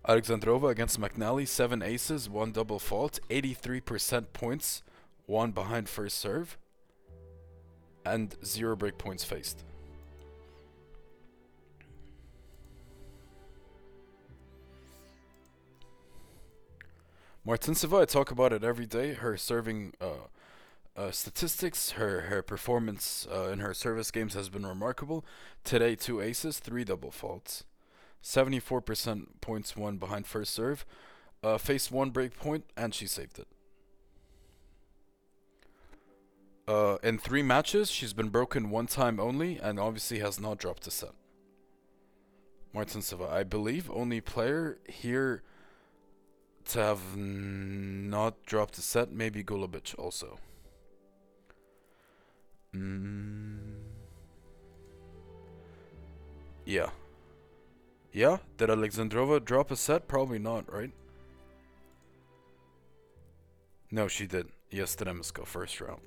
Alexandrova 0.08 0.70
against 0.70 1.00
McNally, 1.00 1.48
seven 1.48 1.84
aces, 1.84 2.30
one 2.30 2.54
double 2.54 2.80
fault, 2.80 3.20
83% 3.30 4.28
points, 4.32 4.82
one 5.26 5.52
behind 5.52 5.90
first 5.90 6.18
serve, 6.18 6.58
and 8.14 8.36
zero 8.44 8.76
break 8.76 8.98
points 8.98 9.24
faced. 9.24 9.64
Martincova, 17.46 18.02
I 18.02 18.06
talk 18.06 18.30
about 18.30 18.52
it 18.52 18.64
every 18.64 18.86
day. 18.86 19.14
Her 19.14 19.38
serving 19.38 19.94
uh, 20.02 20.28
uh, 20.98 21.12
statistics. 21.12 21.92
Her 21.92 22.22
her 22.22 22.42
performance 22.42 23.26
uh, 23.32 23.50
in 23.52 23.60
her 23.60 23.74
service 23.74 24.12
games 24.12 24.34
has 24.34 24.50
been 24.50 24.66
remarkable. 24.66 25.24
Today, 25.64 25.96
two 25.96 26.20
aces, 26.20 26.60
three 26.60 26.84
double 26.84 27.10
faults, 27.10 27.64
seventy-four 28.22 28.82
percent 28.82 29.40
points 29.40 29.78
won 29.78 29.98
behind 29.98 30.28
first 30.28 30.54
serve. 30.54 30.86
Uh, 31.42 31.58
faced 31.58 31.92
one 31.92 32.10
break 32.10 32.38
point 32.38 32.66
and 32.76 32.94
she 32.94 33.08
saved 33.08 33.40
it. 33.40 33.48
Uh, 36.68 36.98
in 37.02 37.18
three 37.18 37.42
matches, 37.42 37.90
she's 37.90 38.12
been 38.12 38.28
broken 38.28 38.70
one 38.70 38.88
time 38.88 39.20
only, 39.20 39.58
and 39.58 39.80
obviously 39.80 40.20
has 40.20 40.40
not 40.40 40.58
dropped 40.58 40.86
a 40.86 40.92
set. 40.92 41.14
Martincova, 42.76 43.32
I 43.32 43.44
believe, 43.44 43.90
only 43.90 44.20
player 44.20 44.78
here 44.88 45.44
to 46.66 46.80
have 46.80 47.16
not 47.16 48.44
dropped 48.46 48.78
a 48.78 48.82
set, 48.82 49.12
maybe 49.12 49.44
Golubic 49.44 49.98
also. 49.98 50.40
Mm. 52.76 53.78
Yeah. 56.66 56.90
Yeah? 58.12 58.38
Did 58.58 58.70
Alexandrova 58.70 59.44
drop 59.44 59.72
a 59.72 59.78
set? 59.78 60.10
Probably 60.10 60.40
not, 60.40 60.72
right? 60.72 60.92
No, 63.90 64.10
she 64.10 64.28
did. 64.28 64.50
Yes, 64.70 64.98
Yastremska, 64.98 65.46
first 65.46 65.80
round. 65.80 66.02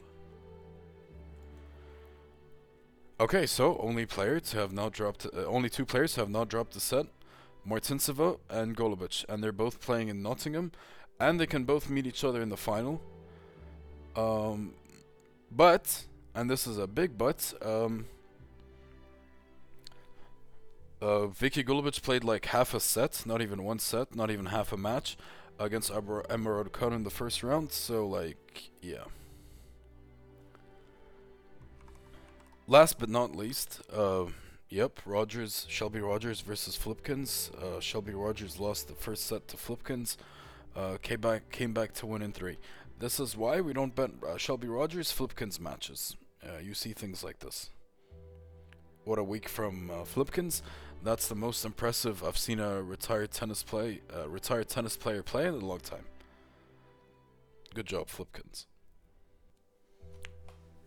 Okay, 3.21 3.45
so 3.45 3.77
only 3.83 4.07
player 4.07 4.41
to 4.41 4.57
have 4.57 4.73
not 4.73 4.93
dropped, 4.93 5.27
uh, 5.27 5.45
only 5.45 5.69
two 5.69 5.85
players 5.85 6.17
have 6.17 6.31
not 6.31 6.49
dropped 6.49 6.73
the 6.73 6.81
set, 6.81 7.05
Martincova 7.69 8.39
and 8.49 8.75
Golubic, 8.75 9.27
and 9.29 9.45
they're 9.45 9.53
both 9.53 9.79
playing 9.79 10.09
in 10.09 10.23
Nottingham, 10.23 10.73
and 11.21 11.39
they 11.39 11.47
can 11.47 11.65
both 11.65 11.91
meet 11.91 12.07
each 12.07 12.25
other 12.25 12.41
in 12.41 12.49
the 12.49 12.57
final. 12.57 12.99
Um, 14.17 14.73
but 15.53 16.05
and 16.35 16.49
this 16.49 16.67
is 16.67 16.79
a 16.79 16.87
big 16.87 17.19
but. 17.19 17.53
Um, 17.61 18.07
uh, 21.03 21.27
Vicky 21.27 21.63
Golubic 21.63 22.01
played 22.03 22.25
like 22.25 22.47
half 22.47 22.73
a 22.73 22.81
set, 22.81 23.27
not 23.27 23.43
even 23.43 23.65
one 23.65 23.81
set, 23.81 24.15
not 24.17 24.31
even 24.31 24.47
half 24.47 24.73
a 24.73 24.79
match, 24.79 25.19
against 25.59 25.91
Emma 25.91 26.23
Raducanu 26.31 26.95
in 26.95 27.03
the 27.03 27.11
first 27.11 27.43
round. 27.43 27.71
So 27.71 28.07
like, 28.07 28.71
yeah. 28.81 29.05
Last 32.71 33.01
but 33.01 33.09
not 33.09 33.35
least, 33.35 33.81
uh, 33.93 34.27
yep, 34.69 35.01
Rogers, 35.05 35.67
Shelby 35.69 35.99
Rogers 35.99 36.41
versus 36.41 36.77
Flipkens. 36.77 37.51
Uh, 37.61 37.81
Shelby 37.81 38.15
Rogers 38.15 38.61
lost 38.61 38.87
the 38.87 38.95
first 38.95 39.27
set 39.27 39.49
to 39.49 39.57
Flipkens. 39.57 40.17
Uh, 40.77 40.97
came 41.03 41.21
back, 41.21 41.51
came 41.51 41.75
back 41.75 41.93
to 41.95 42.07
win 42.07 42.23
in 42.23 42.31
three. 42.33 42.59
This 43.01 43.19
is 43.19 43.37
why 43.37 43.61
we 43.61 43.73
don't 43.73 43.97
bet 43.97 44.13
uh, 44.25 44.37
Shelby 44.37 44.69
Rogers 44.69 45.11
Flipkens 45.11 45.59
matches. 45.59 46.15
Uh, 46.47 46.59
you 46.59 46.73
see 46.75 46.93
things 46.93 47.25
like 47.25 47.41
this. 47.41 47.71
What 49.03 49.19
a 49.19 49.25
week 49.25 49.49
from 49.49 49.91
uh, 49.91 50.05
Flipkens. 50.05 50.63
That's 51.03 51.27
the 51.27 51.35
most 51.35 51.65
impressive 51.65 52.23
I've 52.23 52.39
seen 52.39 52.61
a 52.61 52.81
retired 52.81 53.33
tennis 53.33 53.65
play, 53.65 54.01
retired 54.29 54.69
tennis 54.69 54.97
player 54.97 55.25
play 55.25 55.49
in 55.49 55.55
a 55.55 55.57
long 55.57 55.81
time. 55.81 56.05
Good 57.75 57.87
job, 57.87 58.07
Flipkens. 58.07 58.67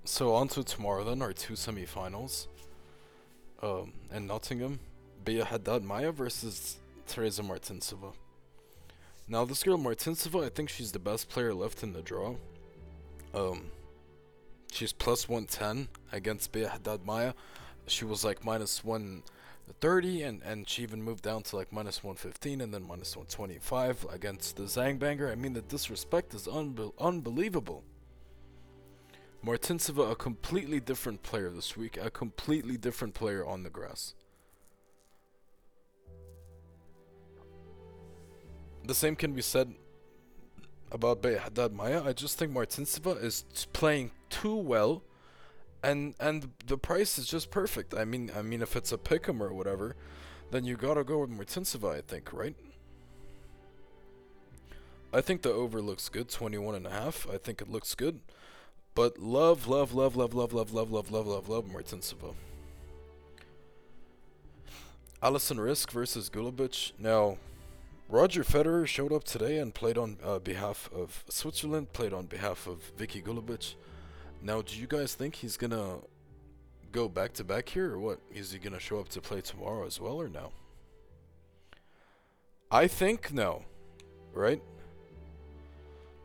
So 0.05 0.33
on 0.35 0.49
to 0.49 0.63
tomorrow 0.63 1.05
then, 1.05 1.21
our 1.21 1.31
two 1.31 1.53
semifinals. 1.53 2.47
Um, 3.61 3.93
in 4.13 4.27
Nottingham, 4.27 4.79
Bia 5.23 5.45
Haddad 5.45 5.83
Maia 5.85 6.11
versus 6.11 6.79
Tereza 7.07 7.39
Martincova. 7.39 8.13
Now 9.29 9.45
this 9.45 9.63
girl 9.63 9.77
Martincova, 9.77 10.45
I 10.45 10.49
think 10.49 10.69
she's 10.69 10.91
the 10.91 10.99
best 10.99 11.29
player 11.29 11.53
left 11.53 11.83
in 11.83 11.93
the 11.93 12.01
draw. 12.01 12.35
Um, 13.33 13.71
she's 14.73 14.91
plus 14.91 15.29
110 15.29 15.87
against 16.11 16.51
Bia 16.51 16.67
Haddad 16.67 17.05
Maia. 17.05 17.33
She 17.87 18.03
was 18.03 18.25
like 18.25 18.43
minus 18.43 18.83
130, 18.83 20.23
and, 20.23 20.43
and 20.43 20.67
she 20.67 20.83
even 20.83 21.01
moved 21.01 21.23
down 21.23 21.43
to 21.43 21.55
like 21.55 21.71
minus 21.71 22.03
115 22.03 22.59
and 22.59 22.73
then 22.73 22.85
minus 22.85 23.15
125 23.15 24.05
against 24.11 24.57
the 24.57 24.63
Zhang 24.63 24.99
Banger. 24.99 25.31
I 25.31 25.35
mean, 25.35 25.53
the 25.53 25.61
disrespect 25.61 26.33
is 26.33 26.47
unbe- 26.47 26.91
unbelievable. 26.99 27.85
Martincova, 29.45 30.11
a 30.11 30.15
completely 30.15 30.79
different 30.79 31.21
player 31.21 31.49
this 31.49 31.75
week, 31.75 31.97
a 31.97 32.09
completely 32.09 32.77
different 32.77 33.13
player 33.13 33.45
on 33.45 33.63
the 33.63 33.69
grass. 33.69 34.13
The 38.85 38.95
same 38.95 39.15
can 39.15 39.33
be 39.33 39.41
said 39.41 39.73
about 40.91 41.21
Bia 41.21 41.39
Haddad 41.39 41.73
Maia. 41.73 42.03
I 42.03 42.13
just 42.13 42.37
think 42.37 42.53
Martincova 42.53 43.21
is 43.21 43.43
playing 43.73 44.11
too 44.29 44.55
well, 44.55 45.03
and 45.81 46.15
and 46.19 46.49
the 46.65 46.77
price 46.77 47.17
is 47.17 47.27
just 47.27 47.51
perfect. 47.51 47.93
I 47.93 48.05
mean, 48.05 48.31
I 48.35 48.41
mean, 48.41 48.61
if 48.61 48.75
it's 48.75 48.91
a 48.91 48.97
pick'em 48.97 49.41
or 49.41 49.53
whatever, 49.53 49.95
then 50.51 50.63
you 50.63 50.77
gotta 50.77 51.03
go 51.03 51.19
with 51.19 51.29
Martincova. 51.29 51.97
I 51.97 52.01
think, 52.01 52.31
right? 52.31 52.55
I 55.11 55.21
think 55.21 55.43
the 55.43 55.51
over 55.51 55.81
looks 55.81 56.09
good, 56.09 56.29
21 56.29 56.75
and 56.75 56.87
a 56.87 56.89
half. 56.89 57.27
I 57.31 57.37
think 57.37 57.61
it 57.61 57.69
looks 57.69 57.93
good. 57.93 58.19
But 58.95 59.19
love, 59.19 59.67
love, 59.67 59.95
love, 59.95 60.15
love, 60.15 60.35
love, 60.35 60.53
love, 60.53 60.71
love, 60.73 60.91
love, 60.91 61.11
love, 61.11 61.27
love, 61.27 61.49
love 61.49 61.65
Martincova. 61.65 62.35
Alison 65.21 65.57
Riske 65.57 65.91
versus 65.91 66.29
Golubic. 66.29 66.91
Now, 66.99 67.37
Roger 68.09 68.43
Federer 68.43 68.85
showed 68.85 69.11
up 69.11 69.23
today 69.23 69.57
and 69.57 69.73
played 69.73 69.97
on 69.97 70.17
uh, 70.23 70.37
behalf 70.39 70.89
of 70.93 71.23
Switzerland, 71.29 71.93
played 71.93 72.13
on 72.13 72.25
behalf 72.25 72.67
of 72.67 72.91
Vicky 72.97 73.21
Golubic. 73.21 73.75
Now, 74.41 74.61
do 74.61 74.77
you 74.77 74.85
guys 74.85 75.15
think 75.15 75.35
he's 75.35 75.57
gonna 75.57 75.99
go 76.91 77.07
back 77.07 77.33
to 77.33 77.43
back 77.43 77.69
here, 77.69 77.93
or 77.93 77.99
what? 77.99 78.19
Is 78.31 78.51
he 78.51 78.59
gonna 78.59 78.79
show 78.79 78.99
up 78.99 79.09
to 79.09 79.21
play 79.21 79.41
tomorrow 79.41 79.87
as 79.87 79.99
well, 79.99 80.21
or 80.21 80.27
no? 80.27 80.51
I 82.69 82.87
think 82.87 83.33
no, 83.33 83.63
right? 84.33 84.61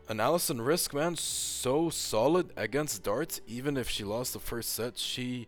And 0.09 0.19
Alison 0.19 0.57
Riske, 0.57 0.95
man, 0.95 1.15
so 1.15 1.91
solid 1.91 2.51
against 2.57 3.03
darts. 3.03 3.41
Even 3.45 3.77
if 3.77 3.87
she 3.87 4.03
lost 4.03 4.33
the 4.33 4.39
first 4.39 4.73
set, 4.73 4.97
she 4.97 5.47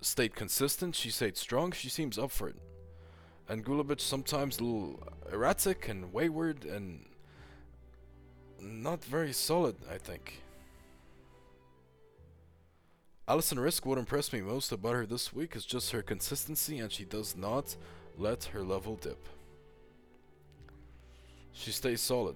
stayed 0.00 0.34
consistent. 0.34 0.96
She 0.96 1.08
stayed 1.10 1.36
strong. 1.36 1.70
She 1.70 1.88
seems 1.88 2.18
up 2.18 2.32
for 2.32 2.48
it. 2.48 2.56
And 3.48 3.64
Golubic 3.64 4.00
sometimes 4.00 4.58
a 4.58 4.64
little 4.64 5.02
erratic 5.32 5.88
and 5.88 6.12
wayward 6.12 6.64
and 6.64 7.06
not 8.60 9.04
very 9.04 9.32
solid, 9.32 9.76
I 9.88 9.98
think. 9.98 10.42
Alison 13.28 13.58
Riske, 13.58 13.86
what 13.86 13.98
impressed 13.98 14.32
me 14.32 14.40
most 14.40 14.72
about 14.72 14.94
her 14.94 15.06
this 15.06 15.32
week 15.32 15.54
is 15.54 15.64
just 15.64 15.92
her 15.92 16.02
consistency 16.02 16.80
and 16.80 16.90
she 16.90 17.04
does 17.04 17.36
not 17.36 17.76
let 18.18 18.44
her 18.46 18.64
level 18.64 18.96
dip. 18.96 19.28
She 21.52 21.70
stays 21.70 22.00
solid. 22.00 22.34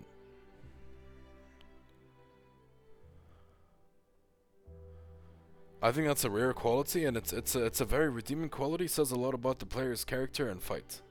I 5.85 5.93
think 5.93 6.07
that's 6.07 6.25
a 6.25 6.31
rare 6.31 6.55
quality, 6.55 7.05
and 7.05 7.15
it's 7.15 7.31
it's 7.31 7.55
a, 7.55 7.67
it's 7.67 7.79
a 7.83 7.85
very 7.85 8.09
redeeming 8.09 8.49
quality. 8.49 8.89
Says 8.89 9.11
a 9.11 9.17
lot 9.17 9.35
about 9.35 9.59
the 9.59 9.67
player's 9.67 10.03
character 10.03 10.49
and 10.49 10.63
fight. 10.63 11.03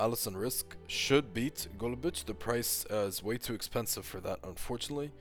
Alison 0.00 0.32
Riske 0.32 0.74
should 0.86 1.34
beat 1.34 1.68
Golubic. 1.76 2.24
The 2.24 2.32
price 2.32 2.86
uh, 2.90 3.08
is 3.08 3.22
way 3.22 3.36
too 3.36 3.52
expensive 3.52 4.06
for 4.06 4.20
that, 4.20 4.38
unfortunately. 4.42 5.12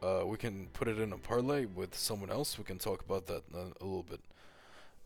Uh, 0.00 0.22
we 0.24 0.36
can 0.36 0.68
put 0.68 0.86
it 0.86 1.00
in 1.00 1.12
a 1.12 1.18
parlay 1.18 1.64
with 1.64 1.96
someone 1.96 2.30
else. 2.30 2.56
We 2.58 2.62
can 2.62 2.78
talk 2.78 3.02
about 3.04 3.26
that 3.26 3.42
a, 3.52 3.82
a 3.82 3.84
little 3.84 4.04
bit. 4.08 4.20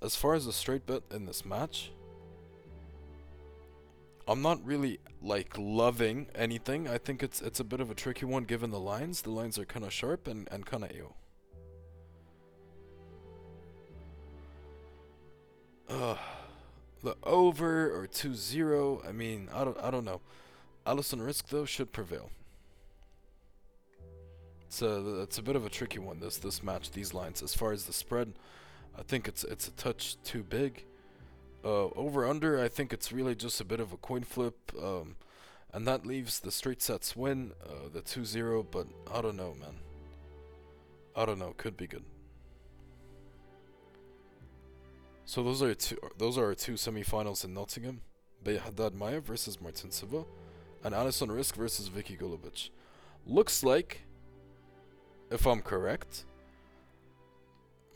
As 0.02 0.14
far 0.14 0.34
as 0.34 0.46
a 0.46 0.52
straight 0.52 0.84
bet 0.84 1.04
in 1.10 1.24
this 1.24 1.42
match, 1.46 1.90
I'm 4.28 4.42
not 4.42 4.62
really 4.62 5.00
like 5.22 5.54
loving 5.56 6.26
anything. 6.34 6.86
I 6.86 6.98
think 6.98 7.22
it's 7.22 7.40
it's 7.40 7.60
a 7.60 7.64
bit 7.64 7.80
of 7.80 7.90
a 7.90 7.94
tricky 7.94 8.26
one 8.26 8.44
given 8.44 8.70
the 8.70 8.78
lines. 8.78 9.22
The 9.22 9.30
lines 9.30 9.58
are 9.58 9.64
kind 9.64 9.86
of 9.86 9.92
sharp 9.92 10.28
and 10.28 10.46
and 10.52 10.66
kind 10.66 10.84
of 10.84 10.92
ew. 10.92 11.14
Uh, 15.88 16.16
the 17.02 17.16
over 17.22 17.90
or 17.90 18.06
2-0. 18.06 19.08
I 19.08 19.12
mean, 19.12 19.48
I 19.54 19.64
don't 19.64 19.78
I 19.80 19.90
don't 19.90 20.04
know. 20.04 20.20
Alison 20.84 21.20
Riske 21.20 21.48
though 21.48 21.64
should 21.64 21.90
prevail. 21.90 22.30
It's 24.66 24.82
a 24.82 25.22
it's 25.22 25.38
a 25.38 25.42
bit 25.42 25.56
of 25.56 25.64
a 25.64 25.70
tricky 25.70 26.00
one 26.00 26.20
this 26.20 26.36
this 26.36 26.62
match 26.62 26.90
these 26.90 27.14
lines 27.14 27.42
as 27.42 27.54
far 27.54 27.72
as 27.72 27.84
the 27.84 27.94
spread. 27.94 28.34
I 28.98 29.02
think 29.02 29.26
it's 29.26 29.42
it's 29.44 29.68
a 29.68 29.70
touch 29.70 30.22
too 30.22 30.42
big. 30.42 30.84
Uh, 31.64 31.88
over 31.96 32.26
under, 32.26 32.62
I 32.62 32.68
think 32.68 32.92
it's 32.92 33.12
really 33.12 33.34
just 33.34 33.60
a 33.60 33.64
bit 33.64 33.80
of 33.80 33.92
a 33.92 33.96
coin 33.96 34.22
flip, 34.22 34.56
um, 34.80 35.16
and 35.72 35.86
that 35.86 36.06
leaves 36.06 36.40
the 36.40 36.52
straight 36.52 36.80
sets 36.80 37.16
win, 37.16 37.52
uh, 37.64 37.88
the 37.92 38.00
2-0. 38.00 38.66
But 38.70 38.86
I 39.12 39.20
don't 39.20 39.36
know, 39.36 39.54
man. 39.58 39.74
I 41.16 41.24
don't 41.24 41.38
know. 41.38 41.52
Could 41.56 41.76
be 41.76 41.88
good. 41.88 42.04
So 45.24 45.42
those 45.42 45.62
are 45.62 45.74
two. 45.74 45.98
Those 46.16 46.38
are 46.38 46.46
our 46.46 46.54
two 46.54 46.74
semifinals 46.74 47.44
in 47.44 47.52
Nottingham: 47.52 48.00
Bia 48.42 48.62
Maia 48.94 49.20
versus 49.20 49.58
Martincova, 49.58 50.24
and 50.84 50.94
Alison 50.94 51.28
Riske 51.28 51.56
versus 51.56 51.88
Vicky 51.88 52.16
Golubic. 52.16 52.70
Looks 53.26 53.62
like, 53.62 54.02
if 55.30 55.46
I'm 55.46 55.60
correct, 55.60 56.24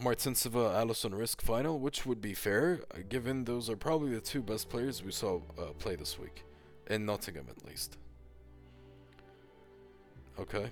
Martincova 0.03 0.75
Alison 0.75 1.13
Riske 1.13 1.43
final, 1.43 1.79
which 1.79 2.05
would 2.05 2.21
be 2.21 2.35
fair, 2.35 2.81
uh, 2.93 2.99
given 3.09 3.45
those 3.45 3.71
are 3.71 3.77
probably 3.77 4.13
the 4.15 4.21
two 4.21 4.43
best 4.43 4.69
players 4.69 5.03
we 5.03 5.13
saw 5.13 5.41
uh, 5.59 5.67
play 5.79 5.95
this 5.95 6.19
week. 6.19 6.45
In 6.89 7.07
Nottingham, 7.07 7.47
at 7.49 7.65
least. 7.65 7.97
Okay. 10.39 10.71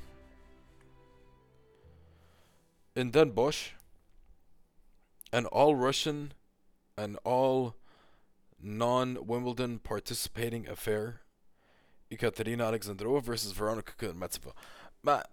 In 2.96 3.10
Den 3.10 3.30
Bosch, 3.30 3.70
an 5.32 5.46
all 5.46 5.76
Russian 5.76 6.32
and 6.98 7.16
all 7.24 7.76
non 8.60 9.26
Wimbledon 9.26 9.78
participating 9.78 10.68
affair, 10.68 11.20
Ekaterina 12.10 12.64
Alexandrova 12.64 13.22
versus 13.22 13.52
Veronika 13.52 13.92
Kudermetova. 13.96 14.52
Matt, 15.04 15.30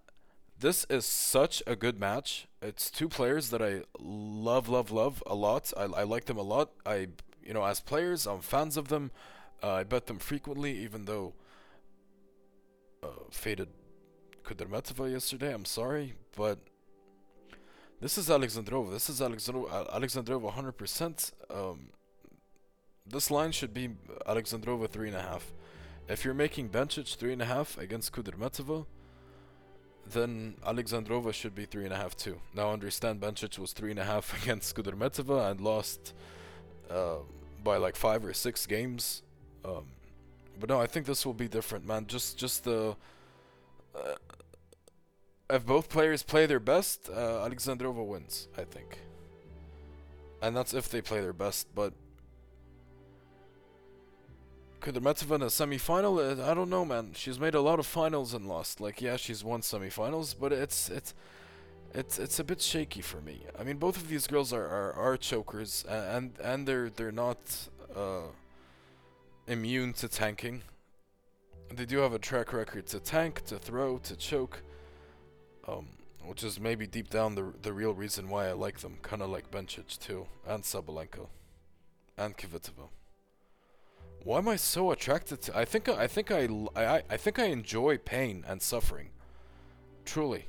this 0.60 0.86
is 0.90 1.06
such 1.06 1.62
a 1.68 1.76
good 1.76 2.00
match. 2.00 2.48
It's 2.62 2.90
two 2.90 3.08
players 3.08 3.50
that 3.52 3.62
I 3.62 3.84
love, 4.00 4.68
love, 4.70 4.92
love 4.92 5.24
a 5.28 5.36
lot. 5.36 5.72
I, 5.78 5.84
I 5.84 6.04
like 6.04 6.26
them 6.26 6.38
a 6.38 6.42
lot. 6.42 6.72
I, 6.86 7.10
you 7.44 7.54
know, 7.54 7.64
as 7.64 7.80
players, 7.80 8.26
I'm 8.26 8.42
fans 8.42 8.78
of 8.78 8.88
them. 8.88 9.12
Uh, 9.62 9.74
I 9.74 9.84
bet 9.84 10.08
them 10.08 10.20
frequently, 10.20 10.78
even 10.80 11.06
though 11.06 11.34
uh, 13.04 13.08
faded 13.32 13.70
Kudermetova 14.44 15.12
yesterday. 15.12 15.54
I'm 15.54 15.66
sorry, 15.66 16.14
but 16.36 16.60
this 18.02 18.18
is 18.18 18.30
Alexandrova. 18.30 18.92
This 18.92 19.10
is 19.10 19.22
Alexandrova. 19.22 19.94
Alexandrova 19.94 20.54
100%. 20.54 21.32
Um, 21.50 21.90
this 23.06 23.32
line 23.32 23.52
should 23.52 23.74
be 23.74 23.90
Alexandrova 24.28 24.90
three 24.90 25.08
and 25.08 25.18
a 25.18 25.22
half. 25.22 25.54
If 26.10 26.24
you're 26.24 26.34
making 26.34 26.70
Bencic 26.70 27.16
three 27.16 27.34
and 27.34 27.42
a 27.42 27.46
half 27.46 27.78
against 27.78 28.12
Kudermetova, 28.14 28.86
then 30.12 30.56
Alexandrova 30.66 31.34
should 31.34 31.56
be 31.56 31.66
three 31.66 31.86
and 31.86 31.94
a 31.94 31.98
half 31.98 32.16
too. 32.16 32.40
Now 32.54 32.72
understand 32.72 33.20
Bencic 33.22 33.58
was 33.60 33.74
three 33.74 33.92
and 33.92 34.00
a 34.00 34.04
half 34.04 34.26
against 34.44 34.76
Kudermetova 34.76 35.52
and 35.52 35.62
lost 35.62 36.14
uh, 36.90 37.18
by 37.64 37.78
like 37.78 37.96
five 37.96 38.26
or 38.26 38.34
six 38.34 38.66
games. 38.66 39.24
Um, 39.66 39.86
but 40.60 40.70
no, 40.70 40.80
I 40.80 40.88
think 40.88 41.06
this 41.06 41.26
will 41.26 41.34
be 41.34 41.48
different, 41.48 41.86
man. 41.86 42.08
Just 42.08 42.38
just 42.38 42.64
the 42.64 42.96
uh, 43.96 44.16
if 45.50 45.66
both 45.66 45.90
players 45.90 46.24
play 46.24 46.46
their 46.46 46.60
best, 46.60 47.10
uh, 47.10 47.48
Alexandrova 47.48 48.06
wins. 48.06 48.48
I 48.58 48.64
think, 48.64 49.00
and 50.42 50.56
that's 50.56 50.74
if 50.74 50.90
they 50.90 51.02
play 51.02 51.22
their 51.22 51.34
best. 51.34 51.68
But 51.74 51.94
Kudermetova 54.82 55.36
in 55.36 55.42
a 55.44 55.50
semi-final? 55.50 56.20
Uh, 56.20 56.50
I 56.50 56.54
don't 56.54 56.70
know, 56.70 56.86
man. 56.86 57.12
She's 57.16 57.40
made 57.40 57.56
a 57.56 57.62
lot 57.62 57.80
of 57.80 57.86
finals 57.86 58.34
and 58.34 58.48
lost. 58.48 58.80
Like, 58.80 59.02
yeah, 59.02 59.18
she's 59.18 59.44
won 59.44 59.62
semi-finals, 59.62 60.34
but 60.34 60.54
it's 60.54 60.90
it's 60.90 61.14
it's 61.94 62.20
it's 62.20 62.40
a 62.40 62.44
bit 62.44 62.62
shaky 62.62 63.02
for 63.02 63.22
me. 63.22 63.42
I 63.60 63.64
mean, 63.64 63.78
both 63.78 63.98
of 63.98 64.08
these 64.08 64.28
girls 64.28 64.54
are 64.54 64.66
are, 64.66 64.94
are 64.94 65.18
chokers, 65.18 65.84
and 65.88 66.34
and 66.44 66.68
they're 66.68 66.90
they're 66.90 67.12
not 67.12 67.38
uh, 67.96 68.28
immune 69.48 69.94
to 69.94 70.08
tanking. 70.08 70.62
They 71.74 71.86
do 71.86 71.98
have 72.00 72.14
a 72.14 72.20
track 72.20 72.54
record 72.54 72.88
to 72.88 73.00
tank, 73.00 73.44
to 73.46 73.58
throw, 73.58 73.98
to 73.98 74.16
choke, 74.16 74.62
um, 75.68 75.88
which 76.26 76.44
is 76.44 76.60
maybe 76.60 76.88
deep 76.88 77.10
down 77.10 77.36
the 77.36 77.54
the 77.62 77.74
real 77.74 77.94
reason 77.94 78.30
why 78.30 78.48
I 78.48 78.54
like 78.54 78.80
them. 78.80 79.00
Kind 79.02 79.22
of 79.22 79.30
like 79.30 79.50
Bencic 79.50 79.98
too, 80.00 80.28
and 80.46 80.64
Sabalenka, 80.64 81.28
and 82.18 82.38
Kvitova. 82.38 82.90
Why 84.28 84.40
am 84.40 84.50
I 84.50 84.58
so 84.58 84.92
attracted 84.92 85.42
to? 85.44 85.58
I 85.58 85.64
think 85.64 85.88
I 85.88 86.06
think 86.06 86.32
I, 86.32 86.50
I 86.76 87.02
I 87.10 87.16
think 87.16 87.40
I 87.40 87.46
enjoy 87.46 87.98
pain 87.98 88.44
and 88.46 88.62
suffering. 88.62 89.12
Truly. 90.04 90.48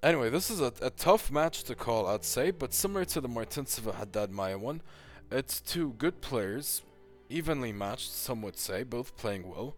Anyway, 0.00 0.30
this 0.30 0.48
is 0.48 0.60
a, 0.60 0.72
a 0.80 0.90
tough 0.90 1.28
match 1.28 1.64
to 1.64 1.74
call, 1.74 2.06
I'd 2.06 2.24
say, 2.24 2.52
but 2.52 2.72
similar 2.72 3.04
to 3.06 3.20
the 3.20 3.28
Martincova 3.28 3.96
Haddad 3.96 4.30
Maia 4.30 4.58
one, 4.58 4.80
it's 5.28 5.60
two 5.60 5.94
good 5.98 6.20
players, 6.20 6.82
evenly 7.28 7.72
matched, 7.72 8.12
some 8.12 8.42
would 8.42 8.56
say, 8.56 8.84
both 8.84 9.16
playing 9.16 9.48
well. 9.48 9.74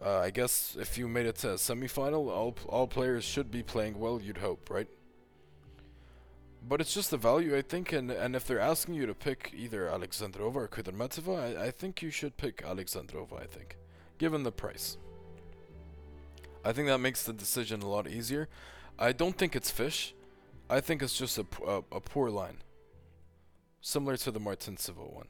Uh, 0.00 0.20
I 0.20 0.30
guess 0.30 0.76
if 0.78 0.98
you 0.98 1.08
made 1.08 1.26
it 1.26 1.34
to 1.38 1.50
a 1.50 1.54
semifinal, 1.54 2.30
all 2.30 2.54
all 2.68 2.86
players 2.86 3.24
should 3.24 3.50
be 3.50 3.64
playing 3.64 3.98
well. 3.98 4.20
You'd 4.22 4.38
hope, 4.38 4.70
right? 4.70 4.88
But 6.68 6.82
it's 6.82 6.92
just 6.92 7.10
the 7.10 7.16
value, 7.16 7.56
I 7.56 7.62
think, 7.62 7.92
and 7.92 8.10
and 8.10 8.36
if 8.36 8.46
they're 8.46 8.60
asking 8.60 8.94
you 8.94 9.06
to 9.06 9.14
pick 9.14 9.54
either 9.56 9.86
Alexandrova 9.86 10.56
or 10.56 10.68
Kudermetova, 10.68 11.56
I, 11.58 11.66
I 11.66 11.70
think 11.70 12.02
you 12.02 12.10
should 12.10 12.36
pick 12.36 12.62
Alexandrova, 12.62 13.40
I 13.40 13.46
think, 13.46 13.78
given 14.18 14.42
the 14.42 14.52
price. 14.52 14.98
I 16.62 16.72
think 16.72 16.88
that 16.88 16.98
makes 16.98 17.22
the 17.22 17.32
decision 17.32 17.80
a 17.80 17.88
lot 17.88 18.06
easier. 18.06 18.48
I 18.98 19.12
don't 19.12 19.38
think 19.38 19.56
it's 19.56 19.70
fish. 19.70 20.14
I 20.68 20.80
think 20.80 21.00
it's 21.00 21.16
just 21.16 21.38
a, 21.38 21.46
a, 21.66 21.76
a 21.90 22.00
poor 22.00 22.28
line. 22.28 22.58
Similar 23.80 24.18
to 24.18 24.30
the 24.30 24.40
Martincova 24.40 25.10
one. 25.10 25.28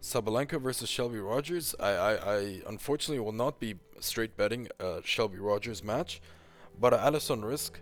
Sabalenka 0.00 0.58
versus 0.58 0.88
Shelby 0.88 1.18
Rogers. 1.18 1.74
I, 1.78 1.90
I, 1.90 2.12
I 2.36 2.60
unfortunately 2.66 3.22
will 3.22 3.32
not 3.32 3.58
be 3.58 3.74
straight 4.00 4.36
betting 4.36 4.68
a 4.78 5.00
Shelby 5.04 5.38
Rogers 5.38 5.82
match, 5.82 6.20
but 6.80 6.92
Alison 6.94 7.42
Riske 7.42 7.80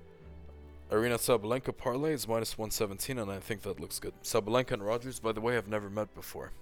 Aryna 0.90 1.18
Sabalenka 1.18 1.76
parlay 1.76 2.12
is 2.12 2.28
minus 2.28 2.56
117, 2.56 3.18
and 3.18 3.30
I 3.30 3.40
think 3.40 3.62
that 3.62 3.80
looks 3.80 3.98
good. 3.98 4.12
Sabalenka 4.22 4.72
and 4.72 4.86
Rogers, 4.86 5.18
by 5.18 5.32
the 5.32 5.40
way, 5.40 5.54
have 5.54 5.66
never 5.66 5.88
met 5.88 6.14
before. 6.14 6.52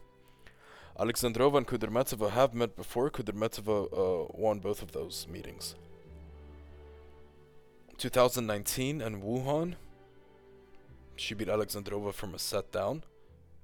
Alexandrova 0.98 1.58
and 1.58 1.66
Kudermetova 1.66 2.30
have 2.30 2.54
met 2.54 2.76
before. 2.76 3.10
Kudermetova 3.10 3.92
uh, 3.92 4.32
won 4.34 4.60
both 4.60 4.80
of 4.80 4.92
those 4.92 5.26
meetings. 5.28 5.74
2019 7.98 9.02
and 9.02 9.22
Wuhan, 9.22 9.74
she 11.16 11.34
beat 11.34 11.48
Alexandrova 11.48 12.14
from 12.14 12.34
a 12.34 12.38
set 12.38 12.70
down 12.72 13.04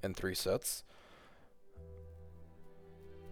in 0.03 0.13
three 0.13 0.35
sets. 0.35 0.85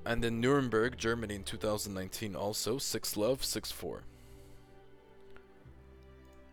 And 0.06 0.24
in 0.24 0.40
Nuremberg, 0.40 0.96
Germany 0.96 1.34
in 1.34 1.42
2019 1.42 2.36
also, 2.36 2.78
6 2.78 3.16
love, 3.16 3.44
6 3.44 3.72
4. 3.72 4.02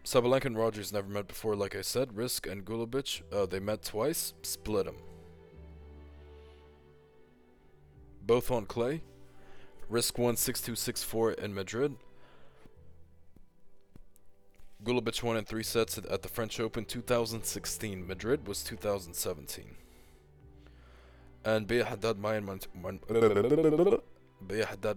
Sabalenka 0.04 0.46
and 0.46 0.58
Rogers 0.58 0.92
never 0.92 1.08
met 1.08 1.28
before, 1.28 1.56
like 1.56 1.76
I 1.76 1.82
said. 1.82 2.16
Riske 2.16 2.52
and 2.52 2.66
Golubic, 2.66 3.22
uh, 3.32 3.46
they 3.46 3.60
met 3.60 3.84
twice, 3.84 4.34
split 4.42 4.86
them. 4.86 4.98
Both 8.26 8.50
on 8.50 8.66
clay. 8.66 9.04
Riske 9.90 10.18
won 10.18 10.36
6 10.36 10.60
2 10.60 10.76
6 10.76 11.04
4 11.04 11.34
in 11.34 11.54
Madrid. 11.54 11.96
Golubic 14.84 15.22
won 15.22 15.38
in 15.38 15.46
three 15.46 15.64
sets 15.64 16.00
at 16.00 16.24
the 16.24 16.28
French 16.28 16.60
Open 16.60 16.86
2016. 16.86 18.08
Madrid 18.08 18.48
was 18.48 18.64
2017. 18.64 19.83
And 21.46 21.68
Bia 21.68 21.98
Maia 22.18 22.38
and, 22.38 22.46
Mart- 22.48 22.70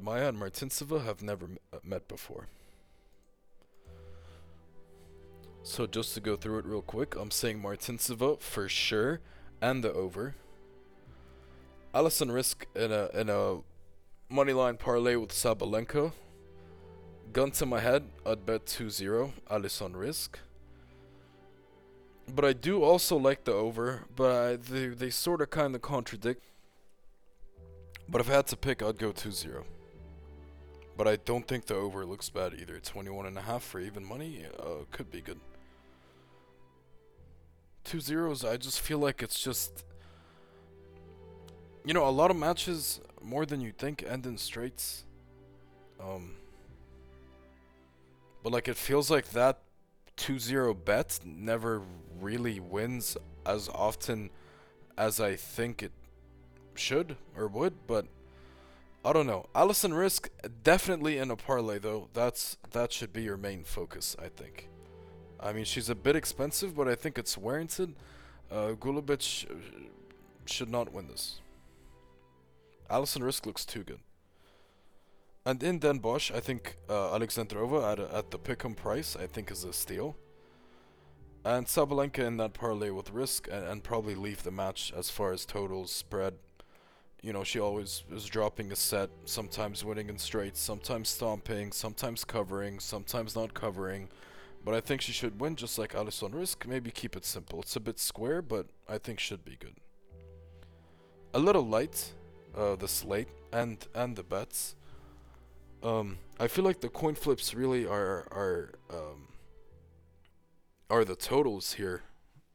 Maia 0.03 0.29
and 0.29 0.39
Martincova 0.39 1.05
have 1.05 1.23
never 1.23 1.47
uh, 1.73 1.79
met 1.83 2.07
before. 2.09 2.47
So 5.63 5.87
just 5.87 6.15
to 6.15 6.21
go 6.21 6.37
through 6.37 6.59
it 6.59 6.65
real 6.65 6.83
quick, 6.83 7.17
I'm 7.17 7.33
saying 7.33 7.61
Martincova 7.61 8.41
for 8.41 8.69
sure 8.69 9.21
and 9.61 9.83
the 9.83 9.93
over. 9.93 10.37
Alison 11.93 12.29
Riske 12.29 12.67
in 12.77 12.93
a 12.93 13.09
in 13.19 13.29
a 13.29 13.59
moneyline 14.33 14.79
parlay 14.79 15.17
with 15.17 15.31
Sabalenka. 15.31 16.13
Gun 17.33 17.51
to 17.53 17.67
my 17.67 17.81
head, 17.81 18.05
I'd 18.25 18.47
bet 18.47 18.67
2-0 18.67 19.33
Alison 19.51 19.95
Riske. 19.95 20.37
But 22.35 22.45
I 22.45 22.53
do 22.53 22.83
also 22.83 23.17
like 23.17 23.45
the 23.45 23.53
over, 23.53 24.05
but 24.15 24.31
I, 24.31 24.57
they 24.57 24.89
they 24.89 25.11
sort 25.11 25.41
of 25.41 25.51
kind 25.51 25.75
of 25.75 25.83
contradict. 25.83 26.43
But 28.09 28.21
if 28.21 28.31
I 28.31 28.35
had 28.35 28.47
to 28.49 28.57
pick, 28.57 28.83
I'd 28.83 28.99
go 28.99 29.11
2-0. 29.11 29.65
But 30.97 31.09
I 31.09 31.17
don't 31.17 31.47
think 31.47 31.67
the 31.67 31.75
over 31.75 32.07
looks 32.07 32.31
bad 32.31 32.55
either. 32.55 32.79
21 32.79 33.27
and 33.27 33.37
a 33.37 33.43
half 33.43 33.65
for 33.65 33.81
even 33.81 34.05
money 34.05 34.45
uh, 34.61 34.85
could 34.93 35.11
be 35.11 35.21
good 35.21 35.41
two 37.87 38.01
zeros, 38.01 38.45
I 38.45 38.57
just 38.57 38.81
feel 38.81 38.99
like 38.99 39.23
it's 39.23 39.41
just. 39.41 39.85
You 41.85 41.95
know, 41.95 42.07
a 42.07 42.11
lot 42.11 42.33
of 42.33 42.37
matches, 42.37 43.01
more 43.23 43.47
than 43.47 43.61
you 43.61 43.71
think, 43.71 44.05
end 44.07 44.27
in 44.27 44.37
straights. 44.37 45.05
Um. 46.01 46.33
But, 48.43 48.53
like, 48.53 48.69
it 48.69 48.77
feels 48.77 49.11
like 49.11 49.31
that 49.31 49.61
2 50.17 50.39
0 50.39 50.75
bet 50.75 51.21
never 51.25 51.83
really 52.21 52.61
wins 52.61 53.17
as 53.45 53.69
often 53.69 54.31
as 54.97 55.21
I 55.21 55.37
think 55.37 55.83
it 55.83 55.93
should 56.75 57.17
or 57.37 57.49
would, 57.49 57.87
but. 57.87 58.07
I 59.05 59.13
don't 59.13 59.29
know. 59.29 59.47
Alison 59.55 59.93
Riske 59.93 60.31
definitely 60.65 61.17
in 61.17 61.31
a 61.31 61.37
parlay 61.37 61.79
though. 61.79 62.09
That's 62.13 62.57
that 62.73 62.93
should 62.93 63.13
be 63.13 63.23
your 63.23 63.37
main 63.37 63.63
focus, 63.63 64.17
I 64.21 64.27
think. 64.27 64.69
I 65.39 65.53
mean, 65.53 65.65
she's 65.65 65.89
a 65.89 65.95
bit 65.95 66.17
expensive, 66.17 66.75
but 66.75 66.89
I 66.89 66.97
think 66.97 67.17
it's 67.17 67.39
warranted. 67.39 67.95
Uh, 68.51 68.73
Golubic 68.73 69.47
should 70.47 70.71
not 70.71 70.93
win 70.93 71.09
this. 71.09 71.41
Alison 72.89 73.23
Riske 73.23 73.47
looks 73.47 73.65
too 73.65 73.85
good. 73.85 74.01
And 75.47 75.63
in 75.63 75.79
Den 75.79 75.99
Bosch, 75.99 76.33
I 76.33 76.41
think 76.41 76.77
uh, 76.89 77.17
Alexandrova 77.17 77.93
at, 77.93 78.01
at 78.01 78.31
the 78.33 78.39
pick'em 78.39 78.75
price, 78.77 79.15
I 79.15 79.29
think 79.29 79.53
is 79.53 79.63
a 79.63 79.73
steal. 79.73 80.17
And 81.45 81.67
Sabalenka 81.67 82.19
in 82.19 82.37
that 82.39 82.53
parlay 82.53 82.91
with 82.91 83.15
Riske, 83.15 83.47
and, 83.47 83.65
and 83.65 83.85
probably 83.85 84.17
leave 84.17 84.43
the 84.43 84.51
match 84.51 84.93
as 84.97 85.09
far 85.09 85.33
as 85.33 85.47
totals, 85.47 85.93
spread. 85.93 86.35
You 87.23 87.33
know, 87.33 87.45
she 87.45 87.61
always 87.61 88.03
is 88.13 88.27
dropping 88.27 88.73
a 88.73 88.77
set, 88.77 89.09
sometimes 89.25 89.85
winning 89.85 90.09
in 90.09 90.19
straight, 90.19 90.57
sometimes 90.57 91.11
stomping, 91.11 91.71
sometimes 91.71 92.25
covering, 92.25 92.81
sometimes 92.81 93.37
not 93.37 93.55
covering. 93.55 94.09
But 94.65 94.75
I 94.75 94.81
think 94.81 95.01
she 95.01 95.13
should 95.13 95.41
win 95.41 95.55
just 95.55 95.79
like 95.79 95.95
Alison 95.95 96.33
Riske. 96.33 96.67
Maybe 96.67 96.91
keep 96.91 97.15
it 97.15 97.25
simple. 97.25 97.61
It's 97.61 97.77
a 97.77 97.81
bit 97.81 98.01
square, 98.01 98.43
but 98.43 98.67
I 98.89 98.99
think 98.99 99.21
should 99.21 99.45
be 99.45 99.57
good. 99.61 99.77
A 101.35 101.39
little 101.39 101.65
light, 101.65 102.15
uh, 102.57 102.75
the 102.75 102.89
slate 102.89 103.29
and 103.53 103.87
and 103.95 104.17
the 104.17 104.25
bets. 104.25 104.75
Um, 105.83 106.19
I 106.39 106.49
feel 106.49 106.65
like 106.65 106.81
the 106.81 106.89
coin 106.89 107.15
flips 107.15 107.55
really 107.55 107.87
are 107.87 108.27
are 108.31 108.75
um, 108.91 109.29
are 110.91 111.05
the 111.05 111.17
totals 111.17 111.75
here. 111.75 112.03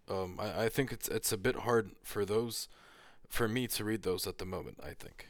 Um, 0.10 0.38
I, 0.40 0.66
I 0.66 0.70
think 0.70 0.92
it's 0.92 1.08
it's 1.08 1.32
a 1.32 1.38
bit 1.38 1.58
hard 1.58 1.92
for 2.04 2.26
those, 2.26 2.68
for 3.28 3.48
me 3.48 3.68
to 3.68 3.84
read 3.84 4.04
those 4.04 4.28
at 4.28 4.38
the 4.38 4.46
moment. 4.46 4.80
I 4.84 4.94
think. 4.94 5.28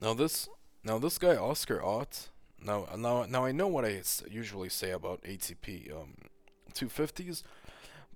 Now 0.00 0.14
this 0.14 0.48
now 0.84 0.98
this 0.98 1.18
guy 1.18 1.36
Oscar 1.36 1.80
Otte 1.80 2.28
now, 2.64 2.86
now, 2.96 3.24
now 3.24 3.44
I 3.44 3.52
know 3.52 3.68
what 3.68 3.84
I 3.84 4.02
usually 4.28 4.68
say 4.68 4.90
about 4.90 5.22
ATP 5.22 5.92
um, 5.92 6.14
250s, 6.74 7.42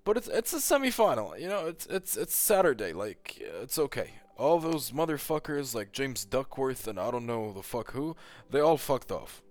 but 0.05 0.16
it's 0.16 0.28
it's 0.28 0.53
a 0.53 0.57
semifinal. 0.57 1.40
You 1.40 1.49
know, 1.49 1.66
it's 1.66 1.86
it's 1.86 2.16
it's 2.16 2.34
Saturday. 2.34 2.93
Like 2.93 3.38
it's 3.40 3.78
okay. 3.78 4.11
All 4.37 4.59
those 4.59 4.91
motherfuckers 4.91 5.74
like 5.74 5.93
James 5.93 6.24
Duckworth 6.24 6.89
and 6.89 6.99
I 6.99 7.11
don't 7.11 7.26
know 7.26 7.53
the 7.53 7.62
fuck 7.62 7.93
who, 7.93 8.16
they 8.51 8.61
all 8.61 8.78
fucked 8.78 9.12
off. 9.12 9.43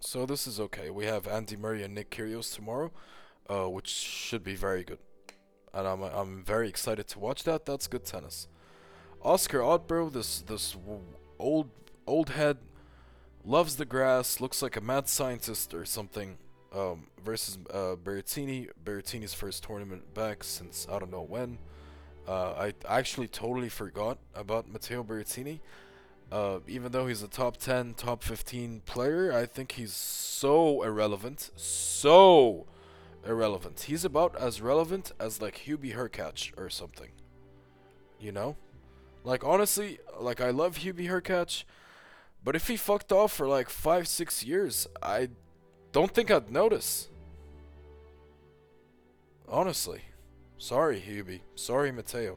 So 0.00 0.24
this 0.24 0.46
is 0.46 0.58
okay. 0.58 0.88
We 0.88 1.04
have 1.04 1.28
Andy 1.28 1.56
Murray 1.56 1.82
and 1.82 1.94
Nick 1.94 2.10
Kyrgios 2.10 2.54
tomorrow, 2.54 2.90
uh, 3.48 3.68
which 3.68 3.88
should 3.88 4.42
be 4.42 4.54
very 4.54 4.82
good, 4.82 4.98
and 5.74 5.86
I'm 5.86 6.02
I'm 6.02 6.42
very 6.42 6.70
excited 6.70 7.06
to 7.08 7.18
watch 7.18 7.42
that. 7.44 7.66
That's 7.66 7.86
good 7.86 8.06
tennis. 8.06 8.48
Oscar 9.22 9.58
Oddbro, 9.58 10.10
this 10.10 10.40
this 10.40 10.74
old 11.38 11.68
old 12.06 12.30
head 12.30 12.58
loves 13.44 13.76
the 13.76 13.84
grass, 13.84 14.40
looks 14.40 14.62
like 14.62 14.76
a 14.76 14.80
mad 14.80 15.06
scientist 15.08 15.74
or 15.74 15.84
something. 15.84 16.38
Um, 16.72 17.08
versus 17.24 17.58
uh, 17.70 17.96
Berrettini. 17.96 18.68
Berrettini's 18.84 19.34
first 19.34 19.64
tournament 19.64 20.14
back 20.14 20.44
since 20.44 20.86
I 20.90 21.00
don't 21.00 21.10
know 21.10 21.22
when. 21.22 21.58
Uh, 22.30 22.70
I 22.88 22.98
actually 22.98 23.26
totally 23.26 23.68
forgot 23.68 24.18
about 24.36 24.70
Matteo 24.70 25.02
Berrettini. 25.02 25.58
Uh, 26.30 26.60
even 26.68 26.92
though 26.92 27.08
he's 27.08 27.24
a 27.24 27.28
top 27.28 27.56
10, 27.56 27.94
top 27.94 28.22
15 28.22 28.82
player, 28.86 29.32
I 29.32 29.46
think 29.46 29.72
he's 29.72 29.92
so 29.92 30.84
irrelevant. 30.84 31.50
So 31.56 32.66
irrelevant. 33.26 33.80
He's 33.88 34.04
about 34.04 34.36
as 34.36 34.60
relevant 34.60 35.10
as 35.18 35.42
like 35.42 35.64
Hubie 35.66 35.96
Hurkacz 35.96 36.56
or 36.56 36.70
something. 36.70 37.10
You 38.20 38.30
know? 38.30 38.56
Like 39.24 39.42
honestly, 39.42 39.98
like 40.20 40.40
I 40.40 40.50
love 40.50 40.78
Hubie 40.78 41.08
Hurkacz. 41.08 41.64
But 42.44 42.54
if 42.54 42.68
he 42.68 42.76
fucked 42.76 43.10
off 43.10 43.32
for 43.32 43.48
like 43.48 43.68
five, 43.68 44.06
six 44.06 44.44
years, 44.44 44.86
I 45.02 45.30
don't 45.90 46.14
think 46.14 46.30
I'd 46.30 46.48
notice. 46.48 47.08
Honestly. 49.48 50.02
Sorry, 50.60 51.00
Hubie. 51.00 51.40
Sorry, 51.54 51.90
Matteo. 51.90 52.36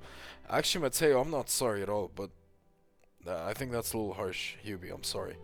Actually, 0.49 0.83
Matteo, 0.83 1.19
I'm 1.19 1.29
not 1.29 1.49
sorry 1.49 1.83
at 1.83 1.89
all, 1.89 2.09
but 2.15 2.29
uh, 3.27 3.43
I 3.43 3.53
think 3.53 3.73
that's 3.73 3.91
a 3.91 3.97
little 3.97 4.13
harsh, 4.13 4.55
Hubie. 4.65 4.93
I'm 4.93 5.03
sorry. 5.03 5.35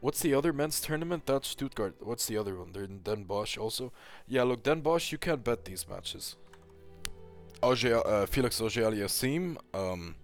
What's 0.00 0.20
the 0.20 0.32
other 0.32 0.54
men's 0.54 0.80
tournament? 0.80 1.26
That's 1.26 1.48
Stuttgart. 1.48 1.96
What's 2.00 2.26
the 2.26 2.38
other 2.38 2.56
one? 2.56 2.72
They're 2.72 2.84
in 2.84 3.02
Den 3.02 3.24
Bosch 3.24 3.58
also. 3.58 3.92
Yeah, 4.26 4.44
look, 4.44 4.62
Den 4.62 4.80
Bosch, 4.80 5.12
you 5.12 5.18
can't 5.18 5.44
bet 5.44 5.66
these 5.66 5.86
matches. 5.86 6.36
Uh, 7.62 8.24
Felix 8.24 8.58
Auger-Aliassime 8.58 9.58
um, 9.74 10.14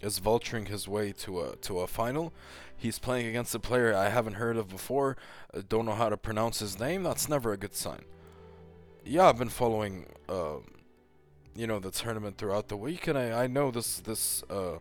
is 0.00 0.18
vulturing 0.18 0.66
his 0.66 0.88
way 0.88 1.12
to 1.12 1.40
a 1.42 1.56
to 1.58 1.78
a 1.78 1.86
final. 1.86 2.32
He's 2.80 2.98
playing 2.98 3.26
against 3.26 3.54
a 3.54 3.58
player 3.58 3.94
I 3.94 4.08
haven't 4.08 4.34
heard 4.34 4.56
of 4.56 4.68
before. 4.68 5.16
Uh, 5.52 5.62
don't 5.68 5.86
know 5.86 5.94
how 5.94 6.08
to 6.08 6.16
pronounce 6.16 6.58
his 6.60 6.80
name. 6.80 7.02
That's 7.02 7.28
never 7.28 7.52
a 7.52 7.56
good 7.56 7.74
sign. 7.74 8.04
Yeah, 9.04 9.28
I've 9.28 9.38
been 9.38 9.48
following, 9.48 10.06
uh, 10.28 10.56
you 11.54 11.66
know, 11.66 11.78
the 11.78 11.90
tournament 11.90 12.38
throughout 12.38 12.68
the 12.68 12.76
week, 12.76 13.06
and 13.06 13.18
I 13.18 13.44
I 13.44 13.46
know 13.46 13.70
this 13.70 14.00
this 14.00 14.42
uh, 14.50 14.78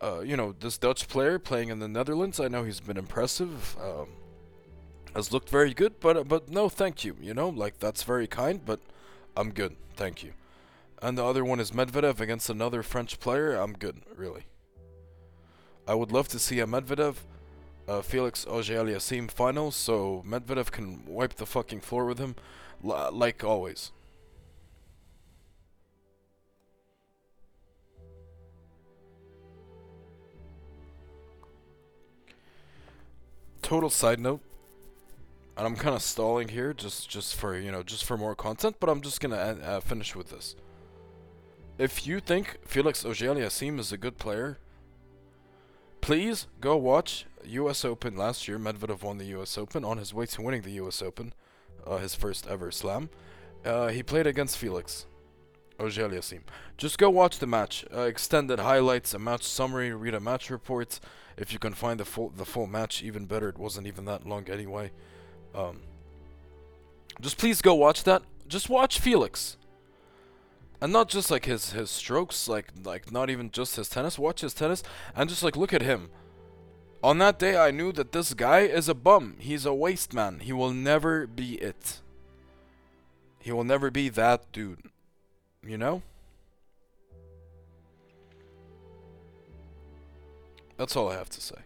uh, 0.00 0.20
you 0.20 0.36
know 0.36 0.54
this 0.58 0.78
Dutch 0.78 1.08
player 1.08 1.38
playing 1.38 1.68
in 1.68 1.78
the 1.78 1.88
Netherlands. 1.88 2.40
I 2.40 2.48
know 2.48 2.64
he's 2.64 2.80
been 2.80 2.96
impressive. 2.96 3.76
Um, 3.78 4.08
has 5.14 5.32
looked 5.32 5.48
very 5.48 5.74
good, 5.74 6.00
but 6.00 6.28
but 6.28 6.48
no, 6.48 6.68
thank 6.68 7.04
you. 7.04 7.16
You 7.20 7.34
know, 7.34 7.48
like 7.48 7.78
that's 7.78 8.02
very 8.02 8.26
kind, 8.26 8.64
but 8.64 8.80
I'm 9.36 9.52
good. 9.52 9.76
Thank 9.96 10.22
you 10.22 10.32
and 11.02 11.16
the 11.16 11.24
other 11.24 11.44
one 11.44 11.60
is 11.60 11.70
Medvedev 11.70 12.20
against 12.20 12.50
another 12.50 12.82
French 12.82 13.18
player, 13.20 13.54
I'm 13.54 13.72
good, 13.72 14.02
really. 14.14 14.44
I 15.86 15.94
would 15.94 16.12
love 16.12 16.28
to 16.28 16.38
see 16.38 16.60
a 16.60 16.66
Medvedev 16.66 17.16
uh, 17.88 18.02
Felix 18.02 18.46
Auger-Aliassime 18.46 19.72
so 19.72 20.22
Medvedev 20.26 20.70
can 20.70 21.04
wipe 21.06 21.34
the 21.34 21.46
fucking 21.46 21.80
floor 21.80 22.04
with 22.04 22.18
him, 22.18 22.36
li- 22.82 23.08
like 23.10 23.42
always. 23.42 23.90
Total 33.62 33.90
side 33.90 34.18
note, 34.18 34.40
and 35.56 35.66
I'm 35.66 35.76
kind 35.76 35.94
of 35.94 36.02
stalling 36.02 36.48
here, 36.48 36.72
just 36.72 37.08
just 37.08 37.36
for 37.36 37.56
you 37.56 37.70
know, 37.70 37.82
just 37.84 38.04
for 38.04 38.16
more 38.16 38.34
content, 38.34 38.76
but 38.80 38.88
I'm 38.88 39.00
just 39.00 39.20
gonna 39.20 39.36
uh, 39.36 39.80
finish 39.80 40.16
with 40.16 40.30
this. 40.30 40.56
If 41.78 42.06
you 42.06 42.20
think 42.20 42.58
Felix 42.66 43.04
Auger-Aliassime 43.04 43.78
is 43.78 43.92
a 43.92 43.96
good 43.96 44.18
player, 44.18 44.58
please 46.00 46.46
go 46.60 46.76
watch 46.76 47.26
U.S. 47.44 47.84
Open 47.84 48.16
last 48.16 48.48
year. 48.48 48.58
Medvedev 48.58 49.02
won 49.02 49.18
the 49.18 49.26
U.S. 49.26 49.56
Open 49.58 49.84
on 49.84 49.98
his 49.98 50.12
way 50.14 50.26
to 50.26 50.42
winning 50.42 50.62
the 50.62 50.72
U.S. 50.72 51.02
Open, 51.02 51.32
uh, 51.86 51.98
his 51.98 52.14
first 52.14 52.46
ever 52.46 52.70
slam. 52.70 53.10
Uh, 53.64 53.88
he 53.88 54.02
played 54.02 54.26
against 54.26 54.56
Felix 54.56 55.06
Auger-Aliassime. 55.78 56.42
Just 56.76 56.98
go 56.98 57.10
watch 57.10 57.38
the 57.38 57.46
match. 57.46 57.84
Uh, 57.94 58.02
extended 58.02 58.60
highlights, 58.60 59.14
a 59.14 59.18
match 59.18 59.42
summary, 59.42 59.92
read 59.92 60.14
a 60.14 60.20
match 60.20 60.50
report. 60.50 61.00
If 61.36 61.52
you 61.52 61.58
can 61.58 61.74
find 61.74 61.98
the 61.98 62.04
full 62.04 62.30
the 62.30 62.44
full 62.44 62.66
match, 62.66 63.02
even 63.02 63.26
better. 63.26 63.48
It 63.48 63.58
wasn't 63.58 63.86
even 63.86 64.04
that 64.06 64.26
long 64.26 64.48
anyway. 64.50 64.90
Um, 65.54 65.80
just 67.20 67.38
please 67.38 67.62
go 67.62 67.74
watch 67.74 68.04
that. 68.04 68.22
Just 68.46 68.68
watch 68.68 68.98
Felix. 68.98 69.56
And 70.80 70.92
not 70.92 71.08
just 71.08 71.30
like 71.30 71.44
his 71.44 71.72
his 71.72 71.90
strokes, 71.90 72.48
like 72.48 72.68
like 72.82 73.12
not 73.12 73.28
even 73.28 73.50
just 73.50 73.76
his 73.76 73.88
tennis. 73.88 74.18
Watch 74.18 74.40
his 74.40 74.54
tennis 74.54 74.82
and 75.14 75.28
just 75.28 75.42
like 75.42 75.56
look 75.56 75.74
at 75.74 75.82
him. 75.82 76.10
On 77.02 77.18
that 77.18 77.38
day, 77.38 77.56
I 77.56 77.70
knew 77.70 77.92
that 77.92 78.12
this 78.12 78.34
guy 78.34 78.60
is 78.60 78.88
a 78.88 78.94
bum. 78.94 79.36
He's 79.38 79.64
a 79.64 79.74
waste 79.74 80.12
man. 80.12 80.40
He 80.40 80.52
will 80.52 80.72
never 80.72 81.26
be 81.26 81.54
it. 81.54 82.00
He 83.38 83.52
will 83.52 83.64
never 83.64 83.90
be 83.90 84.10
that 84.10 84.52
dude. 84.52 84.90
You 85.66 85.78
know? 85.78 86.02
That's 90.76 90.96
all 90.96 91.10
I 91.10 91.14
have 91.14 91.30
to 91.30 91.40
say. 91.40 91.56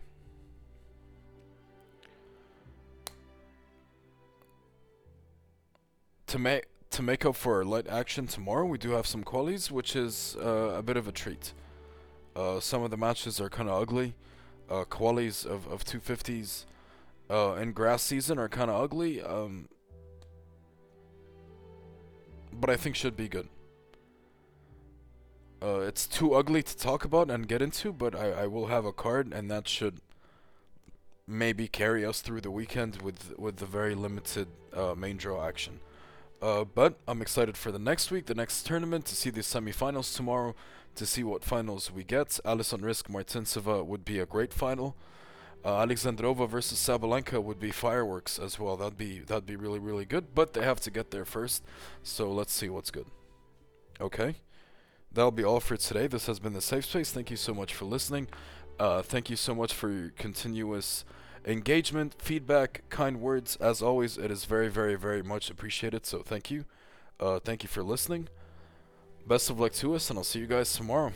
To 6.29 6.39
make 6.39 6.67
to 6.95 7.03
make 7.03 7.25
up 7.27 7.35
for 7.35 7.57
our 7.57 7.65
light 7.65 7.89
action 7.89 8.29
tomorrow, 8.29 8.65
we 8.65 8.79
do 8.79 8.93
have 8.93 9.05
some 9.05 9.25
qualies, 9.25 9.69
which 9.69 9.97
is 9.97 10.37
uh, 10.41 10.75
a 10.77 10.83
bit 10.83 10.97
of 10.97 11.09
a 11.09 11.13
treat. 11.13 11.53
Uh, 12.37 12.61
some 12.61 12.85
of 12.85 12.93
the 12.93 12.97
matches 12.97 13.41
are 13.41 13.51
kind 13.51 13.69
of 13.69 13.83
ugly. 13.83 14.15
Uh, 14.71 14.85
qualies 14.85 15.45
of, 15.45 15.67
of 15.67 15.85
250s 15.85 16.67
uh, 17.29 17.55
in 17.55 17.73
grass 17.73 18.01
season 18.01 18.39
are 18.39 18.49
kind 18.49 18.71
of 18.71 18.81
ugly, 18.81 19.21
um, 19.21 19.69
but 22.53 22.71
I 22.71 22.77
think 22.77 22.95
should 22.95 23.17
be 23.17 23.29
good. 23.29 23.49
Uh, 25.61 25.81
it's 25.81 26.07
too 26.07 26.35
ugly 26.35 26.63
to 26.63 26.77
talk 26.77 27.05
about 27.05 27.29
and 27.29 27.49
get 27.49 27.61
into, 27.61 27.93
but 27.93 28.15
I, 28.15 28.45
I 28.45 28.47
will 28.47 28.69
have 28.69 28.85
a 28.85 28.93
card, 28.93 29.33
and 29.33 29.51
that 29.51 29.67
should 29.67 29.99
maybe 31.27 31.67
carry 31.67 32.07
us 32.07 32.21
through 32.21 32.43
the 32.43 32.51
weekend 32.51 33.03
with 33.03 33.37
with 33.39 33.57
the 33.57 33.67
very 33.67 33.95
limited 33.95 34.47
uh, 34.73 34.95
main 34.95 35.17
draw 35.17 35.45
action. 35.45 35.81
Uh, 36.45 36.63
but 36.63 36.99
I'm 37.09 37.23
excited 37.23 37.57
for 37.57 37.73
the 37.73 37.79
next 37.79 38.11
week, 38.11 38.27
the 38.27 38.35
next 38.35 38.67
tournament, 38.67 39.07
to 39.07 39.17
see 39.17 39.31
the 39.31 39.41
semifinals 39.41 40.15
tomorrow, 40.15 40.55
to 40.95 41.07
see 41.07 41.25
what 41.25 41.43
finals 41.43 41.91
we 41.91 42.05
get. 42.05 42.39
Alison 42.45 42.83
Riske 42.83 43.09
Martincova 43.09 43.83
would 43.83 44.05
be 44.05 44.19
a 44.19 44.27
great 44.27 44.53
final. 44.53 44.95
Uh, 45.65 45.87
Alexandrova 45.87 46.47
versus 46.47 46.79
Sabalenka 46.79 47.43
would 47.43 47.59
be 47.59 47.71
fireworks 47.71 48.39
as 48.39 48.59
well. 48.59 48.77
That'd 48.77 48.99
be 48.99 49.21
that'd 49.21 49.47
be 49.47 49.57
really 49.57 49.79
really 49.79 50.05
good. 50.05 50.35
But 50.35 50.53
they 50.53 50.63
have 50.63 50.81
to 50.81 50.91
get 50.91 51.11
there 51.13 51.25
first. 51.25 51.65
So 52.03 52.31
let's 52.31 52.53
see 52.53 52.69
what's 52.69 52.91
good. 52.91 53.07
Okay, 53.99 54.37
that'll 55.11 55.31
be 55.31 55.45
all 55.45 55.61
for 55.61 55.79
today. 55.79 56.09
This 56.09 56.27
has 56.27 56.41
been 56.41 56.53
the 56.53 56.61
Safe 56.61 56.85
Space. 56.85 57.11
Thank 57.11 57.31
you 57.31 57.39
so 57.39 57.55
much 57.55 57.73
for 57.73 57.87
listening. 57.87 58.29
Uh, 58.79 59.01
thank 59.01 59.31
you 59.31 59.37
so 59.37 59.55
much 59.55 59.73
for 59.73 59.91
your 59.91 60.11
continuous 60.11 61.07
engagement, 61.45 62.15
feedback, 62.19 62.83
kind 62.89 63.21
words. 63.21 63.57
As 63.57 63.83
always, 63.83 64.17
it 64.19 64.31
is 64.31 64.45
very, 64.45 64.69
very, 64.69 64.97
very 64.97 65.23
much 65.23 65.51
appreciated. 65.51 66.07
So 66.07 66.23
thank 66.23 66.51
you. 66.51 66.65
Uh, 67.21 67.39
thank 67.39 67.63
you 67.63 67.69
for 67.69 67.83
listening. 67.83 68.29
Best 69.27 69.49
of 69.51 69.59
luck 69.59 69.73
to 69.75 69.95
us, 69.95 70.11
and 70.11 70.19
I'll 70.19 70.25
see 70.25 70.41
you 70.41 70.47
guys 70.47 70.73
tomorrow. 70.73 71.13